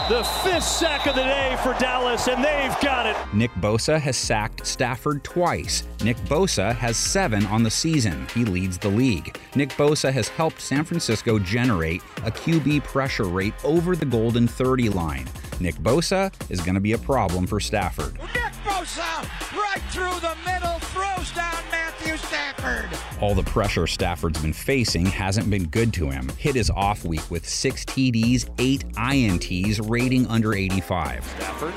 The 0.09 0.23
fifth 0.23 0.63
sack 0.63 1.09
of 1.09 1.17
the 1.17 1.23
day 1.23 1.59
for 1.65 1.75
Dallas, 1.81 2.29
and 2.29 2.45
they've 2.45 2.81
got 2.81 3.07
it. 3.07 3.17
Nick 3.35 3.51
Bosa 3.55 3.99
has 3.99 4.17
sacked 4.17 4.65
Stafford 4.65 5.25
twice. 5.25 5.83
Nick 6.05 6.17
Bosa 6.29 6.73
has 6.77 6.97
seven 6.97 7.45
on 7.47 7.65
the 7.65 7.71
season. 7.71 8.25
He 8.33 8.45
leads 8.45 8.79
the 8.79 8.89
league. 8.89 9.37
Nick 9.57 9.71
Bosa 9.71 10.13
has 10.13 10.29
helped 10.29 10.61
San 10.61 10.85
Francisco 10.85 11.41
generate 11.41 12.03
a 12.19 12.31
QB 12.31 12.85
pressure 12.85 13.25
rate 13.25 13.55
over 13.65 13.97
the 13.97 14.07
Golden 14.07 14.47
30 14.47 14.91
line. 14.91 15.27
Nick 15.59 15.75
Bosa 15.77 16.33
is 16.51 16.61
going 16.61 16.77
to 16.77 16.81
be 16.81 16.93
a 16.93 16.99
problem 16.99 17.45
for 17.45 17.59
Stafford. 17.59 18.15
Nick 18.19 18.53
Bosa, 18.65 19.25
right 19.57 19.83
through 19.91 20.21
the 20.21 20.37
middle, 20.45 20.79
throws 20.91 21.33
down 21.33 21.65
Matthew 21.73 22.17
Stafford. 22.17 22.89
All 23.21 23.35
the 23.35 23.43
pressure 23.45 23.87
Stafford's 23.87 24.41
been 24.43 24.53
facing 24.53 25.07
hasn't 25.07 25.49
been 25.49 25.65
good 25.69 25.93
to 25.95 26.11
him. 26.11 26.29
Hit 26.39 26.55
his 26.55 26.71
off 26.71 27.05
week 27.05 27.31
with 27.31 27.49
six 27.49 27.85
TDs, 27.85 28.49
eight 28.59 28.85
INTs, 28.95 29.81
rating 29.91 30.27
under 30.27 30.55
85. 30.55 31.25
Stafford 31.25 31.75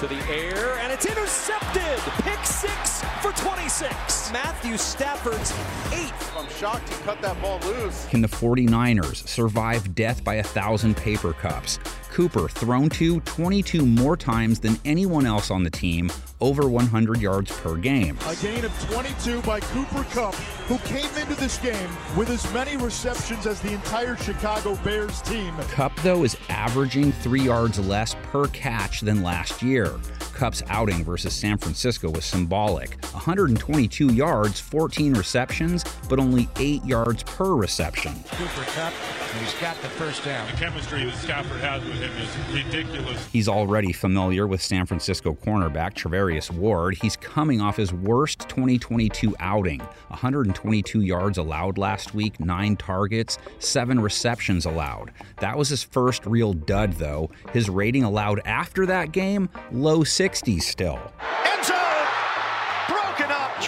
to 0.00 0.06
the 0.06 0.32
air, 0.32 0.78
and 0.78 0.92
it's 0.92 1.06
intercepted. 1.06 1.98
Pick 2.24 2.44
six 2.44 3.02
for 3.20 3.32
26. 3.32 4.32
Matthew 4.32 4.76
Stafford's 4.76 5.52
eighth. 5.92 6.36
I'm 6.36 6.48
shocked 6.48 6.88
he 6.88 6.94
cut 7.04 7.20
that 7.22 7.40
ball 7.40 7.60
loose. 7.60 8.06
Can 8.06 8.22
the 8.22 8.28
49ers 8.28 9.28
survive 9.28 9.94
death 9.94 10.24
by 10.24 10.36
a 10.36 10.42
thousand 10.42 10.96
paper 10.96 11.34
cups? 11.34 11.78
Cooper 12.10 12.48
thrown 12.48 12.88
to 12.90 13.20
22 13.20 13.86
more 13.86 14.16
times 14.16 14.58
than 14.60 14.78
anyone 14.84 15.26
else 15.26 15.50
on 15.50 15.62
the 15.62 15.70
team, 15.70 16.10
over 16.40 16.68
100 16.68 17.20
yards 17.20 17.52
per 17.60 17.76
game. 17.76 18.18
A 18.26 18.36
gain 18.36 18.64
of 18.64 18.90
22 18.90 19.40
by 19.42 19.60
Cooper 19.60 20.04
Kupp, 20.10 20.34
who 20.34 20.78
came 20.78 21.10
into 21.16 21.34
this 21.40 21.58
game 21.58 21.90
with 22.16 22.28
as 22.30 22.52
many 22.52 22.76
receptions 22.76 23.46
as 23.46 23.60
the 23.60 23.72
entire 23.72 24.16
Chicago 24.16 24.74
Bears 24.76 25.22
team. 25.22 25.54
Kupp, 25.70 25.94
though, 26.02 26.24
is 26.24 26.36
averaging 26.48 27.12
three 27.12 27.42
yards 27.42 27.78
less 27.78 28.16
per 28.24 28.46
catch 28.48 29.00
than 29.02 29.22
last 29.22 29.62
year. 29.62 29.94
Kupp's 30.34 30.62
outing 30.68 31.04
versus 31.04 31.34
San 31.34 31.58
Francisco 31.58 32.10
was 32.10 32.24
symbolic 32.24 33.02
122 33.12 34.12
yards, 34.14 34.58
14 34.58 35.12
receptions, 35.14 35.84
but 36.08 36.18
only 36.18 36.48
8 36.56 36.84
yards 36.84 37.22
per 37.24 37.54
reception. 37.54 38.14
Cooper 38.30 38.70
Kupp, 38.70 38.92
he's 39.38 39.54
got 39.54 39.80
the 39.82 39.88
first 39.88 40.24
down. 40.24 40.50
The 40.50 40.56
chemistry 40.56 41.04
that 41.04 41.14
Stafford 41.14 41.60
has 41.60 41.82
with 41.84 41.94
him 41.94 42.10
is 42.16 42.64
ridiculous. 42.64 43.26
He's 43.26 43.48
already 43.48 43.92
familiar 43.92 44.46
with 44.46 44.62
San 44.62 44.86
Francisco 44.86 45.34
cornerback 45.34 45.94
Charvarius 45.94 46.50
Ward. 46.50 46.96
He's 47.00 47.16
coming 47.16 47.60
off 47.60 47.76
his 47.76 47.92
worst 47.92 48.48
2022 48.48 49.34
outing 49.40 49.80
122 50.08 51.00
yards 51.02 51.38
allowed 51.38 51.78
last 51.78 52.14
week, 52.14 52.40
9 52.40 52.76
targets, 52.76 53.38
7 53.58 54.00
receptions 54.00 54.66
allowed. 54.66 55.12
That 55.38 55.56
was 55.56 55.68
his 55.68 55.82
first 55.82 56.26
real 56.26 56.52
dud, 56.52 56.94
though. 56.94 57.30
His 57.52 57.70
rating 57.70 58.04
allowed 58.04 58.40
after 58.44 58.86
that 58.86 59.12
game, 59.12 59.48
low 59.72 60.00
60s 60.00 60.62
still. 60.62 60.98
End 61.46 61.64
zone! 61.64 61.76
Broken 61.76 61.76
up. 61.76 61.79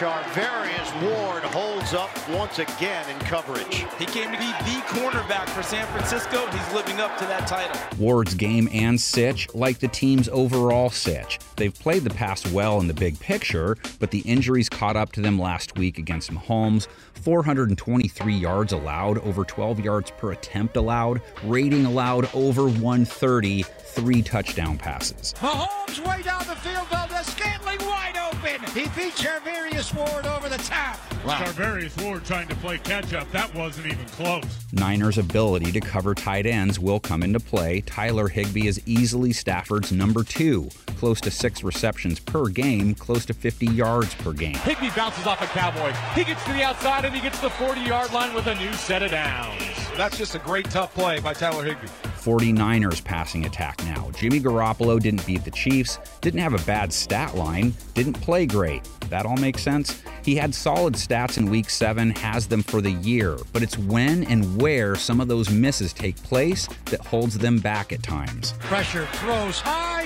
Charvarius 0.03 1.01
Ward 1.01 1.45
holds 1.45 1.95
up 1.95 2.11
once 2.31 2.59
again 2.59 3.09
in 3.09 3.17
coverage. 3.21 3.87
He 4.01 4.05
came 4.05 4.33
to 4.33 4.37
be 4.37 4.47
the 4.47 4.83
cornerback 4.89 5.49
for 5.51 5.63
San 5.63 5.87
Francisco. 5.93 6.45
He's 6.51 6.75
living 6.75 6.99
up 6.99 7.17
to 7.19 7.25
that 7.27 7.47
title. 7.47 7.81
Ward's 8.01 8.35
game 8.35 8.69
and 8.73 9.01
sitch 9.01 9.47
like 9.55 9.79
the 9.79 9.87
team's 9.87 10.29
overall 10.31 10.91
sitch. 10.91 11.39
They've 11.55 11.73
played 11.73 12.03
the 12.03 12.11
pass 12.11 12.45
well 12.49 12.81
in 12.81 12.89
the 12.89 12.95
big 12.95 13.21
picture, 13.21 13.77
but 14.01 14.11
the 14.11 14.23
injuries 14.23 14.69
caught 14.69 14.97
up 14.97 15.13
to 15.13 15.21
them 15.21 15.39
last 15.39 15.79
week 15.79 15.99
against 15.99 16.33
Mahomes. 16.33 16.89
423 17.23 18.35
yards 18.35 18.73
allowed, 18.73 19.19
over 19.19 19.45
12 19.45 19.81
yards 19.81 20.11
per 20.11 20.33
attempt 20.33 20.77
allowed, 20.77 21.21
rating 21.45 21.87
allowed 21.87 22.29
over 22.35 22.65
130, 22.65 23.63
three 23.63 24.23
touchdown 24.23 24.77
passes. 24.77 25.35
Mahomes 25.39 26.05
way 26.07 26.23
down 26.23 26.41
the 26.47 26.57
field, 26.57 26.87
though, 26.91 27.07
the 27.09 27.23
Scantling 27.23 27.79
wide 27.87 28.17
open. 28.17 28.61
He 28.73 28.83
beat 28.97 29.15
Charvarius 29.15 29.95
Ward 29.95 30.27
over 30.27 30.49
the 30.49 30.59
top. 30.59 30.97
Charvarius 31.23 32.03
Ward 32.03 32.25
trying 32.25 32.49
to 32.49 32.55
play 32.57 32.79
catch 32.79 33.15
up. 33.15 33.31
That 33.31 33.55
wasn't 33.55 33.87
even 33.87 34.05
close. 34.07 34.45
Niners' 34.73 35.19
ability 35.19 35.71
to 35.73 35.81
cover 35.81 36.15
tight 36.15 36.47
ends 36.47 36.81
will 36.81 36.99
come 36.99 37.23
into 37.23 37.39
play. 37.39 37.83
Tyler 37.83 38.29
Higbee 38.29 38.67
is 38.67 38.81
easily 38.87 39.33
Stafford's 39.33 39.93
number 39.93 40.25
two, 40.25 40.69
close 40.97 41.21
to 41.21 41.31
six 41.31 41.63
receptions 41.63 42.19
per 42.19 42.47
game, 42.49 42.95
close 42.95 43.25
to 43.27 43.35
50 43.35 43.67
yards 43.67 44.15
per 44.17 44.33
game. 44.33 44.55
Higbee 44.55 44.91
bounces 44.97 45.27
off 45.27 45.41
a 45.41 45.47
Cowboy. 45.47 45.93
He 46.15 46.25
gets 46.25 46.43
to 46.45 46.53
the 46.53 46.63
outside 46.63 47.05
and 47.05 47.12
he 47.15 47.21
gets 47.21 47.41
the 47.41 47.51
40 47.51 47.81
yard 47.81 48.13
line 48.13 48.35
with 48.35 48.47
a 48.47 48.55
new 48.55 48.73
set 48.73 49.03
of 49.03 49.11
downs. 49.11 49.63
That's 49.97 50.17
just 50.17 50.35
a 50.35 50.39
great 50.39 50.71
tough 50.71 50.95
play 50.95 51.21
by 51.21 51.35
Tyler 51.35 51.65
Higbee. 51.65 51.89
49ers 52.23 53.05
passing 53.05 53.47
attack 53.47 53.85
now. 53.85 54.11
Jimmy 54.13 54.41
Garoppolo 54.41 55.01
didn't 55.01 55.27
beat 55.27 55.45
the 55.45 55.51
Chiefs, 55.51 55.99
didn't 56.21 56.41
have 56.41 56.55
a 56.55 56.65
bad 56.65 56.93
stat 56.93 57.35
line, 57.35 57.75
didn't 57.95 58.15
play 58.15 58.47
great. 58.47 58.89
That 59.13 59.27
all 59.27 59.37
makes 59.37 59.63
sense? 59.63 60.03
He 60.25 60.37
had 60.37 60.55
solid 60.55 60.95
stats 60.95 61.37
in 61.37 61.51
week 61.51 61.69
7, 61.69 62.13
has 62.13 62.49
them 62.49 62.63
for 62.63 62.81
the 62.81 62.93
year, 62.93 63.37
but 63.53 63.63
it's 63.63 63.77
when 63.77 64.25
and 64.25 64.59
where 64.59 64.97
some 64.97 65.21
of 65.21 65.29
those 65.29 65.51
misses 65.51 65.93
take 65.93 66.17
place 66.23 66.67
that 66.87 67.05
holds 67.05 67.37
them 67.37 67.59
back 67.59 67.93
at 67.93 68.03
times. 68.03 68.55
Pressure, 68.61 69.05
throws 69.17 69.61
high, 69.61 70.05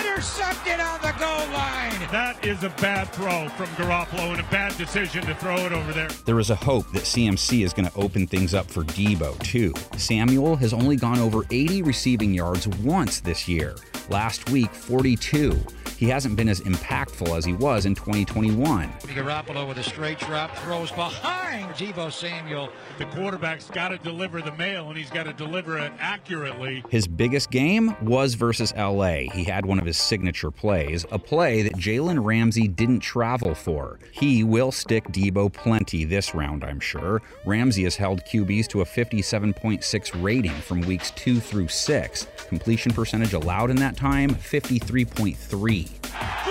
intercepted 0.00 0.80
on 0.80 1.00
the 1.02 1.12
goal 1.20 1.46
line. 1.54 2.10
That 2.10 2.44
is 2.44 2.64
a 2.64 2.70
bad 2.80 3.04
throw 3.12 3.48
from 3.50 3.66
Garoppolo 3.76 4.32
and 4.32 4.40
a 4.40 4.50
bad 4.50 4.76
decision 4.76 5.24
to 5.26 5.36
throw 5.36 5.54
it 5.58 5.70
over 5.70 5.92
there. 5.92 6.08
There 6.26 6.40
is 6.40 6.50
a 6.50 6.56
hope 6.56 6.90
that 6.94 7.02
CMC 7.02 7.64
is 7.64 7.72
going 7.72 7.88
to 7.88 7.96
open 7.96 8.26
things 8.26 8.54
up 8.54 8.68
for 8.68 8.82
Deebo, 8.82 9.38
too. 9.44 9.72
Samuel 9.96 10.56
has 10.56 10.72
only 10.72 10.96
gone 10.96 11.20
over 11.20 11.44
80 11.52 11.82
receiving 11.82 12.34
yards 12.34 12.66
once 12.66 13.20
this 13.20 13.46
year. 13.46 13.76
Last 14.08 14.50
week, 14.50 14.70
42. 14.70 15.56
He 15.98 16.08
hasn't 16.08 16.36
been 16.36 16.48
as 16.48 16.60
impactful 16.60 17.36
as 17.36 17.44
he 17.44 17.54
was 17.54 17.84
in 17.84 17.96
2021. 17.96 18.88
Garoppolo 19.02 19.66
with 19.66 19.78
a 19.78 19.82
straight 19.82 20.20
drop, 20.20 20.56
throws 20.58 20.92
behind 20.92 21.74
Deebo 21.74 22.12
Samuel. 22.12 22.68
The 22.98 23.06
quarterback's 23.06 23.68
got 23.68 23.88
to 23.88 23.98
deliver 23.98 24.40
the 24.40 24.52
mail, 24.52 24.90
and 24.90 24.96
he's 24.96 25.10
got 25.10 25.24
to 25.24 25.32
deliver 25.32 25.76
it 25.76 25.90
accurately. 25.98 26.84
His 26.88 27.08
biggest 27.08 27.50
game 27.50 27.96
was 28.00 28.34
versus 28.34 28.72
LA. 28.76 29.22
He 29.32 29.42
had 29.42 29.66
one 29.66 29.80
of 29.80 29.86
his 29.86 29.98
signature 29.98 30.52
plays, 30.52 31.04
a 31.10 31.18
play 31.18 31.62
that 31.62 31.74
Jalen 31.74 32.24
Ramsey 32.24 32.68
didn't 32.68 33.00
travel 33.00 33.56
for. 33.56 33.98
He 34.12 34.44
will 34.44 34.70
stick 34.70 35.02
Deebo 35.08 35.52
plenty 35.52 36.04
this 36.04 36.32
round, 36.32 36.62
I'm 36.62 36.78
sure. 36.78 37.22
Ramsey 37.44 37.82
has 37.82 37.96
held 37.96 38.20
QBs 38.20 38.68
to 38.68 38.82
a 38.82 38.84
57.6 38.84 40.22
rating 40.22 40.52
from 40.52 40.82
weeks 40.82 41.10
2 41.10 41.40
through 41.40 41.66
6. 41.66 42.28
Completion 42.46 42.92
percentage 42.92 43.32
allowed 43.32 43.70
in 43.70 43.76
that 43.76 43.96
time, 43.96 44.30
53.3. 44.30 45.87
Dropped! 46.10 46.47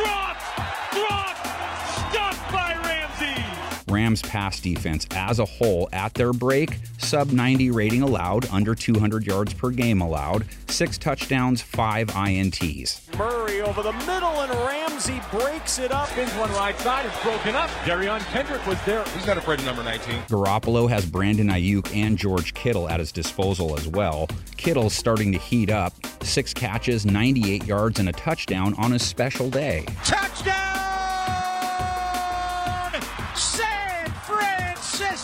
Rams 3.97 4.21
pass 4.21 4.59
defense 4.59 5.07
as 5.09 5.39
a 5.39 5.45
whole 5.45 5.89
at 5.91 6.13
their 6.13 6.31
break, 6.31 6.77
sub 6.99 7.31
90 7.31 7.71
rating 7.71 8.03
allowed, 8.03 8.47
under 8.51 8.75
200 8.75 9.25
yards 9.25 9.55
per 9.55 9.71
game 9.71 10.01
allowed, 10.01 10.45
six 10.67 10.99
touchdowns, 10.99 11.63
five 11.63 12.07
INTs. 12.09 13.01
Murray 13.17 13.61
over 13.61 13.81
the 13.81 13.93
middle, 13.93 14.39
and 14.41 14.51
Ramsey 14.51 15.19
breaks 15.31 15.79
it 15.79 15.91
up. 15.91 16.09
Spins 16.09 16.31
one 16.33 16.51
right 16.51 16.77
side, 16.77 17.07
it's 17.07 17.23
broken 17.23 17.55
up. 17.55 17.71
Derion 17.85 18.19
Kendrick 18.31 18.63
was 18.67 18.79
there. 18.85 19.03
He's 19.15 19.25
not 19.25 19.39
afraid 19.39 19.57
of 19.61 19.65
number 19.65 19.83
19. 19.83 20.13
Garoppolo 20.27 20.87
has 20.87 21.03
Brandon 21.03 21.47
Aiyuk 21.47 21.91
and 21.95 22.19
George 22.19 22.53
Kittle 22.53 22.87
at 22.87 22.99
his 22.99 23.11
disposal 23.11 23.75
as 23.79 23.87
well. 23.87 24.27
Kittle's 24.57 24.93
starting 24.93 25.31
to 25.31 25.39
heat 25.39 25.71
up. 25.71 25.93
Six 26.21 26.53
catches, 26.53 27.03
98 27.03 27.65
yards, 27.65 27.97
and 27.97 28.09
a 28.09 28.13
touchdown 28.13 28.75
on 28.77 28.93
a 28.93 28.99
special 28.99 29.49
day. 29.49 29.85
Touchdown! 30.03 30.67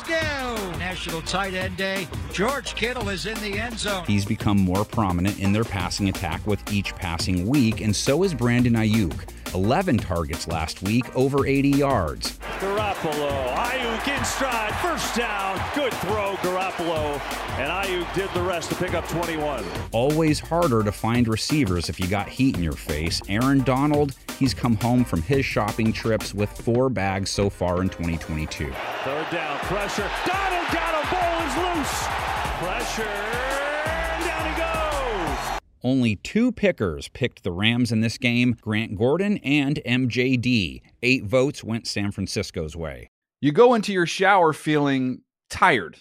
Francisco! 0.03 0.77
National 0.77 1.21
Tight 1.21 1.53
End 1.53 1.77
Day. 1.77 2.07
George 2.31 2.75
Kittle 2.75 3.09
is 3.09 3.25
in 3.25 3.35
the 3.39 3.59
end 3.59 3.79
zone. 3.79 4.03
He's 4.05 4.25
become 4.25 4.57
more 4.57 4.85
prominent 4.85 5.39
in 5.39 5.53
their 5.53 5.63
passing 5.63 6.09
attack 6.09 6.45
with 6.45 6.71
each 6.71 6.95
passing 6.95 7.47
week, 7.47 7.81
and 7.81 7.95
so 7.95 8.23
is 8.23 8.33
Brandon 8.33 8.73
Aiyuk. 8.73 9.29
11 9.53 9.97
targets 9.97 10.47
last 10.47 10.81
week, 10.81 11.03
over 11.15 11.45
80 11.45 11.69
yards. 11.69 12.37
Garoppolo, 12.59 13.53
Aiyuk 13.55 14.17
in 14.17 14.25
stride, 14.25 14.73
first 14.75 15.15
down. 15.15 15.61
Good 15.75 15.93
throw, 15.95 16.35
Garoppolo. 16.37 17.19
And 17.57 17.71
Aiyuk 17.71 18.13
did 18.15 18.29
the 18.33 18.41
rest 18.41 18.69
to 18.69 18.75
pick 18.75 18.93
up 18.93 19.07
21. 19.07 19.63
Always 19.91 20.39
harder 20.39 20.83
to 20.83 20.91
find 20.91 21.27
receivers 21.27 21.89
if 21.89 21.99
you 21.99 22.07
got 22.07 22.27
heat 22.27 22.55
in 22.55 22.63
your 22.63 22.73
face. 22.73 23.21
Aaron 23.29 23.63
Donald, 23.63 24.15
he's 24.39 24.53
come 24.53 24.75
home 24.77 25.03
from 25.03 25.21
his 25.21 25.45
shopping 25.45 25.93
trips 25.93 26.33
with 26.33 26.49
four 26.49 26.89
bags 26.89 27.29
so 27.29 27.49
far 27.49 27.81
in 27.81 27.89
2022. 27.89 28.71
Third 29.03 29.27
down, 29.31 29.59
pressure. 29.59 30.09
Donald 30.25 30.67
got 30.71 31.03
a 31.03 31.09
ball 31.13 31.47
is 31.47 31.77
loose. 31.77 32.07
Pressure. 32.59 33.42
Only 35.83 36.15
two 36.15 36.53
pickers 36.53 37.09
picked 37.09 37.43
the 37.43 37.51
Rams 37.51 37.91
in 37.91 37.99
this 37.99 38.17
game 38.17 38.55
Grant 38.61 38.97
Gordon 38.97 39.37
and 39.39 39.81
MJD. 39.85 40.81
Eight 41.01 41.25
votes 41.25 41.61
went 41.61 41.87
San 41.87 42.11
Francisco's 42.11 42.75
way. 42.75 43.09
You 43.41 43.51
go 43.51 43.73
into 43.73 43.91
your 43.91 44.05
shower 44.05 44.53
feeling 44.53 45.23
tired, 45.49 45.97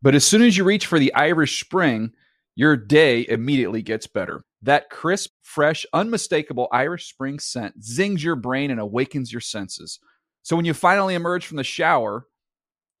but 0.00 0.14
as 0.14 0.24
soon 0.24 0.40
as 0.40 0.56
you 0.56 0.64
reach 0.64 0.86
for 0.86 0.98
the 0.98 1.12
Irish 1.12 1.60
Spring, 1.60 2.12
your 2.54 2.76
day 2.78 3.26
immediately 3.28 3.82
gets 3.82 4.06
better. 4.06 4.42
That 4.62 4.88
crisp, 4.88 5.32
fresh, 5.42 5.84
unmistakable 5.92 6.68
Irish 6.72 7.10
Spring 7.10 7.38
scent 7.38 7.84
zings 7.84 8.24
your 8.24 8.36
brain 8.36 8.70
and 8.70 8.80
awakens 8.80 9.30
your 9.30 9.42
senses. 9.42 10.00
So 10.42 10.56
when 10.56 10.64
you 10.64 10.72
finally 10.72 11.14
emerge 11.14 11.44
from 11.44 11.58
the 11.58 11.64
shower, 11.64 12.26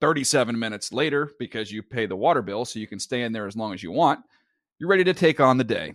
37 0.02 0.58
minutes 0.58 0.92
later, 0.92 1.30
because 1.38 1.72
you 1.72 1.82
pay 1.82 2.04
the 2.04 2.14
water 2.14 2.42
bill 2.42 2.66
so 2.66 2.78
you 2.78 2.86
can 2.86 3.00
stay 3.00 3.22
in 3.22 3.32
there 3.32 3.46
as 3.46 3.56
long 3.56 3.72
as 3.72 3.82
you 3.82 3.90
want, 3.90 4.20
you're 4.78 4.90
ready 4.90 5.04
to 5.04 5.14
take 5.14 5.40
on 5.40 5.56
the 5.56 5.64
day 5.64 5.94